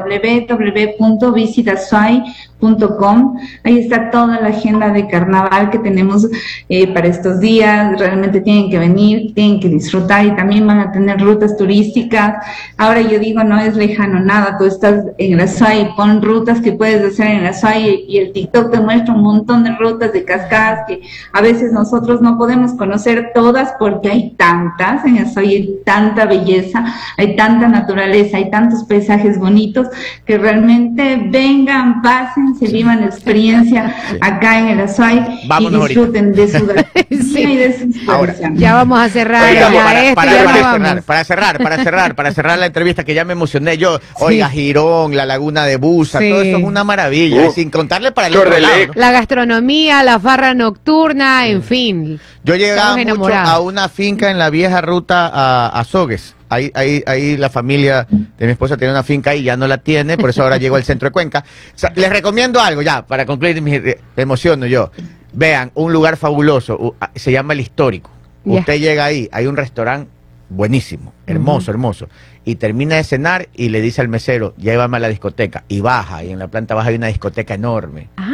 www.visitasuai.com. 2.59 3.37
Ahí 3.63 3.79
está 3.79 4.11
toda 4.11 4.39
la 4.39 4.49
agenda 4.49 4.89
de 4.89 5.07
carnaval 5.07 5.69
que 5.69 5.79
tenemos 5.79 6.27
eh, 6.69 6.87
para 6.93 7.07
estos 7.07 7.39
días. 7.39 7.97
Realmente 7.99 8.41
tienen 8.41 8.69
que 8.69 8.79
venir, 8.79 9.33
tienen 9.33 9.59
que 9.59 9.69
disfrutar 9.69 10.25
y 10.25 10.35
también 10.35 10.65
van 10.65 10.79
a 10.79 10.91
tener 10.91 11.19
rutas 11.19 11.57
turísticas. 11.57 12.45
Ahora 12.77 13.01
yo 13.01 13.19
digo, 13.19 13.43
no 13.43 13.59
es 13.59 13.75
lejano 13.75 14.19
nada. 14.19 14.57
Tú 14.57 14.65
estás 14.65 15.05
en 15.17 15.37
la 15.37 15.47
SUAI, 15.47 15.95
pon 15.95 16.21
rutas 16.21 16.61
que 16.61 16.73
puedes 16.73 17.13
hacer 17.13 17.27
en 17.27 17.43
la 17.43 17.53
SUAI 17.53 18.05
y 18.07 18.17
el 18.17 18.33
TikTok 18.33 18.71
te 18.71 18.79
muestra 18.79 19.13
un 19.13 19.21
montón 19.21 19.63
de 19.63 19.75
rutas 19.75 20.13
de 20.13 20.23
cascadas 20.23 20.85
que 20.87 21.01
a 21.33 21.41
veces 21.41 21.71
nosotros 21.71 22.21
no 22.21 22.37
podemos 22.37 22.73
conocer 22.73 23.31
todas 23.33 23.73
porque 23.79 24.09
hay 24.09 24.31
tantas, 24.31 25.05
en 25.05 25.17
eso 25.17 25.39
hay 25.39 25.79
tanta 25.85 26.25
belleza, 26.25 26.85
hay 27.17 27.35
tanta 27.35 27.67
naturaleza, 27.67 28.37
hay 28.37 28.49
tantos 28.49 28.83
paisajes 28.83 29.39
bonitos 29.39 29.87
que 30.25 30.37
realmente 30.37 31.27
vengan, 31.29 32.01
pasen, 32.01 32.54
vénganse, 32.59 32.73
vivan 32.73 32.99
la 33.01 33.05
experiencia 33.07 33.95
acá 34.21 34.59
en 34.59 34.67
el 34.69 34.81
Azuay 34.81 35.39
y 35.43 35.47
Vámonos 35.47 35.81
ahorita. 35.81 35.99
disfruten 35.99 36.33
de 36.33 36.47
su 36.47 36.65
gastronomía 36.65 37.49
y 37.53 37.55
de 37.57 37.77
sus 37.79 38.09
Ahora. 38.09 38.35
Ya 38.53 38.73
vamos 38.73 38.99
a 38.99 39.09
cerrar. 39.09 39.49
Oiga, 39.49 39.71
ya 39.71 39.83
para, 39.83 40.03
esto, 40.03 40.15
para- 40.15 40.31
ya 40.31 40.43
para 40.43 40.55
cerrar, 40.55 40.79
vamos. 40.89 41.05
para 41.05 41.23
cerrar, 41.23 41.57
para 41.63 41.83
cerrar, 41.83 42.15
para 42.15 42.31
cerrar 42.33 42.59
la 42.59 42.65
entrevista 42.65 43.03
que 43.03 43.13
ya 43.13 43.25
me 43.25 43.33
emocioné 43.33 43.77
yo. 43.77 43.99
Oiga, 44.15 44.49
Girón, 44.49 45.15
la 45.15 45.25
laguna 45.25 45.65
de 45.65 45.77
Busa, 45.77 46.19
Sí. 46.19 46.29
todo 46.29 46.41
eso 46.41 46.57
es 46.57 46.63
una 46.63 46.83
maravilla. 46.83 47.47
Uh, 47.47 47.51
sin 47.51 47.69
contarle 47.69 48.11
para 48.11 48.27
el 48.27 48.37
otro 48.37 48.57
lado. 48.57 48.87
¿no? 48.87 48.93
La 48.95 49.11
gastronomía, 49.11 50.03
la 50.03 50.19
farra 50.19 50.53
nocturna, 50.53 51.47
en 51.47 51.63
fin. 51.63 52.19
Yo 52.43 52.55
llegaba 52.55 52.95
mucho 52.97 53.33
a 53.33 53.59
una 53.59 53.89
finca 53.89 54.29
en 54.29 54.37
la 54.39 54.49
vieja 54.49 54.81
ruta 54.81 55.29
a, 55.33 55.67
a 55.67 55.83
Sogues. 55.83 56.35
Ahí, 56.49 56.71
ahí, 56.73 57.03
ahí 57.07 57.37
la 57.37 57.49
familia 57.49 58.07
de 58.09 58.45
mi 58.45 58.51
esposa 58.51 58.77
tiene 58.77 58.93
una 58.93 59.03
finca 59.03 59.33
y 59.35 59.43
ya 59.43 59.57
no 59.57 59.67
la 59.67 59.77
tiene, 59.77 60.17
por 60.17 60.29
eso 60.29 60.43
ahora 60.43 60.57
llego 60.59 60.75
al 60.75 60.83
centro 60.83 61.09
de 61.09 61.11
Cuenca. 61.11 61.43
O 61.75 61.77
sea, 61.77 61.91
les 61.95 62.09
recomiendo 62.09 62.59
algo 62.59 62.81
ya, 62.81 63.05
para 63.05 63.25
concluir, 63.25 63.61
mi, 63.61 63.79
me 63.79 63.97
emociono 64.17 64.65
yo. 64.65 64.91
Vean, 65.33 65.71
un 65.73 65.91
lugar 65.91 66.17
fabuloso, 66.17 66.95
se 67.15 67.31
llama 67.31 67.53
El 67.53 67.59
Histórico. 67.59 68.11
Ya. 68.45 68.59
Usted 68.59 68.79
llega 68.79 69.05
ahí, 69.05 69.27
hay 69.31 69.47
un 69.47 69.57
restaurante 69.57 70.09
buenísimo, 70.49 71.13
hermoso, 71.25 71.71
hermoso. 71.71 72.07
Y 72.43 72.55
termina 72.55 72.95
de 72.95 73.03
cenar 73.03 73.49
y 73.53 73.69
le 73.69 73.81
dice 73.81 74.01
al 74.01 74.07
mesero, 74.07 74.53
llévame 74.57 74.97
a 74.97 74.99
la 74.99 75.09
discoteca. 75.09 75.63
Y 75.67 75.81
baja, 75.81 76.23
y 76.23 76.31
en 76.31 76.39
la 76.39 76.47
planta 76.47 76.75
baja 76.75 76.89
hay 76.89 76.95
una 76.95 77.07
discoteca 77.07 77.55
enorme. 77.55 78.09
Ah, 78.17 78.24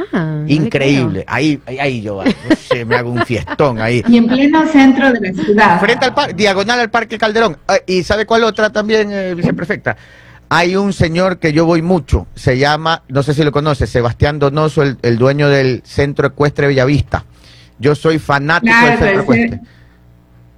no 0.46 0.52
Increíble. 0.52 1.24
Ahí, 1.28 1.60
ahí, 1.66 1.80
ahí 1.80 2.02
yo 2.02 2.24
no 2.24 2.56
sé, 2.56 2.86
me 2.86 2.96
hago 2.96 3.12
un 3.12 3.26
fiestón 3.26 3.80
ahí. 3.80 4.04
Y 4.08 4.18
en 4.18 4.28
pleno 4.28 4.66
centro 4.68 5.12
de 5.12 5.20
la 5.22 5.34
ciudad. 5.44 5.80
Frente 5.80 6.06
al 6.06 6.14
parque, 6.14 6.34
diagonal 6.34 6.80
al 6.80 6.89
Parque 6.89 7.18
Calderón. 7.18 7.58
Ah, 7.68 7.78
¿Y 7.86 8.04
sabe 8.04 8.26
cuál 8.26 8.44
otra 8.44 8.70
también, 8.72 9.12
eh, 9.12 9.34
viceprefecta? 9.36 9.96
Hay 10.50 10.76
un 10.76 10.92
señor 10.92 11.39
que 11.39 11.54
yo 11.54 11.66
voy 11.66 11.82
mucho, 11.82 12.28
se 12.36 12.58
llama, 12.58 13.04
no 13.08 13.24
sé 13.24 13.34
si 13.34 13.42
lo 13.44 13.54
conoce, 13.54 13.88
Sebastián 13.88 14.38
Donoso, 14.38 14.84
el, 14.84 14.98
el 15.02 15.18
dueño 15.18 15.48
del 15.48 15.82
Centro 15.86 16.28
Ecuestre 16.28 16.68
Bellavista. 16.68 17.24
Yo 17.80 17.96
soy 17.96 18.20
fanático 18.20 18.74
Claro, 18.74 18.88
del 18.89 18.98
Centro 18.98 19.10
ese- 19.14 19.22
Ecuestre. 19.22 19.60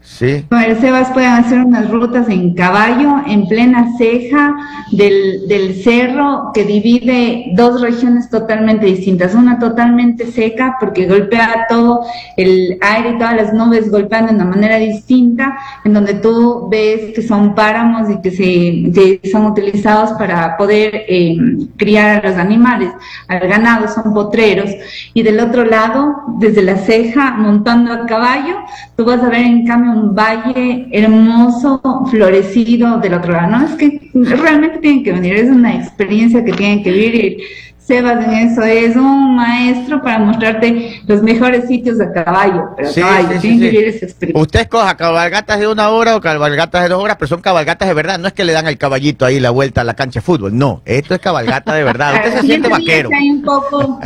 Sí. 0.04 0.46
Con 0.50 0.62
el 0.62 0.80
Sebas 0.80 1.12
pueden 1.12 1.32
hacer 1.32 1.60
unas 1.60 1.90
rutas 1.90 2.28
en 2.28 2.54
caballo 2.54 3.22
en 3.26 3.48
plena 3.48 3.98
ceja 3.98 4.54
del, 4.92 5.48
del 5.48 5.82
cerro 5.82 6.52
que 6.54 6.66
divide 6.66 7.54
dos 7.56 7.82
regiones 7.82 8.30
totalmente 8.30 8.86
distintas. 8.86 9.34
Una 9.34 9.60
totalmente 9.60 10.32
seca 10.32 10.76
porque 10.80 11.08
golpea 11.08 11.66
todo 11.70 12.02
el 12.36 12.78
aire 12.82 13.12
y 13.12 13.18
todas 13.18 13.36
las 13.36 13.54
nubes 13.54 13.90
golpeando 13.90 14.32
de 14.32 14.36
una 14.36 14.46
manera 14.46 14.78
distinta, 14.78 15.58
en 15.86 15.94
donde 15.94 16.16
tú 16.16 16.68
ves 16.70 17.14
que 17.16 17.22
son 17.22 17.56
páramos 17.56 18.10
y 18.10 18.22
que 18.22 18.32
se 18.32 18.92
que 18.94 19.30
son 19.32 19.46
utilizados 19.46 20.12
para 20.12 20.58
poder 20.58 21.06
eh, 21.08 21.38
criar 21.78 22.24
a 22.24 22.30
los 22.30 22.38
animales, 22.38 22.92
al 23.28 23.40
ganado, 23.48 23.88
son 23.88 24.14
potreros. 24.14 24.70
Y 25.14 25.24
del 25.24 25.40
otro 25.40 25.64
lado, 25.64 26.16
desde 26.40 26.62
la 26.62 26.76
ceja, 26.76 27.32
montando 27.32 27.94
a 27.94 28.06
caballo, 28.06 28.58
tú 28.96 29.06
vas 29.06 29.22
a 29.22 29.30
ver 29.30 29.42
en 29.42 29.66
cambio 29.66 29.93
un 29.94 30.16
valle 30.16 30.88
hermoso, 30.92 31.82
florecido 32.10 32.98
del 32.98 33.14
otro 33.16 33.34
lado. 33.34 33.50
No, 33.58 33.66
es 33.66 33.76
que 33.76 34.10
realmente 34.14 34.80
tienen 34.80 35.04
que 35.04 35.12
venir, 35.14 35.36
es 35.36 35.50
una 35.50 35.76
experiencia 35.76 36.44
que 36.44 36.54
tienen 36.54 36.84
que 36.84 36.92
vivir. 36.92 37.16
Y 37.16 37.38
Sebas 37.78 38.24
en 38.26 38.32
eso 38.32 38.62
es 38.64 38.96
un 38.96 39.36
maestro 39.36 40.02
para 40.02 40.18
mostrarte 40.20 41.02
los 41.06 41.22
mejores 41.22 41.68
sitios 41.68 42.00
a 42.00 42.14
caballo, 42.14 42.70
pero 42.78 42.90
Sí, 42.90 43.02
caballo, 43.02 43.32
sí, 43.34 43.40
sí, 43.42 43.60
que 43.60 43.70
vivir 43.70 43.88
esa 43.90 44.06
experiencia. 44.06 44.42
Usted 44.42 44.60
escoja 44.62 44.96
cabalgatas 44.96 45.60
de 45.60 45.68
una 45.68 45.90
hora 45.90 46.16
o 46.16 46.22
cabalgatas 46.22 46.84
de 46.84 46.88
dos 46.90 47.04
horas, 47.04 47.18
pero 47.20 47.28
son 47.28 47.42
cabalgatas 47.42 47.90
de 47.90 47.94
verdad. 47.94 48.20
No 48.20 48.28
es 48.28 48.34
que 48.34 48.46
le 48.46 48.54
dan 48.54 48.68
al 48.68 48.78
caballito 48.78 49.26
ahí 49.26 49.42
la 49.42 49.50
vuelta 49.50 49.82
a 49.82 49.84
la 49.84 49.96
cancha 49.96 50.22
de 50.22 50.26
fútbol. 50.26 50.58
No, 50.58 50.82
esto 50.86 51.14
es 51.14 51.20
cabalgata 51.20 51.74
de 51.74 51.84
verdad. 51.84 52.14
Usted 52.26 52.40
se 52.40 52.42
siente 52.48 52.70
vaquero. 52.70 53.10
sí 53.10 53.16
hay 53.16 53.30
un 53.32 53.42
poco, 53.42 54.00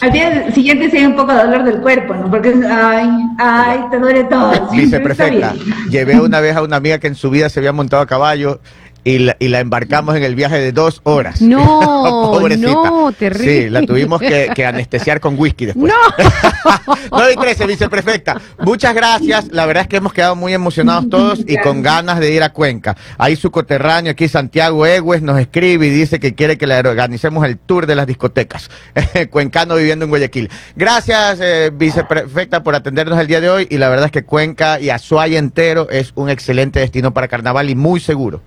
al 0.00 0.12
día 0.12 0.52
siguiente 0.52 0.90
sí 0.90 0.98
hay 0.98 1.06
un 1.06 1.16
poco 1.16 1.32
de 1.32 1.44
dolor 1.44 1.64
del 1.64 1.80
cuerpo, 1.80 2.14
¿no? 2.14 2.30
Porque, 2.30 2.54
ay, 2.68 3.08
ay, 3.38 3.80
te 3.90 3.98
duele 3.98 4.24
todo. 4.24 4.70
Viceprefecta, 4.70 5.52
bien. 5.52 5.74
llevé 5.90 6.20
una 6.20 6.40
vez 6.40 6.56
a 6.56 6.62
una 6.62 6.76
amiga 6.76 6.98
que 6.98 7.06
en 7.06 7.14
su 7.14 7.30
vida 7.30 7.48
se 7.48 7.60
había 7.60 7.72
montado 7.72 8.02
a 8.02 8.06
caballo 8.06 8.60
y 9.04 9.18
la, 9.18 9.36
y 9.38 9.48
la 9.48 9.60
embarcamos 9.60 10.16
en 10.16 10.22
el 10.24 10.34
viaje 10.34 10.58
de 10.58 10.72
dos 10.72 11.00
horas. 11.04 11.40
No, 11.42 11.58
Pobrecita. 12.32 12.72
no, 12.72 13.12
terrible. 13.12 13.62
Sí, 13.64 13.70
la 13.70 13.82
tuvimos 13.82 14.20
que, 14.20 14.50
que 14.54 14.64
anestesiar 14.64 15.20
con 15.20 15.38
whisky 15.38 15.66
después. 15.66 15.92
No. 15.92 16.94
9 17.10 17.32
y 17.34 17.36
13, 17.36 17.66
viceprefecta. 17.66 18.40
Muchas 18.60 18.94
gracias. 18.94 19.48
La 19.52 19.66
verdad 19.66 19.82
es 19.82 19.88
que 19.88 19.96
hemos 19.96 20.12
quedado 20.12 20.36
muy 20.36 20.54
emocionados 20.54 21.08
todos 21.10 21.40
y 21.46 21.58
con 21.58 21.82
ganas 21.82 22.18
de 22.18 22.32
ir 22.32 22.42
a 22.42 22.50
Cuenca. 22.50 22.96
Ahí 23.18 23.36
su 23.36 23.50
coterráneo, 23.50 24.12
aquí 24.12 24.26
Santiago 24.28 24.86
Egues, 24.86 25.22
nos 25.22 25.38
escribe 25.38 25.86
y 25.86 25.90
dice 25.90 26.18
que 26.18 26.34
quiere 26.34 26.56
que 26.56 26.66
le 26.66 26.78
organicemos 26.78 27.44
el 27.44 27.58
tour 27.58 27.86
de 27.86 27.94
las 27.94 28.06
discotecas. 28.06 28.70
Cuencano 29.30 29.76
viviendo 29.76 30.06
en 30.06 30.10
Guayaquil. 30.10 30.50
Gracias, 30.76 31.38
eh, 31.40 31.70
viceprefecta, 31.74 32.62
por 32.62 32.74
atendernos 32.74 33.18
el 33.18 33.26
día 33.26 33.40
de 33.40 33.50
hoy. 33.50 33.66
Y 33.70 33.78
la 33.78 33.88
verdad 33.88 34.06
es 34.06 34.12
que 34.12 34.24
Cuenca 34.24 34.80
y 34.80 34.90
Azuay 34.90 35.36
entero 35.36 35.88
es 35.90 36.12
un 36.14 36.30
excelente 36.30 36.80
destino 36.80 37.12
para 37.12 37.28
carnaval 37.28 37.68
y 37.70 37.74
muy 37.74 38.00
seguro. 38.00 38.42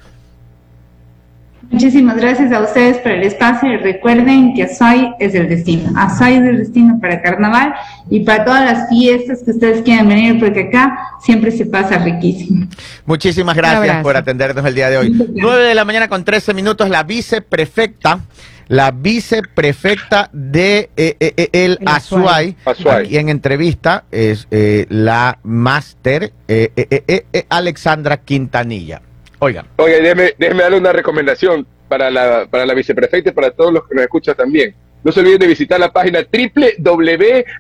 Muchísimas 1.70 2.16
gracias 2.18 2.52
a 2.54 2.62
ustedes 2.62 2.98
por 3.00 3.12
el 3.12 3.24
espacio 3.24 3.72
y 3.74 3.78
recuerden 3.78 4.54
que 4.54 4.64
Azuay 4.64 5.14
es 5.20 5.36
el 5.36 5.50
destino. 5.50 5.92
Azuay 5.98 6.36
es 6.36 6.44
el 6.44 6.58
destino 6.60 6.98
para 7.00 7.22
carnaval 7.22 7.74
y 8.10 8.22
para 8.22 8.46
todas 8.46 8.64
las 8.64 8.90
fiestas 8.90 9.44
que 9.44 9.52
ustedes 9.52 9.82
quieran 9.82 10.08
venir 10.08 10.40
porque 10.40 10.70
acá 10.70 10.98
siempre 11.22 11.52
se 11.52 11.66
pasa 11.66 11.98
riquísimo. 11.98 12.68
Muchísimas 13.06 13.56
gracias 13.56 14.02
por 14.02 14.16
atendernos 14.16 14.66
el 14.66 14.76
día 14.76 14.90
de 14.90 14.98
hoy. 14.98 15.10
9 15.36 15.66
de 15.66 15.76
la 15.76 15.84
mañana 15.84 16.08
con 16.08 16.24
13 16.24 16.54
minutos, 16.54 16.90
la 16.90 17.04
viceprefecta, 17.04 18.22
la 18.70 18.92
viceprefecta 18.92 20.30
de 20.32 20.90
eh, 20.96 21.16
eh, 21.20 21.34
eh, 21.36 21.50
el 21.52 21.78
El 21.82 21.88
Azuay. 21.88 22.56
Azuay, 22.66 23.06
aquí 23.06 23.18
en 23.18 23.30
entrevista 23.30 24.06
es 24.12 24.48
eh, 24.52 24.86
la 24.90 25.38
máster 25.44 26.32
eh, 26.48 26.72
eh, 26.76 26.88
eh, 26.90 27.04
eh, 27.08 27.26
eh, 27.34 27.46
Alexandra 27.50 28.18
Quintanilla. 28.18 29.02
Oigan, 29.40 29.66
Oye, 29.78 30.02
déjeme, 30.02 30.34
déjeme 30.38 30.64
darle 30.64 30.78
una 30.78 30.94
recomendación 30.94 31.68
para 31.88 32.10
la, 32.10 32.48
para 32.50 32.66
la 32.66 32.74
viceprefecta 32.74 33.30
y 33.30 33.34
para 33.34 33.52
todos 33.52 33.72
los 33.74 33.88
que 33.88 33.96
nos 33.96 34.04
escuchan 34.04 34.36
también. 34.36 34.74
No 35.04 35.12
se 35.12 35.20
olviden 35.20 35.40
de 35.40 35.48
visitar 35.48 35.80
la 35.80 35.92
página 35.92 36.26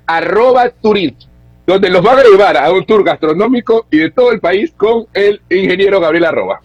www.turismo, 0.07 1.17
donde 1.65 1.89
los 1.89 2.01
van 2.01 2.19
a 2.19 2.23
llevar 2.23 2.57
a 2.57 2.71
un 2.71 2.85
tour 2.85 3.03
gastronómico 3.03 3.85
y 3.91 3.97
de 3.97 4.11
todo 4.11 4.31
el 4.31 4.39
país 4.39 4.73
con 4.75 5.05
el 5.13 5.41
ingeniero 5.49 5.99
Gabriel 5.99 6.25
Arroba. 6.25 6.61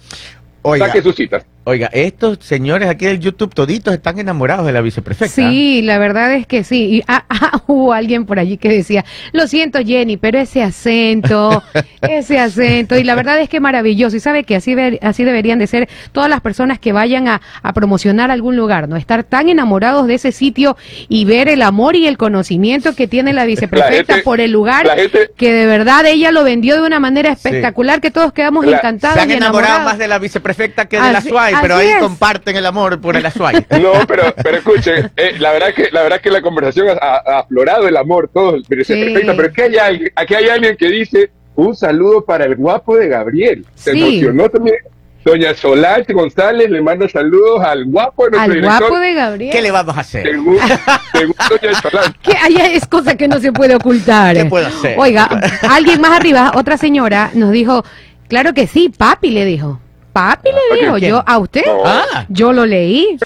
oiga, 0.63 0.87
Saque 0.87 1.03
sus 1.03 1.15
citas. 1.15 1.45
Oiga, 1.65 1.89
estos 1.93 2.39
señores 2.41 2.89
aquí 2.89 3.07
del 3.07 3.21
YouTube 3.21 3.55
toditos 3.55 3.95
están 3.95 4.19
enamorados 4.19 4.67
de 4.67 4.73
la 4.73 4.81
viceprefecta. 4.81 5.35
Sí, 5.35 5.81
la 5.83 5.99
verdad 5.99 6.33
es 6.35 6.47
que 6.47 6.65
sí. 6.65 6.97
Y 6.97 7.03
ah, 7.07 7.25
ah, 7.29 7.63
hubo 7.67 7.93
alguien 7.93 8.27
por 8.27 8.39
allí 8.39 8.57
que 8.59 8.69
decía, 8.69 9.05
lo 9.33 9.47
siento 9.47 9.79
Jenny, 9.85 10.17
pero 10.17 10.39
ese 10.39 10.63
acento, 10.63 11.63
ese 12.03 12.39
acento, 12.39 12.97
y 12.99 13.05
la 13.05 13.15
verdad 13.15 13.41
es 13.41 13.49
que 13.49 13.61
maravilloso. 13.61 14.17
Y 14.17 14.21
sabe 14.21 14.45
que 14.45 14.57
así, 14.57 14.75
ver- 14.75 14.99
así 15.03 15.25
deberían 15.25 15.59
de 15.59 15.67
ser 15.67 15.89
todas 16.13 16.29
las 16.29 16.41
personas 16.41 16.79
que 16.79 16.93
vayan 16.93 17.29
a, 17.29 17.41
a 17.63 17.73
promocionar 17.73 18.31
algún 18.31 18.57
lugar, 18.57 18.89
¿no? 18.89 18.97
Estar 18.97 19.25
tan 19.25 19.49
enamorados 19.49 20.07
de 20.07 20.15
ese 20.15 20.33
sitio 20.33 20.77
y 21.09 21.25
ver 21.25 21.49
el 21.49 21.63
amor 21.63 21.97
y 21.97 22.07
el 22.07 22.17
conocimiento 22.19 22.95
que 22.95 23.07
tiene 23.09 23.33
la 23.33 23.45
viceprefecta 23.45 24.15
gente- 24.15 24.25
por 24.25 24.41
el 24.41 24.51
lugar, 24.51 24.89
gente- 24.97 25.31
que 25.37 25.53
de 25.53 25.67
verdad 25.67 26.05
ella 26.07 26.33
lo 26.33 26.45
vendió 26.45 26.75
de 26.81 26.83
una 26.87 26.99
manera 27.01 27.31
espectacular, 27.33 28.01
que 28.01 28.11
todos 28.11 28.33
quedamos 28.33 28.67
La- 28.67 28.79
encantados 28.79 29.15
Se 29.17 29.21
han 29.23 29.31
y 29.31 29.35
enamorado 29.35 29.59
enamorados. 29.75 29.93
más 29.93 29.99
de 29.99 30.09
la 30.09 30.19
viceprefecta 30.19 30.87
que 30.87 30.97
de 31.01 31.13
la 31.13 31.19
Así- 31.19 31.29
Azuay, 31.55 31.63
pero 31.63 31.77
ahí 31.77 31.89
es. 31.89 31.99
comparten 31.99 32.57
el 32.57 32.67
amor 32.67 33.01
por 33.01 33.17
el 33.17 33.25
Azuay. 33.27 33.67
No, 33.83 33.93
pero, 34.07 34.35
pero 34.43 34.57
escuchen, 34.59 35.11
eh, 35.17 35.35
la 35.39 35.53
verdad 35.53 35.75
que 35.75 35.89
la 35.91 36.03
verdad 36.03 36.21
que 36.21 36.31
la 36.31 36.43
conversación 36.43 36.89
ha, 37.01 37.17
ha 37.25 37.39
aflorado 37.41 37.87
el 37.89 37.97
amor, 37.97 38.31
todo, 38.33 38.57
pero 38.69 38.85
Sí. 38.85 38.95
perfecta, 38.95 39.35
pero 39.37 39.49
aquí 39.49 39.61
hay, 39.63 39.77
alguien, 39.77 40.13
aquí 40.17 40.35
hay 40.35 40.49
alguien 40.49 40.77
que 40.77 40.89
dice 40.89 41.31
un 41.55 41.75
saludo 41.77 42.25
para 42.25 42.45
el 42.45 42.57
guapo 42.57 42.97
de 42.97 43.09
Gabriel. 43.09 43.67
Se 43.75 43.93
Sí. 43.93 44.01
emocionó 44.03 44.49
también. 44.49 44.77
Doña 45.25 45.55
Solange 45.55 46.13
González 46.15 46.69
le 46.69 46.83
manda 46.83 47.09
saludos 47.09 47.63
al 47.63 47.85
guapo 47.85 48.25
de 48.25 48.31
nuestro 48.33 48.53
Al 48.55 48.61
director. 48.61 48.81
guapo 48.89 48.99
de 48.99 49.15
Gabriel. 49.15 49.53
¿Qué 49.53 49.63
le 49.63 49.71
vamos 49.71 49.97
a 49.97 50.01
hacer? 50.01 50.25
Según, 50.25 50.59
según 51.13 51.35
Doña 51.49 51.81
Solange. 51.81 52.13
que 52.25 52.75
es 52.77 52.87
cosa 52.89 53.15
que 53.17 53.29
no 53.29 53.39
se 53.39 53.53
puede 53.53 53.77
ocultar. 53.77 54.35
¿Qué 54.35 54.47
puedo 54.47 54.67
hacer? 54.67 54.97
Oiga, 54.99 55.29
alguien 55.71 56.01
más 56.01 56.11
arriba, 56.19 56.51
otra 56.57 56.77
señora, 56.77 57.31
nos 57.35 57.53
dijo, 57.53 57.85
claro 58.29 58.53
que 58.53 58.67
sí, 58.67 58.89
papi 58.89 59.31
le 59.31 59.45
dijo. 59.45 59.79
Papi 60.13 60.51
le 60.51 60.81
dijo, 60.81 60.95
¿quién? 60.97 61.11
yo 61.11 61.25
a 61.27 61.39
usted. 61.39 61.63
Ah. 61.87 62.27
yo 62.29 62.53
lo 62.53 62.67
leí. 62.67 63.17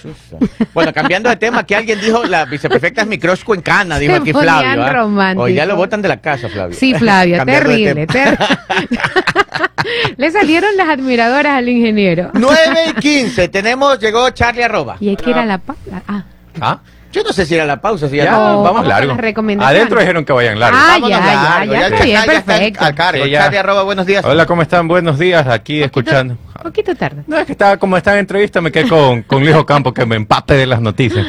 Bueno, 0.73 0.93
cambiando 0.93 1.29
de 1.29 1.37
tema, 1.37 1.65
que 1.65 1.75
alguien 1.75 2.01
dijo, 2.01 2.25
la 2.25 2.45
viceprefecta 2.45 3.03
es 3.03 3.09
mi 3.09 3.19
crush 3.19 3.43
cuencana, 3.43 3.99
dijo 3.99 4.13
Se 4.15 4.19
aquí 4.21 4.33
Flavio. 4.33 4.85
¿ah? 4.85 5.35
Hoy 5.37 5.55
ya 5.55 5.67
lo 5.67 5.75
botan 5.77 6.01
de 6.03 6.09
la 6.09 6.19
casa, 6.19 6.49
Flavio. 6.49 6.77
Sí, 6.77 6.95
Flavio, 6.95 7.45
terrible. 7.45 8.07
ter- 8.07 8.39
Le 10.17 10.31
salieron 10.31 10.77
las 10.77 10.89
admiradoras 10.89 11.59
al 11.59 11.69
ingeniero. 11.69 12.31
9 12.35 12.57
y 12.91 12.93
15, 12.95 13.49
tenemos, 13.49 13.99
llegó 13.99 14.31
Charlie 14.31 14.63
Arroba. 14.65 14.97
Y 15.01 15.09
hay 15.11 15.17
que 15.17 15.31
ir 15.31 15.37
a 15.37 15.45
la 15.45 15.61
Ah, 16.09 16.25
¿Ah? 16.61 16.79
Yo 17.13 17.23
no 17.23 17.33
sé 17.33 17.47
si 17.47 17.55
era 17.55 17.65
la 17.65 17.81
pausa, 17.81 18.09
si 18.09 18.17
ya, 18.17 18.25
Ya, 18.25 18.31
no. 18.33 18.39
Vamos 18.63 18.65
vamos 18.65 18.87
largo. 18.87 19.17
Adentro 19.65 20.01
dijeron 20.01 20.25
que 20.25 20.33
vayan 20.33 20.59
largo. 20.61 20.77
Ah, 20.79 20.87
Vámonos 21.01 21.11
ya, 21.19 21.25
ya, 21.25 21.43
largo, 21.43 21.73
ya, 21.73 21.87
está 21.87 22.05
bien, 22.05 22.09
ya 22.09 22.21
está 22.21 22.43
perfecto. 22.55 22.85
al 22.85 22.95
cargo. 22.95 23.25
Sí, 23.25 23.31
ya. 23.31 23.41
Charlie 23.43 23.59
Arroba, 23.59 23.83
buenos 23.85 24.07
días. 24.07 24.25
Hola, 24.25 24.45
¿cómo 24.47 24.63
están? 24.63 24.87
Buenos 24.87 25.19
días. 25.19 25.47
Aquí 25.47 25.83
escuchando. 25.83 26.37
Poquito 26.67 26.95
tarde. 26.95 27.23
No, 27.27 27.39
es 27.39 27.47
que 27.47 27.53
estaba 27.53 27.77
como 27.77 27.97
estaba 27.97 28.17
en 28.17 28.21
entrevista, 28.21 28.61
me 28.61 28.71
quedé 28.73 28.89
con, 28.89 29.23
con 29.23 29.43
Luis 29.43 29.55
Ocampo 29.55 29.93
que 29.95 30.05
me 30.07 30.17
empape 30.17 30.55
de 30.55 30.67
las 30.67 30.81
noticias. 30.81 31.27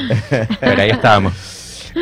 Pero 0.60 0.82
ahí 0.82 0.90
estábamos. 0.92 1.34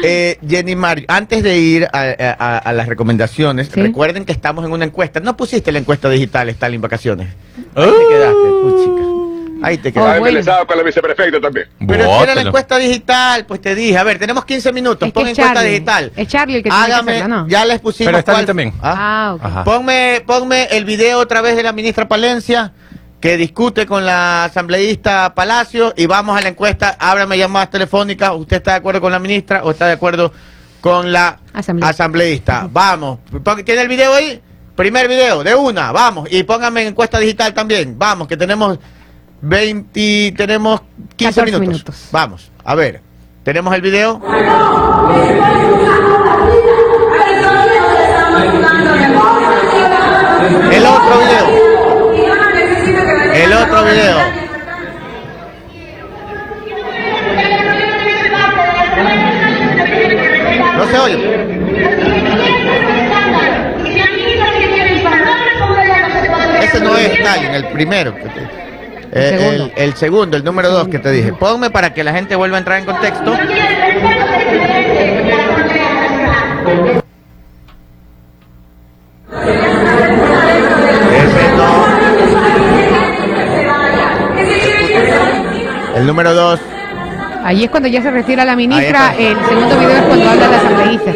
Eh, 0.03 0.37
Jenny 0.45 0.75
Mario, 0.75 1.05
antes 1.07 1.41
de 1.41 1.57
ir 1.57 1.85
a, 1.93 2.35
a- 2.37 2.57
a 2.57 2.73
las 2.73 2.87
recomendaciones, 2.87 3.69
Sí. 3.73 3.81
recuerden 3.81 4.25
que 4.25 4.33
estamos 4.33 4.65
en 4.65 4.71
una 4.71 4.83
encuesta. 4.85 5.19
No 5.21 5.37
pusiste 5.37 5.71
la 5.71 5.79
encuesta 5.79 6.09
digital, 6.09 6.49
Stalin 6.49 6.81
Vacaciones. 6.81 7.27
Ahí 7.75 7.85
te 7.89 8.07
quedaste, 8.09 8.49
puchica. 8.61 9.01
Ahí 9.63 9.77
te 9.77 9.89
Oh, 9.89 9.93
quedaste. 9.93 10.11
Ay, 10.15 10.19
bueno. 10.19 10.67
con 10.67 10.77
la 10.77 10.83
viceprefecta 10.83 11.39
también. 11.39 11.67
Pero 11.87 12.21
era 12.23 12.35
la 12.35 12.41
encuesta 12.41 12.77
digital, 12.77 13.45
pues 13.45 13.61
te 13.61 13.73
dije. 13.73 13.97
A 13.97 14.03
ver, 14.03 14.19
tenemos 14.19 14.43
15 14.43 14.73
minutos. 14.73 15.07
Es 15.07 15.13
que 15.13 15.19
Pon 15.19 15.27
es 15.27 15.31
encuesta 15.31 15.53
Charlie. 15.55 15.71
digital. 15.71 16.11
Es 16.17 16.27
Charlie 16.27 16.57
el 16.57 16.63
que 16.63 16.69
tiene 16.69 16.85
que 16.85 16.91
Hágame, 16.91 17.11
hacerla, 17.13 17.35
¿no? 17.37 17.47
ya 17.47 17.65
les 17.65 17.79
pusimos. 17.79 18.07
Pero 18.07 18.17
Stalin 18.19 18.35
cuál- 18.39 18.45
también. 18.45 18.73
Ah. 18.81 18.95
Ah, 18.97 19.33
ok. 19.35 19.45
Ajá. 19.45 19.63
Ponme, 19.63 20.23
ponme 20.27 20.63
el 20.71 20.83
video 20.83 21.19
otra 21.19 21.39
vez 21.41 21.55
de 21.55 21.63
la 21.63 21.71
ministra 21.71 22.05
Palencia 22.07 22.73
que 23.19 23.37
discute 23.37 23.85
con 23.85 24.05
la 24.05 24.45
asambleísta 24.45 25.33
Palacio 25.33 25.93
y 25.97 26.05
vamos 26.05 26.37
a 26.37 26.41
la 26.41 26.49
encuesta. 26.49 26.95
Ábrame 26.99 27.37
llamadas 27.37 27.71
telefónicas. 27.71 28.31
¿Usted 28.35 28.57
está 28.57 28.71
de 28.71 28.77
acuerdo 28.77 29.01
con 29.01 29.11
la 29.11 29.19
ministra 29.19 29.63
o 29.63 29.71
está 29.71 29.87
de 29.87 29.93
acuerdo 29.93 30.31
con 30.81 31.11
la 31.11 31.39
Asambleísta. 31.53 31.89
asambleísta? 31.89 32.69
Vamos. 32.71 33.19
¿Tiene 33.65 33.81
el 33.81 33.87
video 33.87 34.13
ahí? 34.13 34.41
Primer 34.75 35.07
video, 35.07 35.43
de 35.43 35.55
una, 35.55 35.91
vamos. 35.91 36.27
Y 36.29 36.43
póngame 36.43 36.81
en 36.81 36.87
encuesta 36.89 37.17
digital 37.17 37.53
también. 37.53 37.97
Vamos, 37.97 38.27
que 38.27 38.35
tenemos 38.35 38.77
20, 39.41 40.33
tenemos 40.35 40.81
15 41.15 41.41
14 41.41 41.59
minutos. 41.59 41.67
minutos. 41.67 42.09
Vamos, 42.11 42.51
a 42.63 42.75
ver. 42.75 43.01
¿Tenemos 43.43 43.73
el 43.73 43.81
video? 43.81 44.21
El 50.71 50.85
otro 50.85 51.19
video. 51.19 51.74
El 53.45 53.53
otro 53.53 53.83
video. 53.83 54.17
No 60.77 60.85
se 60.87 60.99
oye. 60.99 61.45
Ese 66.61 66.79
no 66.79 66.97
es 66.97 67.11
Stalin, 67.19 67.51
el 67.51 67.65
primero. 67.67 68.15
que 68.15 68.21
te- 68.23 68.65
eh, 69.17 69.29
el, 69.31 69.39
segundo. 69.39 69.71
el 69.77 69.93
segundo, 69.95 70.37
el 70.37 70.43
número 70.43 70.69
dos 70.69 70.87
que 70.87 70.99
te 70.99 71.11
dije. 71.11 71.31
Ponme 71.33 71.69
para 71.69 71.93
que 71.93 72.03
la 72.03 72.11
gente 72.13 72.35
vuelva 72.35 72.57
a 72.57 72.59
entrar 72.59 72.79
en 72.79 72.85
contexto. 72.85 73.37
El 85.95 86.05
número 86.05 86.33
dos. 86.33 86.59
Ahí 87.45 87.63
es 87.63 87.69
cuando 87.69 87.87
ya 87.87 88.01
se 88.01 88.11
retira 88.11 88.43
la 88.43 88.55
ministra. 88.55 89.15
El 89.17 89.37
segundo 89.45 89.79
video 89.79 89.91
es 89.91 90.01
cuando 90.01 90.29
habla 90.29 90.47
la 90.49 90.57
asambleísta. 90.57 91.11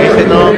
Ese 0.00 0.26
no. 0.26 0.52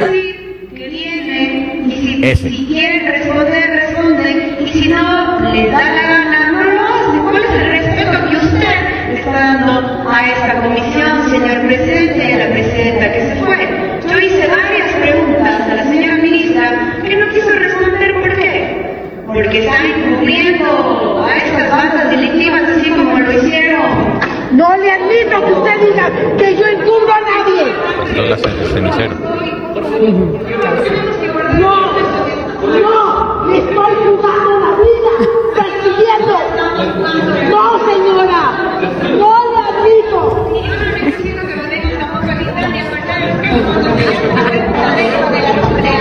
que 0.73 0.87
y 0.87 1.91
si, 1.91 2.23
Ese. 2.23 2.49
si 2.49 2.65
quieren 2.67 3.07
responder, 3.07 3.69
responden 3.69 4.57
y 4.61 4.67
si 4.69 4.87
no 4.87 5.39
les 5.51 5.71
da 5.71 5.79
la 5.79 6.01
gana, 6.01 6.51
no 6.51 6.63
lo 6.63 6.81
hacen. 6.81 7.19
¿Cuál 7.23 7.43
es 7.43 7.51
el 7.51 7.67
respeto 7.67 8.29
que 8.29 8.37
usted 8.37 9.17
está 9.17 9.31
dando 9.31 10.09
a 10.09 10.29
esta 10.29 10.61
comisión, 10.61 11.29
señor 11.29 11.67
presidente, 11.67 12.25
y 12.25 12.31
a 12.31 12.37
la 12.37 12.49
presidenta 12.51 13.11
que 13.11 13.21
se 13.21 13.35
fue? 13.43 13.99
Yo 14.09 14.17
hice 14.17 14.47
varias 14.47 14.91
preguntas 14.93 15.61
a 15.61 15.73
la 15.75 15.83
señora 15.83 16.15
ministra 16.21 16.93
que 17.05 17.17
no 17.17 17.29
quiso 17.33 17.49
responder 17.49 18.13
por. 18.21 18.36
Porque 19.27 19.59
están 19.59 19.85
encubriendo 19.85 21.21
a 21.21 21.35
estas 21.35 21.69
bandas 21.69 22.09
delictivas 22.11 22.61
así 22.63 22.89
como 22.91 23.19
lo 23.19 23.31
hicieron 23.33 23.81
No 24.53 24.77
le 24.77 24.89
admito 24.89 25.45
que 25.45 25.51
usted 25.51 25.79
diga 25.85 26.09
que 26.37 26.55
yo 26.55 26.65
encubro 26.65 27.13
a 27.13 27.19
nadie. 27.19 27.75
Cenicero. 28.73 29.15
No, 31.59 31.73
no, 32.79 33.45
me 33.47 33.57
estoy 33.57 33.93
jugando 34.05 34.53
la 34.59 34.71
vida, 34.79 35.13
persiguiendo. 35.55 36.35
No, 37.49 37.63
señora, 37.85 38.43
no 39.19 39.31
le 39.51 39.57
admito. 39.67 40.19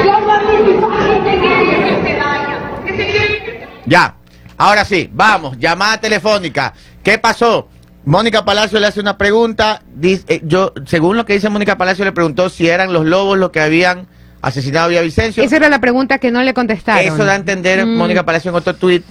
Yo 0.04 0.14
no 0.20 0.32
admito. 0.32 0.86
Ya. 3.86 4.16
Ahora 4.58 4.84
sí, 4.84 5.10
vamos, 5.12 5.58
llamada 5.58 5.98
telefónica. 6.00 6.72
¿Qué 7.02 7.18
pasó? 7.18 7.68
Mónica 8.04 8.44
Palacio 8.44 8.78
le 8.78 8.86
hace 8.86 9.00
una 9.00 9.18
pregunta. 9.18 9.82
Dice, 9.94 10.24
eh, 10.28 10.40
yo, 10.44 10.72
según 10.86 11.16
lo 11.16 11.26
que 11.26 11.32
dice 11.34 11.48
Mónica 11.48 11.76
Palacio, 11.76 12.04
le 12.04 12.12
preguntó 12.12 12.48
si 12.48 12.68
eran 12.68 12.92
los 12.92 13.04
lobos 13.04 13.36
los 13.36 13.50
que 13.50 13.60
habían 13.60 14.06
asesinado 14.40 14.86
a 14.86 14.88
Villavicencio. 14.90 15.42
Esa 15.42 15.56
era 15.56 15.68
la 15.68 15.80
pregunta 15.80 16.18
que 16.18 16.30
no 16.30 16.42
le 16.42 16.54
contestaron. 16.54 17.04
Eso 17.04 17.24
da 17.24 17.32
a 17.32 17.36
entender 17.36 17.84
Mm. 17.84 17.96
Mónica 17.96 18.24
Palacio 18.24 18.50
en 18.50 18.54
otro 18.56 18.76
tuit, 18.76 19.04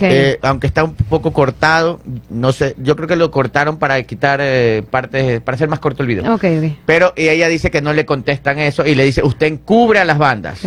eh, 0.00 0.38
aunque 0.42 0.66
está 0.66 0.82
un 0.82 0.94
poco 0.96 1.32
cortado. 1.32 2.00
No 2.28 2.52
sé, 2.52 2.74
yo 2.78 2.96
creo 2.96 3.06
que 3.06 3.14
lo 3.14 3.30
cortaron 3.30 3.78
para 3.78 4.02
quitar 4.02 4.40
eh, 4.42 4.82
partes, 4.90 5.40
para 5.42 5.54
hacer 5.54 5.68
más 5.68 5.78
corto 5.78 6.02
el 6.02 6.08
video. 6.08 6.34
ok, 6.34 6.44
ok. 6.44 6.72
Pero 6.86 7.12
y 7.16 7.28
ella 7.28 7.46
dice 7.46 7.70
que 7.70 7.80
no 7.80 7.92
le 7.92 8.04
contestan 8.04 8.58
eso 8.58 8.84
y 8.84 8.96
le 8.96 9.04
dice, 9.04 9.22
usted 9.22 9.46
encubre 9.46 10.00
a 10.00 10.04
las 10.04 10.18
bandas. 10.18 10.60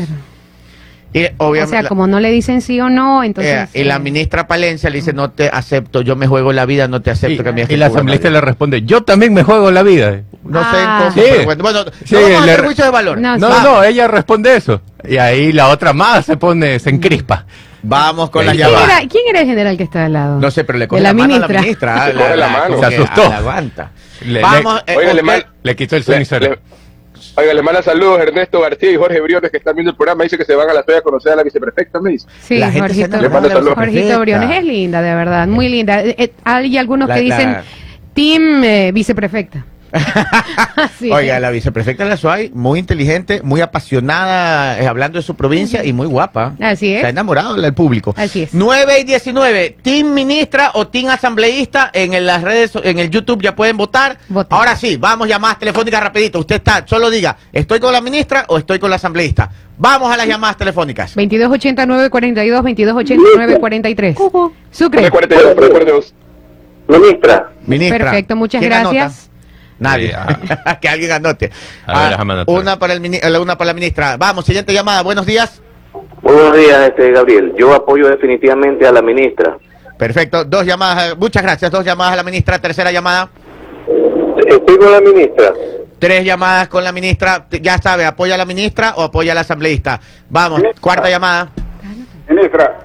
Y 1.14 1.26
O 1.38 1.49
obviamente. 1.49 1.80
sea, 1.82 1.88
como 1.88 2.07
no 2.07 2.20
le 2.20 2.32
dicen 2.32 2.61
sí 2.61 2.80
o 2.82 2.89
no, 2.89 3.24
entonces... 3.24 3.70
Eh, 3.74 3.82
y 3.82 3.84
la 3.84 3.97
eh, 3.97 3.99
ministra 3.99 4.47
Palencia 4.47 4.89
le 4.89 4.95
dice, 4.97 5.14
no 5.14 5.30
te 5.30 5.47
acepto, 5.47 6.01
yo 6.01 6.16
me 6.16 6.26
juego 6.26 6.51
la 6.53 6.66
vida, 6.66 6.88
no 6.88 7.01
te 7.03 7.11
acepto 7.11 7.41
Y, 7.41 7.45
que 7.45 7.51
me 7.51 7.66
y 7.70 7.76
la 7.78 7.86
asambleísta 7.86 8.30
vida". 8.30 8.39
le 8.39 8.45
responde, 8.45 8.82
yo 8.82 9.03
también 9.03 9.32
me 9.34 9.43
juego 9.43 9.70
la 9.70 9.84
vida. 9.84 10.22
No 10.43 10.59
sé 10.61 10.68
Ah. 10.80 10.97
cómo, 10.99 11.11
Sí. 11.11 11.22
pero 11.32 11.43
bueno, 11.45 11.64
bueno, 11.64 11.86
Sí, 12.03 12.16
no 12.16 12.22
vamos 12.22 12.32
a 12.41 12.45
le 12.45 12.51
hacer 12.51 12.59
re- 12.61 12.66
juicio 12.66 12.86
de 12.86 12.91
valor. 12.91 13.18
No, 13.20 13.38
No, 13.38 13.47
sí. 13.47 13.57
no, 13.64 13.84
ella 13.84 14.07
responde 14.07 14.55
eso. 14.55 14.82
Y 15.07 15.18
ahí 15.18 15.51
la 15.51 15.68
otra 15.70 15.93
más 15.93 16.26
se 16.26 16.36
pone, 16.36 16.80
se 16.80 16.89
encrispa. 16.89 17.45
Vamos 17.84 18.30
con 18.30 18.43
¿Y 18.43 18.47
las 18.47 18.55
¿Quién 18.55 18.70
era, 18.70 18.97
¿Quién 19.09 19.24
era 19.30 19.39
el 19.41 19.45
general 19.45 19.78
que 19.78 19.84
está 19.84 20.05
al 20.05 20.14
lado? 20.14 20.39
No 20.39 20.49
sé, 20.49 20.64
pero 20.64 20.80
le 20.80 20.88
coge 20.88 21.01
la 21.01 21.09
la, 21.09 21.14
mano 21.14 21.36
a 21.36 21.39
la 21.39 21.47
ministra. 21.47 22.07
Le 22.07 22.14
coge 22.14 22.38
la 22.38 22.47
mano. 22.47 22.80
Se 22.80 22.86
asustó. 22.86 23.30
la 23.30 23.38
aguanta. 23.38 23.91
Le- 24.26 24.41
Vamos, 24.41 24.82
eh, 24.88 24.95
Oiga, 24.97 25.14
le 25.14 25.22
mal- 25.22 25.45
Le 25.64 25.76
quitó 25.76 25.95
el 25.97 26.03
le- 26.07 26.59
Oiga, 27.36 27.53
le 27.53 27.61
manda 27.63 27.81
saludos 27.81 28.19
Ernesto 28.19 28.59
García 28.61 28.91
y 28.91 28.95
Jorge 28.95 29.19
Briones 29.19 29.49
que 29.49 29.57
están 29.57 29.75
viendo 29.75 29.89
el 29.91 29.97
programa. 29.97 30.23
Dice 30.23 30.38
que 30.38 30.45
se 30.45 30.55
van 30.55 30.69
a 30.69 30.73
la 30.73 30.84
Toya 30.84 30.99
a 30.99 31.01
conocer 31.01 31.34
a 31.34 31.36
la 31.38 31.43
viceprefecta, 31.43 31.99
me 31.99 32.11
dice. 32.11 32.27
Sí, 32.41 32.59
La 32.59 32.71
Jorgito, 32.71 33.17
Jorgito 33.17 33.49
viceprefecta. 33.49 34.19
Briones 34.19 34.57
es 34.59 34.63
linda, 34.63 35.01
de 35.01 35.15
verdad, 35.15 35.47
muy 35.47 35.67
linda. 35.67 36.03
Eh, 36.03 36.15
eh, 36.17 36.34
hay 36.43 36.77
algunos 36.77 37.09
La- 37.09 37.15
que 37.15 37.21
dicen 37.21 37.51
la- 37.53 37.63
Team 38.13 38.63
eh, 38.63 38.91
Viceprefecta. 38.93 39.65
Oiga, 41.11 41.39
la 41.39 41.49
viceprefecta 41.51 42.03
de 42.03 42.09
la 42.09 42.17
SUAY, 42.17 42.51
muy 42.53 42.79
inteligente, 42.79 43.41
muy 43.43 43.61
apasionada, 43.61 44.79
eh, 44.79 44.87
hablando 44.87 45.19
de 45.19 45.23
su 45.23 45.35
provincia 45.35 45.83
y 45.85 45.93
muy 45.93 46.07
guapa. 46.07 46.55
Así 46.59 46.93
es. 46.93 47.03
Ha 47.03 47.09
enamorado 47.09 47.55
del 47.55 47.73
público. 47.73 48.13
Así 48.17 48.43
es. 48.43 48.53
9 48.53 48.99
y 48.99 49.03
19, 49.03 49.77
Team 49.81 50.13
Ministra 50.13 50.71
o 50.73 50.87
Team 50.87 51.09
Asambleísta 51.09 51.91
en 51.93 52.13
el- 52.13 52.25
las 52.25 52.41
redes, 52.41 52.71
en 52.83 52.99
el 52.99 53.09
YouTube 53.09 53.41
ya 53.41 53.55
pueden 53.55 53.77
votar. 53.77 54.17
Voten. 54.29 54.57
Ahora 54.57 54.75
sí, 54.75 54.97
vamos 54.97 55.27
llamadas 55.27 55.59
telefónicas 55.59 56.01
rapidito. 56.01 56.39
Usted 56.39 56.55
está, 56.55 56.83
solo 56.87 57.09
diga, 57.09 57.37
¿estoy 57.51 57.79
con 57.79 57.93
la 57.93 58.01
ministra 58.01 58.45
o 58.47 58.57
estoy 58.57 58.79
con 58.79 58.89
la 58.89 58.95
asambleísta? 58.95 59.49
Vamos 59.77 60.11
a 60.11 60.17
las 60.17 60.27
llamadas 60.27 60.57
telefónicas. 60.57 61.13
2289 61.15 62.09
42 62.09 62.63
2289 62.63 63.59
43. 63.59 64.15
Sucre. 64.71 65.09
42, 65.09 65.53
42. 65.55 66.13
Ministra, 66.87 67.51
Ministra. 67.65 67.97
Perfecto, 67.97 68.35
muchas 68.35 68.59
¿quién 68.59 68.71
gracias. 68.71 69.03
anota? 69.03 69.32
Nadie. 69.84 70.15
Sí, 70.15 70.53
que 70.81 70.89
alguien 70.89 71.11
anote. 71.11 71.51
A 71.86 72.09
ver, 72.09 72.17
Ah, 72.19 72.43
una 72.47 72.79
para 72.79 72.93
el 72.93 73.01
mini- 73.01 73.19
eh, 73.21 73.39
una 73.39 73.57
para 73.57 73.67
la 73.67 73.73
ministra. 73.73 74.17
Vamos, 74.17 74.45
siguiente 74.45 74.73
llamada. 74.73 75.01
Buenos 75.03 75.25
días. 75.25 75.61
buenos 76.21 76.55
días, 76.57 76.79
este 76.89 77.11
Gabriel. 77.11 77.53
Yo 77.57 77.73
apoyo 77.73 78.07
definitivamente 78.09 78.88
a 78.88 78.91
la 78.91 79.01
ministra. 79.01 79.57
Perfecto. 79.97 80.43
Dos 80.43 80.65
llamadas. 80.65 81.11
eh, 81.11 81.15
Muchas 81.17 81.43
gracias. 81.43 81.69
Dos 81.71 81.86
llamadas 81.86 82.13
a 82.13 82.15
la 82.17 82.23
ministra. 82.23 82.59
Tercera 82.59 82.91
llamada. 82.91 83.29
Estoy 84.47 84.77
con 84.77 84.91
la 84.91 85.01
ministra. 85.01 85.53
Tres 85.99 86.25
llamadas 86.25 86.67
con 86.67 86.84
la 86.84 86.91
ministra. 86.91 87.45
Ya 87.61 87.77
sabe, 87.77 88.05
apoya 88.05 88.36
a 88.36 88.38
la 88.38 88.45
ministra 88.45 88.93
o 88.97 89.03
apoya 89.03 89.31
a 89.31 89.36
la 89.36 89.41
asambleísta. 89.41 89.99
Vamos, 90.29 90.61
cuarta 90.81 91.09
llamada. 91.09 91.49
Ministra. 92.27 92.79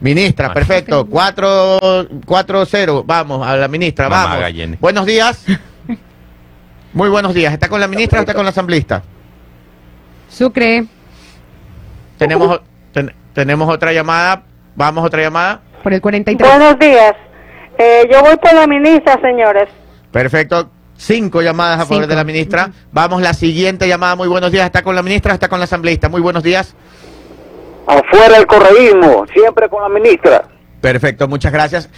Ministra, 0.00 0.52
perfecto. 0.52 1.06
Cuatro, 1.06 1.78
cuatro 2.26 2.64
cero. 2.66 3.02
Vamos, 3.06 3.46
a 3.46 3.56
la 3.56 3.68
ministra. 3.68 4.08
Mamá 4.08 4.24
Vamos. 4.24 4.40
Gallene. 4.40 4.76
Buenos 4.80 5.06
días. 5.06 5.44
Muy 6.92 7.08
buenos 7.08 7.34
días. 7.34 7.52
¿Está 7.52 7.68
con 7.68 7.80
la 7.80 7.88
ministra 7.88 8.18
o 8.18 8.22
está 8.22 8.34
con 8.34 8.44
la 8.44 8.50
asambleísta? 8.50 9.02
Sucre. 10.28 10.84
Tenemos, 12.16 12.60
ten- 12.92 13.14
tenemos 13.32 13.68
otra 13.72 13.92
llamada. 13.92 14.42
Vamos, 14.74 15.04
otra 15.04 15.22
llamada. 15.22 15.60
Por 15.82 15.92
el 15.92 16.00
43. 16.00 16.50
Buenos 16.50 16.78
días. 16.78 17.14
Eh, 17.78 18.08
yo 18.10 18.20
voy 18.22 18.36
por 18.36 18.52
la 18.54 18.66
ministra, 18.66 19.20
señores. 19.20 19.68
Perfecto. 20.10 20.70
Cinco 20.96 21.40
llamadas 21.42 21.76
a 21.80 21.82
favor 21.86 22.02
Cinco. 22.02 22.08
de 22.08 22.16
la 22.16 22.24
ministra. 22.24 22.70
Vamos, 22.90 23.22
la 23.22 23.32
siguiente 23.34 23.86
llamada. 23.86 24.16
Muy 24.16 24.26
buenos 24.28 24.50
días. 24.50 24.66
¿Está 24.66 24.82
con 24.82 24.96
la 24.96 25.02
ministra 25.02 25.32
o 25.32 25.34
está 25.34 25.48
con 25.48 25.60
la 25.60 25.64
asambleísta? 25.64 26.08
Muy 26.08 26.20
buenos 26.20 26.42
días. 26.42 26.74
Afuera 27.86 28.36
el 28.36 28.46
correísmo, 28.46 29.24
siempre 29.32 29.68
con 29.68 29.82
la 29.82 29.88
ministra. 29.88 30.44
Perfecto, 30.80 31.26
muchas 31.26 31.52
gracias. 31.52 31.88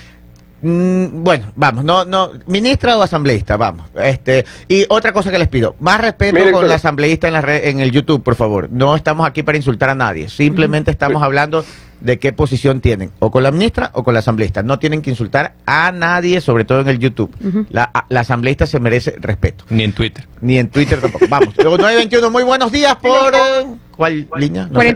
Mm, 0.62 1.22
bueno, 1.24 1.52
vamos, 1.56 1.84
no, 1.84 2.04
no, 2.04 2.30
ministra 2.46 2.96
o 2.98 3.02
asambleísta, 3.02 3.56
vamos. 3.56 3.86
Este, 4.02 4.44
y 4.68 4.84
otra 4.88 5.12
cosa 5.12 5.30
que 5.30 5.38
les 5.38 5.48
pido, 5.48 5.74
más 5.80 6.00
respeto 6.00 6.36
con 6.52 6.68
la 6.68 6.74
asambleísta 6.76 7.28
en 7.28 7.32
la 7.34 7.40
red, 7.40 7.64
en 7.68 7.80
el 7.80 7.90
YouTube, 7.90 8.22
por 8.22 8.34
favor. 8.34 8.68
No 8.70 8.94
estamos 8.96 9.26
aquí 9.26 9.42
para 9.42 9.56
insultar 9.56 9.88
a 9.90 9.94
nadie, 9.94 10.28
simplemente 10.28 10.90
estamos 10.90 11.22
hablando 11.22 11.64
de 12.00 12.18
qué 12.18 12.32
posición 12.32 12.80
tienen, 12.80 13.10
o 13.18 13.30
con 13.30 13.42
la 13.42 13.50
ministra 13.50 13.90
o 13.94 14.02
con 14.04 14.14
la 14.14 14.20
asambleísta. 14.20 14.62
No 14.62 14.78
tienen 14.78 15.02
que 15.02 15.10
insultar 15.10 15.54
a 15.66 15.92
nadie, 15.92 16.40
sobre 16.40 16.64
todo 16.64 16.80
en 16.80 16.88
el 16.88 16.98
YouTube. 16.98 17.30
la, 17.70 17.90
a- 17.92 18.06
la 18.08 18.20
asambleísta 18.20 18.66
se 18.66 18.80
merece 18.80 19.16
respeto. 19.18 19.64
Ni 19.70 19.84
en 19.84 19.92
Twitter. 19.92 20.26
Ni 20.40 20.58
en 20.58 20.68
Twitter 20.70 20.98
tampoco. 21.00 21.26
Vamos, 21.28 21.54
luego 21.58 21.76
921, 21.78 22.30
muy 22.30 22.42
buenos 22.44 22.72
días 22.72 22.96
por... 22.96 23.34
eh, 23.34 23.66
¿Cuál 23.96 24.28
línea? 24.36 24.64
No 24.64 24.80
sé. 24.80 24.94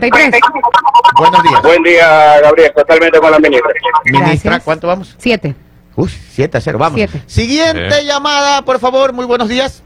43. 1.15 1.31
Buenos 1.31 1.43
días. 1.43 1.61
Buen 1.61 1.83
día, 1.83 2.41
Gabriel, 2.41 2.71
totalmente 2.75 3.19
con 3.19 3.31
la 3.31 3.39
ministra. 3.39 3.69
Ministra. 4.05 4.59
¿cuánto 4.59 4.87
vamos? 4.87 5.15
7. 5.17 5.55
Uy, 5.95 6.09
7 6.09 6.57
a 6.57 6.61
0, 6.61 6.77
vamos. 6.77 6.97
Siete. 6.97 7.21
Siguiente 7.25 7.91
Sí. 8.01 8.05
llamada, 8.05 8.63
por 8.63 8.79
favor, 8.79 9.13
muy 9.13 9.25
buenos 9.25 9.47
días. 9.47 9.81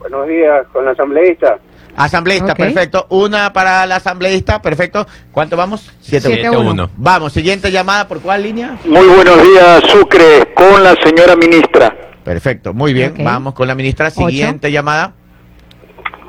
Buenos 0.00 0.26
días, 0.26 0.66
con 0.72 0.84
la 0.84 0.92
asambleísta. 0.92 1.58
Asambleísta, 1.96 2.54
perfecto. 2.54 3.06
Una 3.10 3.52
para 3.52 3.84
la 3.86 3.96
asambleísta, 3.96 4.62
perfecto. 4.62 5.06
¿Cuánto 5.32 5.56
vamos? 5.56 5.92
7 6.00 6.28
Siete, 6.28 6.50
uno. 6.50 6.90
Vamos, 6.96 7.32
siguiente 7.32 7.70
llamada, 7.70 8.06
¿por 8.06 8.20
cuál 8.20 8.42
línea? 8.42 8.78
Muy 8.84 9.06
buenos 9.06 9.42
días, 9.42 9.82
Sucre, 9.88 10.52
con 10.54 10.82
la 10.82 10.94
señora 11.02 11.34
ministra. 11.36 11.94
Perfecto, 12.24 12.74
muy 12.74 12.92
bien. 12.92 13.14
Vamos 13.22 13.54
con 13.54 13.66
la 13.66 13.74
ministra. 13.74 14.08
Ocho. 14.08 14.26
Siguiente 14.28 14.70
llamada. 14.70 15.14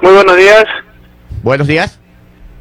Muy 0.02 0.14
buenos 0.14 0.38
días, 0.38 0.64
Buenos 1.44 1.68
días. 1.68 1.99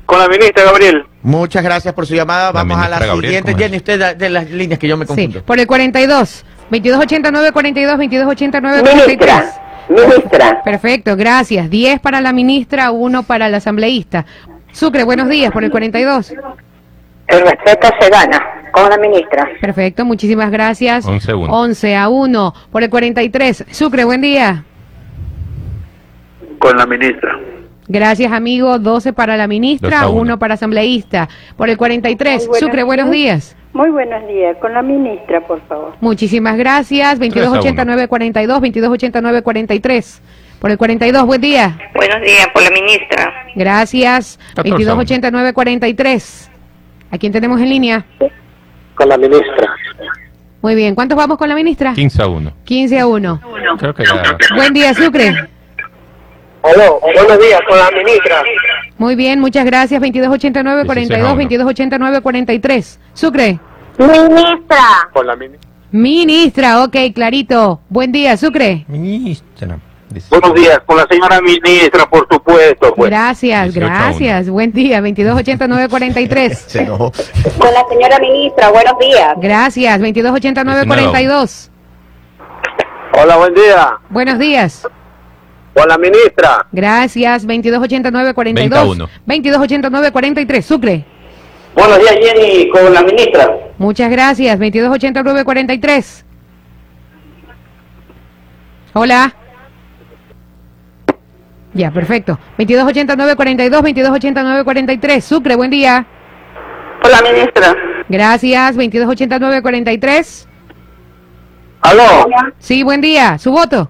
Con 0.09 0.19
la 0.19 0.27
ministra, 0.29 0.65
Gabriel. 0.65 1.05
Muchas 1.23 1.63
gracias 1.63 1.93
por 1.93 2.07
su 2.07 2.15
llamada. 2.15 2.47
La 2.47 2.53
Vamos 2.53 2.79
a 2.79 2.89
la 2.89 2.99
Gabriel, 2.99 3.21
siguiente. 3.45 3.55
Jenny, 3.63 3.77
usted 3.77 4.01
da- 4.01 4.15
de 4.15 4.31
las 4.31 4.51
líneas 4.51 4.79
que 4.79 4.89
yo 4.89 4.97
me 4.97 5.05
Sí, 5.05 5.09
confundo. 5.09 5.43
por 5.45 5.59
el 5.61 5.67
42. 5.67 6.45
2289 6.71 7.53
42 7.53 7.99
2289 7.99 8.81
43. 8.83 9.45
Ministra. 9.91 10.63
Perfecto, 10.63 11.15
gracias. 11.15 11.69
10 11.69 12.01
para 12.01 12.23
la 12.23 12.33
ministra, 12.33 12.91
1 12.91 13.23
para 13.25 13.51
la 13.51 13.59
asambleísta. 13.59 14.25
Sucre, 14.73 15.05
buenos 15.05 15.29
días 15.29 15.53
por 15.53 15.63
el 15.63 15.71
42. 15.71 16.31
El 17.27 17.41
respeto 17.43 17.89
se 18.01 18.09
gana 18.09 18.43
con 18.73 18.89
la 18.89 18.97
ministra. 18.97 19.47
Perfecto, 19.61 20.07
muchísimas 20.07 20.51
gracias. 20.51 21.05
11 21.05 21.33
a 21.33 21.37
1. 21.37 21.53
11 21.53 21.97
a 21.97 22.09
1 22.09 22.55
por 22.73 22.83
el 22.83 22.89
43. 22.89 23.67
Sucre, 23.73 24.05
buen 24.05 24.23
día. 24.23 24.65
Con 26.59 26.77
la 26.79 26.87
ministra. 26.87 27.39
Gracias, 27.89 28.31
amigo. 28.33 28.79
12 28.79 29.13
para 29.15 29.37
la 29.37 29.49
ministra, 29.49 30.03
12 30.03 30.05
a 30.05 30.09
1 30.09 30.21
uno. 30.21 30.39
para 30.39 30.55
asambleísta. 30.55 31.29
Por 31.57 31.71
el 31.71 31.77
43. 31.77 32.37
Muy 32.37 32.47
buenos 32.47 32.61
Sucre, 32.61 32.83
buenos 32.83 33.11
días. 33.11 33.57
Muy 33.73 33.91
buenos 33.91 34.27
días, 34.27 34.57
con 34.61 34.73
la 34.73 34.83
ministra, 34.83 35.41
por 35.47 35.61
favor. 35.69 35.95
Muchísimas 36.01 36.57
gracias. 36.57 37.19
2289 37.19 38.09
42 38.09 38.55
2289 38.61 39.43
43. 39.43 40.23
Por 40.59 40.71
el 40.71 40.79
42, 40.79 41.27
buen 41.27 41.41
día. 41.41 41.79
Buenos 41.95 42.21
días, 42.21 42.49
por 42.53 42.63
la 42.63 42.71
ministra. 42.71 43.33
Gracias. 43.55 44.39
14 44.57 44.83
a 44.85 44.95
2289 44.95 45.53
43. 45.53 46.51
¿A 47.11 47.19
quién 47.19 47.33
tenemos 47.33 47.61
en 47.61 47.69
línea? 47.69 48.05
Con 48.95 49.09
la 49.09 49.17
ministra. 49.17 49.75
Muy 50.61 50.75
bien. 50.75 50.95
¿Cuántos 50.95 51.17
vamos 51.17 51.39
con 51.39 51.49
la 51.49 51.55
ministra? 51.55 51.95
15 51.95 52.23
a 52.23 52.27
1. 52.27 52.53
15 52.65 52.99
a 52.99 53.07
1. 53.07 53.41
Creo 53.79 53.95
que 53.95 54.05
ya. 54.05 54.37
Buen 54.57 54.75
día, 54.75 54.93
Sucre. 54.93 55.49
Aló, 56.63 57.01
buenos 57.01 57.39
días, 57.39 57.61
con 57.69 57.79
la 57.79 57.91
ministra. 57.91 58.43
Muy 58.99 59.15
bien, 59.15 59.41
muchas 59.41 59.65
gracias. 59.65 60.01
2289 60.01 60.85
42 60.87 61.29
2289 61.29 62.21
43. 62.21 63.01
Sucre. 63.15 63.59
Ministra. 63.99 65.09
Con 65.13 65.27
la 65.27 65.37
ministra. 65.37 65.71
Ministra, 65.91 66.83
ok, 66.85 66.97
clarito. 67.15 67.81
Buen 67.89 68.13
día, 68.13 68.37
Sucre. 68.37 68.85
Ministra. 68.89 69.79
Buenos 70.31 70.55
días, 70.55 70.81
con 70.87 70.97
la 70.97 71.07
señora 71.07 71.41
ministra, 71.41 72.09
por 72.09 72.27
supuesto. 72.31 72.95
Pues. 72.95 73.11
Gracias, 73.11 73.75
18 73.75 73.85
a 73.85 73.89
uno. 73.89 73.99
gracias. 73.99 74.49
Buen 74.49 74.73
día, 74.73 75.01
2289 75.01 75.89
43. 75.89 76.59
Se 76.67 76.83
enojó. 76.83 77.13
Con 77.59 77.75
la 77.75 77.85
señora 77.89 78.19
ministra, 78.19 78.71
buenos 78.71 78.99
días. 78.99 79.35
Gracias, 79.37 79.99
2289 80.01 80.87
42. 80.87 81.71
Hola, 83.21 83.37
buen 83.37 83.55
día. 83.55 83.99
Buenos 84.09 84.39
días. 84.39 84.89
Con 85.79 85.89
la 85.89 85.97
ministra. 85.97 86.67
Gracias, 86.73 87.47
2289 87.47 88.11
20 88.11 88.31
a 88.31 88.35
42. 88.35 88.97
1. 88.97 89.09
2289 89.27 90.11
43. 90.11 90.67
Sucre. 90.67 91.05
Buenos 91.77 91.99
días, 92.01 92.17
Jenny, 92.21 92.69
con 92.69 92.93
la 92.93 93.03
ministra. 93.03 93.57
Muchas 93.79 94.11
gracias. 94.11 94.59
2289 94.59 95.45
43. 95.45 96.25
Hola. 98.95 99.33
Ya, 101.75 101.93
perfecto. 101.93 102.41
2289 102.57 103.37
42 103.37 103.83
2289 103.83 104.65
43. 104.65 105.25
Sucre, 105.25 105.55
buen 105.55 105.71
día. 105.71 106.05
Con 107.01 107.13
la 107.13 107.23
ministra. 107.23 107.77
Gracias. 108.09 108.75
2289 108.75 109.63
43. 109.63 110.49
Aló, 111.83 112.27
Sí, 112.59 112.83
buen 112.83 113.01
día. 113.01 113.39
Su 113.39 113.53
voto. 113.53 113.89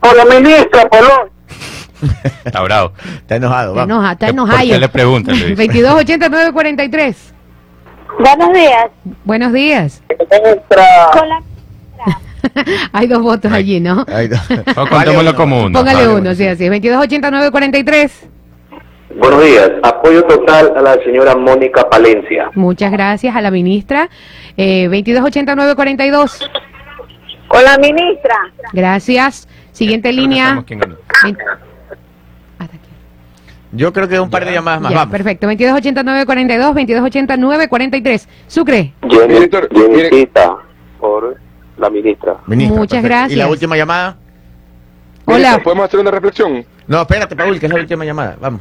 Con 0.00 0.16
la 0.16 0.24
ministra, 0.24 0.88
Polón. 0.88 1.30
Está 2.44 2.60
bravo. 2.62 2.92
Está 3.16 3.36
enojado, 3.36 3.70
Está 3.72 3.86
vamos. 3.86 3.96
enoja- 3.96 4.12
está 4.12 4.26
¿Por 4.26 4.34
enojado. 4.34 4.58
qué 4.68 4.78
le 4.78 4.88
preguntan? 4.88 5.34
Le 5.34 5.46
dice. 5.46 5.54
2289 5.56 6.52
43. 6.52 7.34
Buenos 8.18 8.52
días. 8.52 8.86
Buenos 9.24 9.52
días. 9.52 10.02
Ministra. 10.30 10.84
Con 11.12 11.28
la 11.28 11.40
Hay 12.92 13.06
dos 13.08 13.22
votos 13.22 13.50
allí, 13.52 13.80
¿no? 13.80 14.04
Está. 14.06 14.42
O 14.80 14.86
contémoslo 14.86 15.34
como 15.34 15.62
uno. 15.64 15.78
Póngale 15.78 16.06
Vale. 16.06 16.20
uno, 16.20 16.34
sí, 16.34 16.46
así. 16.46 16.64
2289 16.68 17.50
43. 17.50 18.28
Buenos 19.18 19.42
días, 19.44 19.70
apoyo 19.82 20.22
total 20.24 20.72
a 20.76 20.82
la 20.82 20.94
señora 21.02 21.34
Mónica 21.34 21.88
Palencia. 21.88 22.50
Muchas 22.54 22.92
gracias 22.92 23.34
a 23.34 23.40
la 23.40 23.50
ministra. 23.50 24.10
Eh, 24.56 24.84
2289 24.84 25.74
42. 25.74 26.50
Con 27.48 27.64
la 27.64 27.78
ministra. 27.78 28.36
Gracias. 28.72 29.48
Siguiente 29.76 30.08
Creo 30.08 30.20
línea. 30.22 30.64
quién 30.66 30.78
ganó. 30.80 30.96
Hasta 32.58 32.76
aquí. 32.76 32.88
Yo 33.72 33.92
creo 33.92 34.08
que 34.08 34.18
un 34.18 34.30
par 34.30 34.44
de 34.46 34.52
llamadas 34.52 34.80
más. 34.80 34.90
Ya, 34.90 34.98
vamos. 34.98 35.12
perfecto. 35.12 35.46
2289 35.46 36.24
42, 36.24 36.66
2289 36.66 37.68
43. 37.68 38.28
Sucre. 38.46 38.94
Mire- 39.02 39.68
Jennycita, 39.70 40.56
por 40.98 41.36
la 41.76 41.90
ministra. 41.90 42.36
Ministra, 42.46 42.76
Muchas 42.78 43.02
perfecto. 43.02 43.08
gracias. 43.08 43.32
¿Y 43.32 43.36
la 43.36 43.48
última 43.48 43.76
llamada? 43.76 44.16
Hola. 45.26 45.36
Ministra, 45.38 45.62
¿Podemos 45.62 45.84
hacer 45.86 46.00
una 46.00 46.10
reflexión? 46.10 46.64
No, 46.86 47.02
espérate, 47.02 47.36
Paul, 47.36 47.58
que 47.60 47.66
es 47.66 47.72
la 47.72 47.78
última 47.80 48.04
llamada. 48.04 48.36
Vamos. 48.40 48.60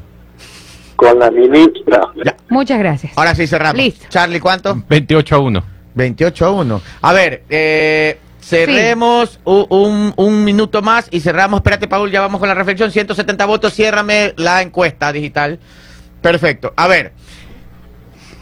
Con 0.98 1.18
la 1.20 1.32
ministra. 1.32 2.02
Ya. 2.26 2.36
Muchas 2.50 2.80
gracias. 2.80 3.18
Ahora 3.18 3.36
sí 3.36 3.48
cerramos. 3.48 3.78
Listo. 3.82 4.08
Charlie, 4.10 4.40
¿cuánto? 4.42 4.82
28 4.90 5.36
a 5.36 5.40
1. 5.40 5.64
28 5.94 6.46
a 6.46 6.52
1. 6.52 6.82
A 7.02 7.14
ver, 7.14 7.44
eh, 7.50 8.20
cerremos 8.46 9.40
un, 9.44 10.14
un 10.16 10.44
minuto 10.44 10.82
más 10.82 11.08
y 11.12 11.20
cerramos. 11.20 11.60
Espérate, 11.60 11.88
Paul, 11.88 12.12
ya 12.12 12.22
vamos 12.22 12.40
con 12.40 12.48
la 12.48 12.56
reflexión. 12.56 12.92
170 12.92 13.46
votos, 13.46 13.74
ciérrame 13.74 14.34
la 14.38 14.62
encuesta 14.62 15.12
digital. 15.12 15.60
Perfecto. 16.22 16.74
A 16.76 16.88
ver, 16.88 17.14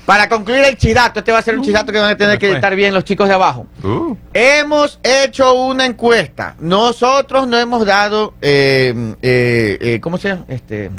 para 0.05 0.27
concluir 0.27 0.63
el 0.65 0.77
chidato, 0.77 1.19
este 1.19 1.31
va 1.31 1.39
a 1.39 1.41
ser 1.41 1.57
un 1.57 1.63
chidato 1.63 1.91
que 1.91 1.99
van 1.99 2.11
a 2.11 2.17
tener 2.17 2.37
que 2.37 2.51
editar 2.51 2.75
bien 2.75 2.93
los 2.93 3.05
chicos 3.05 3.27
de 3.27 3.33
abajo. 3.35 3.67
Uh, 3.81 4.15
Hemos 4.33 4.99
hecho 5.01 5.53
una 5.53 5.85
encuesta. 5.85 6.55
Nosotros 6.59 7.47
no 7.47 7.57
hemos 7.57 7.85
dado, 7.85 8.33
eh, 8.41 9.15
eh, 9.21 9.77
eh, 9.79 9.99
¿cómo 10.01 10.17
se 10.17 10.29
llama? 10.29 10.45
Este, 10.49 10.91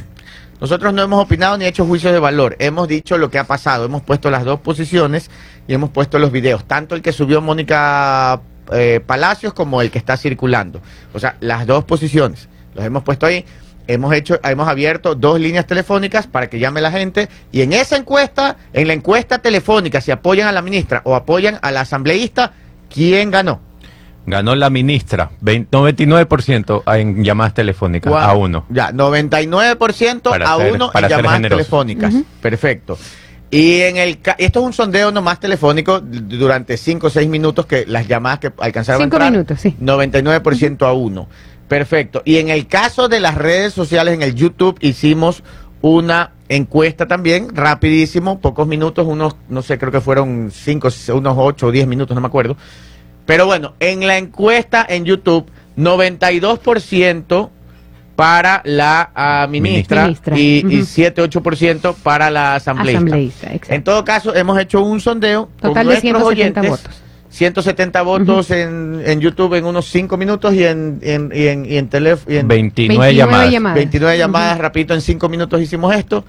nosotros 0.58 0.94
no 0.94 1.02
hemos 1.02 1.22
opinado 1.22 1.58
ni 1.58 1.66
hecho 1.66 1.84
juicios 1.84 2.14
de 2.14 2.18
valor. 2.18 2.56
Hemos 2.58 2.88
dicho 2.88 3.18
lo 3.18 3.30
que 3.30 3.38
ha 3.38 3.44
pasado. 3.44 3.84
Hemos 3.84 4.02
puesto 4.02 4.30
las 4.30 4.44
dos 4.44 4.60
posiciones 4.60 5.30
y 5.68 5.74
hemos 5.74 5.90
puesto 5.90 6.18
los 6.18 6.32
videos, 6.32 6.64
tanto 6.64 6.94
el 6.94 7.02
que 7.02 7.12
subió 7.12 7.42
Mónica 7.42 8.40
eh, 8.72 9.00
Palacios 9.04 9.52
como 9.54 9.80
el 9.82 9.90
que 9.90 9.98
está 9.98 10.16
circulando. 10.16 10.80
O 11.12 11.18
sea, 11.18 11.36
las 11.40 11.66
dos 11.66 11.84
posiciones. 11.84 12.48
Los 12.74 12.84
hemos 12.84 13.02
puesto 13.02 13.26
ahí. 13.26 13.44
Hemos 13.86 14.14
hecho, 14.14 14.40
hemos 14.42 14.66
abierto 14.66 15.14
dos 15.14 15.38
líneas 15.38 15.66
telefónicas 15.66 16.26
para 16.26 16.48
que 16.48 16.58
llame 16.58 16.80
la 16.80 16.90
gente 16.90 17.28
y 17.52 17.60
en 17.60 17.74
esa 17.74 17.96
encuesta, 17.96 18.56
en 18.72 18.86
la 18.86 18.94
encuesta 18.94 19.38
telefónica, 19.40 20.00
si 20.00 20.10
apoyan 20.10 20.48
a 20.48 20.52
la 20.52 20.62
ministra 20.62 21.02
o 21.04 21.14
apoyan 21.14 21.58
a 21.60 21.70
la 21.70 21.82
asambleísta, 21.82 22.52
¿quién 22.92 23.30
ganó? 23.30 23.60
ganó 24.26 24.54
la 24.54 24.70
ministra. 24.70 25.30
20 25.42 25.76
99% 25.76 26.82
en 26.96 27.22
llamadas 27.24 27.52
telefónicas 27.52 28.10
a 28.14 28.32
1. 28.34 28.64
Ya, 28.70 28.90
99% 28.90 30.22
Para 30.30 30.54
a 30.54 30.56
ser- 30.56 30.72
uno 30.72 30.90
para 30.90 31.06
en 31.06 31.10
ser 31.10 31.18
llamadas 31.18 31.36
generoso. 31.36 31.58
telefónicas. 31.58 32.14
Perfecto. 32.40 32.98
Y 33.50 33.82
en 33.82 33.96
el 33.98 34.18
esto 34.38 34.60
es 34.60 34.66
un 34.66 34.72
sondeo 34.72 35.12
nomás 35.12 35.38
telefónico 35.38 36.00
durante 36.00 36.76
5 36.76 37.06
o 37.06 37.10
6 37.10 37.28
minutos 37.28 37.66
que 37.66 37.84
las 37.86 38.08
llamadas 38.08 38.40
que 38.40 38.52
alcanzaron 38.58 39.02
Cinco 39.02 39.16
a 39.16 39.18
entrar, 39.18 39.32
minutos, 39.32 39.60
sí. 39.60 39.76
99% 39.80 40.86
a 40.86 40.92
uno. 40.92 41.28
Perfecto. 41.68 42.22
Y 42.24 42.38
en 42.38 42.48
el 42.48 42.66
caso 42.66 43.08
de 43.08 43.20
las 43.20 43.36
redes 43.36 43.72
sociales, 43.72 44.14
en 44.14 44.22
el 44.22 44.34
YouTube 44.34 44.76
hicimos 44.80 45.42
una 45.80 46.32
encuesta 46.48 47.06
también, 47.06 47.54
rapidísimo, 47.54 48.40
pocos 48.40 48.66
minutos, 48.66 49.06
unos, 49.06 49.36
no 49.48 49.62
sé, 49.62 49.78
creo 49.78 49.92
que 49.92 50.00
fueron 50.00 50.50
cinco, 50.52 50.88
unos 51.14 51.34
ocho 51.36 51.68
o 51.68 51.70
diez 51.70 51.86
minutos, 51.86 52.14
no 52.14 52.20
me 52.20 52.26
acuerdo. 52.26 52.56
Pero 53.26 53.46
bueno, 53.46 53.74
en 53.80 54.06
la 54.06 54.18
encuesta 54.18 54.84
en 54.88 55.04
YouTube, 55.04 55.46
92% 55.76 57.50
para 58.16 58.62
la 58.64 59.10
ah, 59.14 59.46
ministra, 59.50 60.04
Ministra. 60.04 60.38
y, 60.38 60.58
y 60.68 60.80
Ujú. 60.82 60.86
7-8% 60.86 61.94
para 62.02 62.30
la 62.30 62.56
asambleísta. 62.56 62.98
Asambleísta. 62.98 63.74
En 63.74 63.82
todo 63.82 64.04
caso, 64.04 64.34
hemos 64.34 64.58
hecho 64.60 64.82
un 64.82 65.00
sondeo 65.00 65.48
Total 65.56 65.72
con 65.72 65.78
de 65.78 65.84
nuestros 65.84 66.02
170 66.02 66.60
oyentes. 66.60 66.70
votos. 66.70 67.00
170 67.30 68.02
votos 68.02 68.50
en, 68.52 69.02
en 69.04 69.20
YouTube 69.20 69.54
en 69.54 69.64
unos 69.64 69.86
5 69.90 70.16
minutos 70.16 70.54
y 70.54 70.64
en, 70.64 71.00
en, 71.02 71.32
y 71.34 71.48
en, 71.48 71.66
y 71.66 71.76
en 71.78 71.88
teléfono. 71.88 72.46
29 72.46 73.12
llamadas. 73.14 73.50
llamadas. 73.50 73.74
29 73.74 74.18
llamadas, 74.18 74.58
rapidito, 74.58 74.94
en 74.94 75.00
5 75.00 75.28
minutos 75.28 75.60
hicimos 75.60 75.92
esto. 75.96 76.24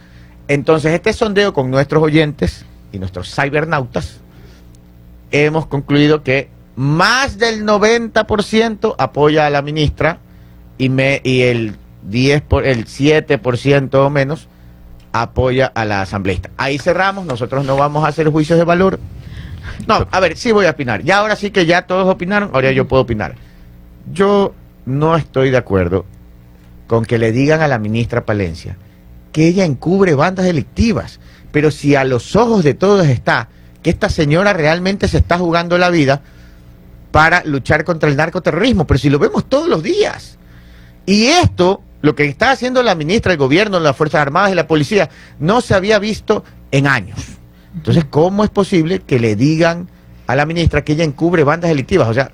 Entonces, 0.47 0.93
este 0.93 1.13
sondeo 1.13 1.53
con 1.53 1.69
nuestros 1.69 2.01
oyentes 2.01 2.65
y 2.91 2.97
nuestros 2.97 3.33
cibernautas, 3.35 4.19
hemos 5.29 5.67
concluido 5.67 6.23
que 6.23 6.49
más 6.75 7.37
del 7.37 7.65
90% 7.65 8.95
apoya 8.97 9.45
a 9.45 9.49
la 9.51 9.61
ministra 9.61 10.19
y, 10.77 10.89
me, 10.89 11.21
y 11.23 11.43
el, 11.43 11.75
10 12.03 12.41
por, 12.41 12.65
el 12.65 12.85
7% 12.85 13.93
o 13.95 14.09
menos 14.09 14.47
apoya 15.11 15.71
a 15.73 15.85
la 15.85 16.01
asambleísta. 16.01 16.49
Ahí 16.57 16.77
cerramos, 16.77 17.25
nosotros 17.25 17.65
no 17.65 17.77
vamos 17.77 18.03
a 18.03 18.09
hacer 18.09 18.29
juicios 18.29 18.59
de 18.59 18.65
valor. 18.65 18.99
No, 19.87 20.07
a 20.11 20.19
ver, 20.19 20.37
sí 20.37 20.51
voy 20.51 20.65
a 20.65 20.71
opinar. 20.71 21.03
Ya 21.03 21.17
ahora 21.17 21.35
sí 21.35 21.51
que 21.51 21.65
ya 21.65 21.83
todos 21.83 22.07
opinaron, 22.07 22.49
ahora 22.53 22.71
yo 22.71 22.87
puedo 22.87 23.03
opinar. 23.03 23.35
Yo 24.11 24.53
no 24.85 25.15
estoy 25.15 25.49
de 25.49 25.57
acuerdo 25.57 26.05
con 26.87 27.05
que 27.05 27.17
le 27.17 27.31
digan 27.31 27.61
a 27.61 27.67
la 27.67 27.79
ministra 27.79 28.25
Palencia 28.25 28.77
que 29.31 29.47
ella 29.47 29.65
encubre 29.65 30.15
bandas 30.15 30.45
delictivas. 30.45 31.19
Pero 31.51 31.71
si 31.71 31.95
a 31.95 32.03
los 32.03 32.35
ojos 32.35 32.63
de 32.63 32.73
todos 32.73 33.07
está 33.07 33.49
que 33.81 33.89
esta 33.89 34.09
señora 34.09 34.53
realmente 34.53 35.07
se 35.07 35.17
está 35.17 35.37
jugando 35.37 35.77
la 35.77 35.89
vida 35.89 36.21
para 37.11 37.43
luchar 37.45 37.83
contra 37.83 38.09
el 38.09 38.17
narcoterrorismo, 38.17 38.85
pero 38.87 38.97
si 38.97 39.09
lo 39.09 39.19
vemos 39.19 39.47
todos 39.47 39.69
los 39.69 39.83
días. 39.83 40.37
Y 41.05 41.25
esto, 41.25 41.81
lo 42.01 42.15
que 42.15 42.25
está 42.25 42.51
haciendo 42.51 42.81
la 42.83 42.95
ministra, 42.95 43.31
el 43.31 43.37
gobierno, 43.37 43.79
las 43.79 43.95
Fuerzas 43.95 44.21
Armadas 44.21 44.51
y 44.51 44.55
la 44.55 44.67
policía, 44.67 45.09
no 45.39 45.61
se 45.61 45.73
había 45.73 45.99
visto 45.99 46.43
en 46.71 46.87
años. 46.87 47.19
Entonces, 47.75 48.05
¿cómo 48.09 48.43
es 48.43 48.49
posible 48.49 48.99
que 48.99 49.19
le 49.19 49.35
digan 49.35 49.89
a 50.27 50.35
la 50.35 50.45
ministra 50.45 50.83
que 50.83 50.93
ella 50.93 51.03
encubre 51.03 51.43
bandas 51.43 51.69
delictivas? 51.69 52.07
O 52.07 52.13
sea, 52.13 52.31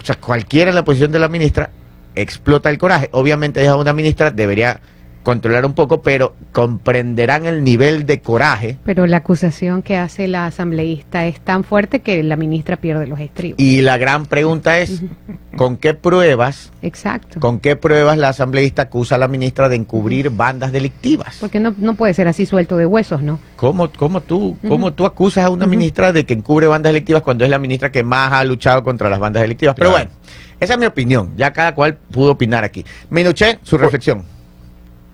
o 0.00 0.04
sea, 0.04 0.16
cualquiera 0.16 0.70
en 0.70 0.74
la 0.74 0.84
posición 0.84 1.12
de 1.12 1.18
la 1.18 1.28
ministra 1.28 1.70
explota 2.14 2.70
el 2.70 2.78
coraje. 2.78 3.08
Obviamente 3.12 3.60
ella 3.60 3.72
es 3.72 3.76
una 3.76 3.92
ministra, 3.92 4.30
debería 4.30 4.80
controlar 5.22 5.66
un 5.66 5.74
poco, 5.74 6.02
pero 6.02 6.34
comprenderán 6.52 7.46
el 7.46 7.62
nivel 7.62 8.06
de 8.06 8.20
coraje 8.20 8.78
Pero 8.84 9.06
la 9.06 9.18
acusación 9.18 9.82
que 9.82 9.96
hace 9.96 10.28
la 10.28 10.46
asambleísta 10.46 11.26
es 11.26 11.40
tan 11.40 11.62
fuerte 11.64 12.00
que 12.00 12.22
la 12.22 12.36
ministra 12.36 12.76
pierde 12.76 13.06
los 13.06 13.20
estribos. 13.20 13.60
y 13.60 13.82
la 13.82 13.98
gran 13.98 14.26
pregunta 14.26 14.78
es 14.78 15.02
¿con 15.56 15.76
qué 15.76 15.94
pruebas, 15.94 16.72
Exacto. 16.82 17.38
con 17.40 17.60
qué 17.60 17.76
pruebas 17.76 18.16
la 18.18 18.30
asambleísta 18.30 18.82
acusa 18.82 19.16
a 19.16 19.18
la 19.18 19.28
ministra 19.28 19.68
de 19.68 19.76
encubrir 19.76 20.30
bandas 20.30 20.72
delictivas? 20.72 21.36
Porque 21.40 21.60
no, 21.60 21.74
no 21.76 21.94
puede 21.94 22.14
ser 22.14 22.28
así 22.28 22.46
suelto 22.46 22.76
de 22.76 22.86
huesos, 22.86 23.22
¿no? 23.22 23.38
¿Cómo, 23.56 23.90
cómo, 23.92 24.22
tú, 24.22 24.56
¿Cómo 24.66 24.92
tú 24.94 25.04
acusas 25.04 25.44
a 25.44 25.50
una 25.50 25.66
ministra 25.66 26.12
de 26.12 26.24
que 26.24 26.32
encubre 26.34 26.66
bandas 26.66 26.92
delictivas 26.92 27.22
cuando 27.22 27.44
es 27.44 27.50
la 27.50 27.58
ministra 27.58 27.92
que 27.92 28.02
más 28.02 28.32
ha 28.32 28.42
luchado 28.44 28.82
contra 28.82 29.10
las 29.10 29.18
bandas 29.18 29.42
delictivas? 29.42 29.74
Pero 29.76 29.90
bueno, 29.90 30.10
esa 30.58 30.74
es 30.74 30.78
mi 30.78 30.86
opinión. 30.86 31.32
Ya 31.36 31.52
cada 31.52 31.74
cual 31.74 31.96
pudo 32.10 32.32
opinar 32.32 32.64
aquí. 32.64 32.84
Minuché, 33.10 33.58
su 33.62 33.76
reflexión. 33.76 34.24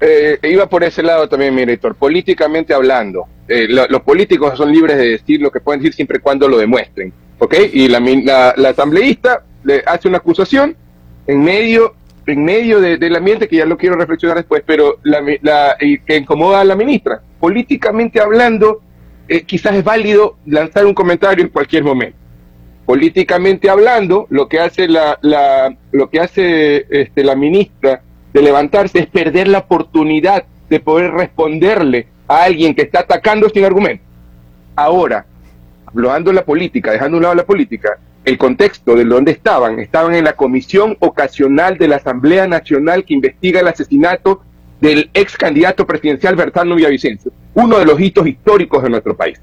Eh, 0.01 0.39
iba 0.43 0.69
por 0.69 0.85
ese 0.85 1.03
lado 1.03 1.29
también, 1.29 1.55
mi 1.55 1.61
director. 1.63 1.95
Políticamente 1.95 2.75
hablando, 2.75 3.25
eh, 3.49 3.67
lo- 3.69 3.87
los 3.89 4.03
políticos 4.03 4.57
son 4.57 4.71
libres 4.73 4.97
de 4.99 5.09
decir 5.11 5.41
lo 5.41 5.51
que 5.51 5.61
pueden 5.61 5.81
decir 5.81 5.95
siempre 5.95 6.19
y 6.19 6.21
cuando 6.21 6.49
lo 6.49 6.59
demuestren. 6.59 7.13
¿Ok? 7.39 7.55
Y 7.73 7.89
la, 7.89 8.01
la, 8.01 8.55
la 8.57 8.69
asambleísta 8.71 9.43
le 9.65 9.83
hace 9.87 10.09
una 10.09 10.19
acusación 10.19 10.77
en 11.27 11.43
medio 11.43 11.95
en 12.29 12.45
medio 12.45 12.81
de- 12.81 12.97
del 12.97 13.15
ambiente 13.15 13.47
que 13.47 13.57
ya 13.57 13.65
lo 13.65 13.77
quiero 13.79 13.95
reflexionar 13.95 14.37
después, 14.39 14.63
pero 14.67 14.99
la, 15.05 15.23
la- 15.43 15.77
que 15.79 16.17
incomoda 16.17 16.61
a 16.61 16.65
la 16.65 16.75
ministra. 16.75 17.23
Políticamente 17.39 18.21
hablando, 18.21 18.81
eh, 19.29 19.43
quizás 19.43 19.77
es 19.77 19.85
válido 19.85 20.37
lanzar 20.45 20.87
un 20.87 20.95
comentario 20.95 21.45
en 21.45 21.51
cualquier 21.51 21.85
momento 21.85 22.19
políticamente 22.85 23.69
hablando, 23.69 24.27
lo 24.31 24.49
que 24.49 24.61
hace 24.61 24.87
la, 24.87 25.19
la 25.23 25.77
lo 25.91 26.09
que 26.09 26.21
hace 26.21 26.87
este, 26.89 27.25
la 27.25 27.35
ministra 27.35 28.03
de 28.37 28.43
levantarse 28.43 28.99
es 28.99 29.07
perder 29.07 29.49
la 29.49 29.61
oportunidad 29.61 30.45
de 30.69 30.79
poder 30.79 31.11
responderle 31.13 32.07
a 32.29 32.43
alguien 32.43 32.75
que 32.75 32.83
está 32.83 33.01
atacando 33.01 33.49
sin 33.49 33.65
argumento. 33.65 34.05
Ahora, 34.75 35.25
hablando 35.87 36.31
la 36.35 36.45
política, 36.45 36.91
dejando 36.91 37.17
un 37.17 37.23
lado 37.23 37.35
la 37.35 37.47
política, 37.47 37.99
el 38.27 38.37
contexto 38.37 38.95
de 38.95 39.07
donde 39.07 39.33
estaban, 39.33 39.79
estaban 39.79 40.15
en 40.15 40.25
la 40.25 40.35
comisión 40.35 40.99
ocasional 41.01 41.79
de 41.79 41.89
la 41.89 41.97
Asamblea 41.97 42.47
Nacional 42.47 43.07
que 43.07 43.15
investiga 43.15 43.61
el 43.61 43.69
asesinato 43.69 44.43
del 44.83 45.09
ex 45.15 45.35
candidato 45.39 45.87
presidencial 45.87 46.37
Bertano 46.37 46.75
Villavicencio, 46.75 47.33
uno 47.55 47.79
de 47.79 47.87
los 47.87 47.99
hitos 47.99 48.27
históricos 48.27 48.83
de 48.83 48.91
nuestro 48.91 49.17
país. 49.17 49.41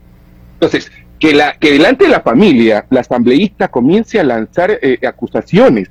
Entonces, 0.53 0.91
que, 1.17 1.33
la, 1.33 1.57
que 1.57 1.71
delante 1.71 2.03
de 2.03 2.11
la 2.11 2.21
familia, 2.21 2.85
la 2.91 2.99
asambleísta 2.99 3.69
comience 3.69 4.19
a 4.19 4.23
lanzar 4.23 4.77
eh, 4.83 4.99
acusaciones 5.03 5.89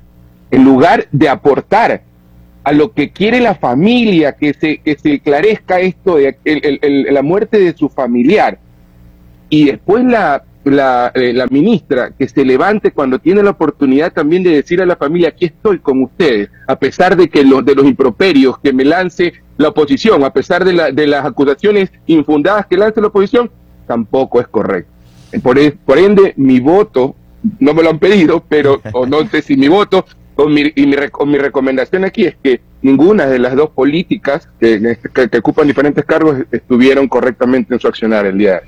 en 0.51 0.63
lugar 0.63 1.05
de 1.11 1.27
aportar 1.27 2.12
a 2.63 2.71
lo 2.71 2.93
que 2.93 3.11
quiere 3.11 3.39
la 3.41 3.55
familia, 3.55 4.33
que 4.33 4.53
se, 4.53 4.77
que 4.77 4.95
se 4.95 5.15
esclarezca 5.15 5.79
esto 5.79 6.15
de 6.15 6.37
la 7.11 7.21
muerte 7.21 7.59
de 7.59 7.75
su 7.75 7.89
familiar, 7.89 8.57
y 9.49 9.65
después 9.65 10.03
la, 10.05 10.43
la, 10.63 11.11
eh, 11.13 11.33
la 11.33 11.47
ministra 11.47 12.11
que 12.17 12.27
se 12.27 12.45
levante 12.45 12.91
cuando 12.91 13.19
tiene 13.19 13.43
la 13.43 13.51
oportunidad 13.51 14.13
también 14.13 14.43
de 14.43 14.51
decir 14.51 14.81
a 14.81 14.85
la 14.85 14.95
familia, 14.95 15.29
aquí 15.29 15.45
estoy 15.45 15.79
con 15.79 16.01
ustedes, 16.03 16.49
a 16.67 16.77
pesar 16.77 17.15
de 17.15 17.27
que 17.29 17.43
los 17.43 17.65
de 17.65 17.75
los 17.75 17.85
improperios 17.85 18.57
que 18.59 18.71
me 18.71 18.85
lance 18.85 19.33
la 19.57 19.69
oposición, 19.69 20.23
a 20.23 20.33
pesar 20.33 20.63
de, 20.65 20.73
la, 20.73 20.91
de 20.91 21.05
las 21.05 21.25
acusaciones 21.25 21.91
infundadas 22.07 22.65
que 22.65 22.77
lance 22.77 23.01
la 23.01 23.07
oposición, 23.07 23.51
tampoco 23.85 24.39
es 24.39 24.47
correcto. 24.47 24.91
Por, 25.43 25.59
e- 25.59 25.71
por 25.71 25.97
ende, 25.97 26.33
mi 26.37 26.59
voto, 26.59 27.15
no 27.59 27.73
me 27.73 27.83
lo 27.83 27.89
han 27.89 27.99
pedido, 27.99 28.43
pero 28.47 28.81
o 28.93 29.05
no 29.05 29.27
sé 29.27 29.41
si 29.41 29.57
mi 29.57 29.67
voto 29.67 30.05
o 30.35 30.47
mi, 30.47 30.71
y 30.75 30.85
mi, 30.85 30.95
o 31.13 31.25
mi 31.25 31.37
recomendación 31.37 32.03
aquí 32.05 32.25
es 32.25 32.35
que 32.43 32.61
ninguna 32.81 33.25
de 33.27 33.39
las 33.39 33.55
dos 33.55 33.69
políticas 33.71 34.49
que, 34.59 34.97
que- 35.13 35.29
que 35.29 35.37
ocupan 35.37 35.67
diferentes 35.67 36.03
cargos 36.05 36.37
estuvieron 36.51 37.07
correctamente 37.07 37.73
en 37.73 37.79
su 37.79 37.87
accionar 37.87 38.25
el 38.25 38.37
día 38.37 38.51
de 38.51 38.57
hoy. 38.57 38.67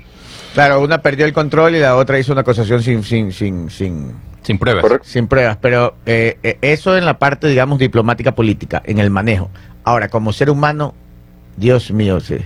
Claro, 0.54 0.80
una 0.80 1.02
perdió 1.02 1.26
el 1.26 1.32
control 1.32 1.74
y 1.76 1.80
la 1.80 1.96
otra 1.96 2.18
hizo 2.18 2.32
una 2.32 2.40
acusación 2.40 2.82
sin, 2.82 3.02
sin, 3.02 3.30
sin, 3.30 3.68
sin, 3.68 4.12
Sin 4.42 4.58
pruebas. 4.58 4.86
sin 5.02 5.26
pruebas. 5.26 5.58
Pero 5.60 5.96
eh, 6.06 6.38
eh, 6.42 6.56
eso 6.62 6.96
en 6.96 7.04
la 7.04 7.18
parte, 7.18 7.46
digamos, 7.48 7.78
diplomática 7.78 8.34
política, 8.34 8.80
en 8.86 8.98
el 8.98 9.10
manejo. 9.10 9.50
Ahora, 9.84 10.08
como 10.08 10.32
ser 10.32 10.48
humano, 10.48 10.94
Dios 11.58 11.90
mío, 11.90 12.20
si, 12.20 12.36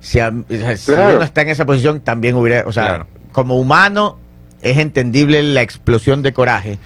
si, 0.00 0.18
a- 0.18 0.28
o 0.30 0.44
sea, 0.48 0.76
si 0.78 0.92
Claro. 0.92 1.16
uno 1.16 1.24
está 1.24 1.42
en 1.42 1.48
esa 1.50 1.66
posición, 1.66 2.00
también 2.00 2.36
hubiera, 2.36 2.66
o 2.66 2.72
sea, 2.72 2.86
Claro. 2.86 3.06
como 3.32 3.58
humano 3.60 4.18
es 4.62 4.78
entendible 4.78 5.42
la 5.42 5.60
explosión 5.62 6.22
de 6.22 6.32
coraje. 6.32 6.78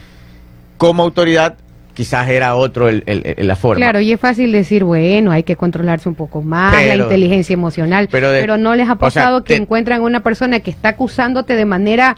Como 0.77 1.03
autoridad, 1.03 1.55
quizás 1.95 2.29
era 2.29 2.55
otro 2.57 2.89
el, 2.89 3.03
el- 3.07 3.35
el- 3.37 3.47
la 3.47 3.57
forma. 3.57 3.77
Claro, 3.77 4.01
y 4.01 4.13
es 4.13 4.19
fácil 4.21 4.51
decir, 4.53 4.83
bueno, 4.85 5.31
hay 5.31 5.45
que 5.45 5.55
controlarse 5.57 6.09
un 6.09 6.15
poco 6.17 6.43
más, 6.43 6.73
la 6.85 6.97
inteligencia 6.97 7.55
emocional, 7.55 8.09
pero 8.11 8.29
pero, 8.31 8.57
no 8.57 8.75
les 8.75 8.89
ha 8.89 8.93
o 8.93 8.97
sea, 8.97 8.99
pasado 8.99 9.45
que 9.45 9.55
te- 9.55 9.63
encuentran 9.63 10.03
una 10.03 10.21
persona 10.23 10.61
que 10.61 10.71
está 10.71 10.91
acusándote 10.91 11.55
de 11.55 11.65
manera, 11.65 12.17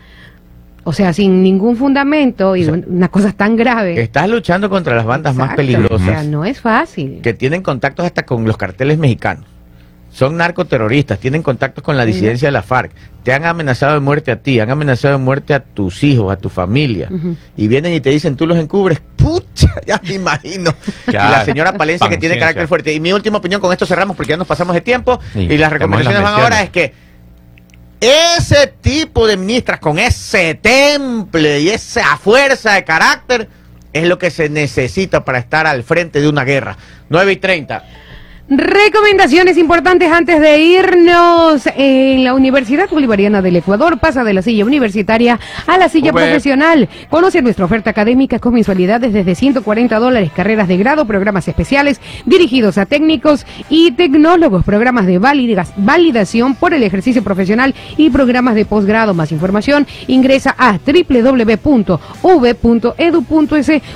o 0.85 0.93
sea, 0.93 1.13
sin 1.13 1.43
ningún 1.43 1.77
fundamento 1.77 2.57
y 2.57 2.63
O 2.63 2.75
sea, 2.75 2.83
una 2.87 3.09
cosa 3.09 3.33
tan 3.33 3.57
grave. 3.57 4.01
Estás 4.01 4.29
luchando 4.31 4.71
contra 4.71 4.95
las 4.97 5.05
bandas 5.05 5.35
más 5.35 5.55
peligrosas. 5.55 6.01
O 6.09 6.11
sea, 6.11 6.23
no 6.23 6.45
es 6.45 6.61
fácil. 6.61 7.21
que 7.23 7.35
tienen 7.35 7.63
contactos 7.63 8.07
hasta 8.07 8.25
con 8.25 8.45
los 8.47 8.57
carteles 8.57 8.97
mexicanos. 8.97 9.45
Son 10.17 10.35
narcoterroristas, 10.39 11.19
tienen 11.19 11.43
contactos 11.43 11.85
con 11.85 11.99
la 11.99 12.07
disidencia 12.07 12.49
de 12.49 12.53
la 12.53 12.63
FARC. 12.63 12.91
Te 13.23 13.35
han 13.35 13.45
amenazado 13.45 13.93
de 13.93 14.01
muerte 14.01 14.31
a 14.31 14.41
ti, 14.41 14.59
han 14.61 14.71
amenazado 14.71 15.19
de 15.19 15.23
muerte 15.23 15.53
a 15.53 15.61
tus 15.61 16.03
hijos, 16.05 16.33
a 16.33 16.39
tu 16.39 16.49
familia. 16.49 17.11
Y 17.55 17.69
vienen 17.69 17.93
y 17.93 18.01
te 18.01 18.09
dicen, 18.09 18.35
tú 18.35 18.47
los 18.47 18.57
encubres. 18.57 19.03
¡Pucha! 19.17 19.69
Ya 19.87 20.01
me 20.03 20.15
imagino. 20.15 20.75
Y 21.07 21.13
la 21.13 21.45
señora 21.45 21.75
Palencia 21.75 22.09
que 22.09 22.17
tiene 22.17 22.39
carácter 22.39 22.67
fuerte. 22.67 22.95
Y 22.95 23.01
mi 23.01 23.13
última 23.13 23.37
opinión, 23.37 23.61
con 23.61 23.71
esto 23.73 23.85
cerramos 23.85 24.17
porque 24.17 24.31
ya 24.31 24.39
nos 24.39 24.47
pasamos 24.47 24.73
de 24.73 24.81
tiempo. 24.81 25.21
Sí, 25.35 25.41
y 25.41 25.59
las 25.59 25.71
recomendaciones 25.71 26.23
las 26.23 26.33
van 26.33 26.41
ahora 26.41 26.63
es 26.63 26.71
que 26.71 26.95
ese 28.01 28.69
tipo 28.81 29.27
de 29.27 29.37
ministras 29.37 29.81
con 29.81 29.99
ese 29.99 30.55
temple 30.55 31.61
y 31.61 31.69
esa 31.69 32.17
fuerza 32.17 32.73
de 32.73 32.85
carácter 32.85 33.51
es 33.93 34.09
lo 34.09 34.19
que 34.19 34.31
se 34.31 34.49
necesita 34.49 35.27
para 35.27 35.41
estar 35.41 35.67
al 35.67 35.83
frente 35.83 36.23
de 36.23 36.29
una 36.31 36.45
guerra. 36.45 36.79
9 37.11 37.33
y 37.33 37.37
30. 37.37 37.85
Recomendaciones 38.49 39.59
importantes 39.59 40.09
antes 40.13 40.41
de 40.41 40.61
irnos. 40.61 41.67
En 41.75 42.23
la 42.23 42.33
Universidad 42.33 42.89
Bolivariana 42.89 43.43
del 43.43 43.57
Ecuador 43.57 43.99
pasa 43.99 44.23
de 44.23 44.33
la 44.33 44.41
silla 44.41 44.65
universitaria 44.65 45.41
a 45.67 45.77
la 45.77 45.89
silla 45.89 46.13
profesional. 46.13 46.89
Conoce 47.11 47.43
nuestra 47.43 47.65
oferta 47.65 47.91
académica 47.91 48.39
con 48.39 48.55
mensualidades 48.55 49.13
desde 49.13 49.35
140 49.35 49.99
dólares, 49.99 50.31
carreras 50.33 50.69
de 50.69 50.77
grado, 50.77 51.07
programas 51.07 51.49
especiales 51.49 52.01
dirigidos 52.25 52.79
a 52.79 52.87
técnicos 52.87 53.45
y 53.69 53.91
tecnólogos, 53.91 54.65
programas 54.65 55.07
de 55.07 55.19
validación 55.19 56.55
por 56.55 56.73
el 56.73 56.85
ejercicio 56.85 57.25
profesional 57.25 57.75
y 57.97 58.11
programas 58.11 58.55
de 58.55 58.65
posgrado. 58.65 59.13
Más 59.13 59.33
información 59.33 59.89
ingresa 60.07 60.55
a 60.57 60.79
www.v.edu.es 60.79 61.73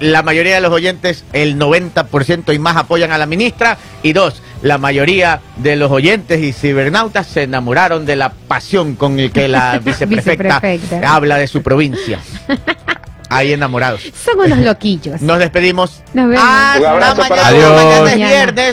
La 0.00 0.22
mayoría 0.22 0.54
de 0.56 0.60
los 0.60 0.72
oyentes, 0.72 1.24
el 1.32 1.58
90% 1.58 2.54
y 2.54 2.58
más, 2.58 2.76
apoyan 2.76 3.12
a 3.12 3.18
la 3.18 3.26
ministra. 3.26 3.78
Y 4.02 4.12
dos, 4.12 4.42
la 4.62 4.78
mayoría 4.78 5.40
de 5.56 5.76
los 5.76 5.90
oyentes 5.90 6.42
y 6.42 6.52
cibernautas 6.52 7.26
se 7.26 7.42
enamoraron 7.42 8.06
de 8.06 8.16
la 8.16 8.30
pasión 8.30 8.94
con 8.94 9.18
el 9.18 9.30
que 9.30 9.48
la 9.48 9.78
viceprefecta, 9.84 10.60
Viceprefecta. 10.60 11.14
habla 11.14 11.36
de 11.36 11.46
su 11.46 11.62
provincia. 11.62 12.18
Ahí 13.30 13.52
enamorados. 13.52 14.02
Son 14.24 14.38
unos 14.40 14.58
loquillos. 14.58 15.22
Nos 15.22 15.38
despedimos. 15.38 16.02
Nos 16.12 16.28
vemos. 16.28 16.44
Hasta 16.44 16.80
Un 16.80 16.86
abrazo 16.86 17.22
para 17.28 17.42
mañana. 17.44 17.64
todos. 17.66 18.02
Mañana 18.02 18.10
es 18.10 18.16
viernes. 18.16 18.64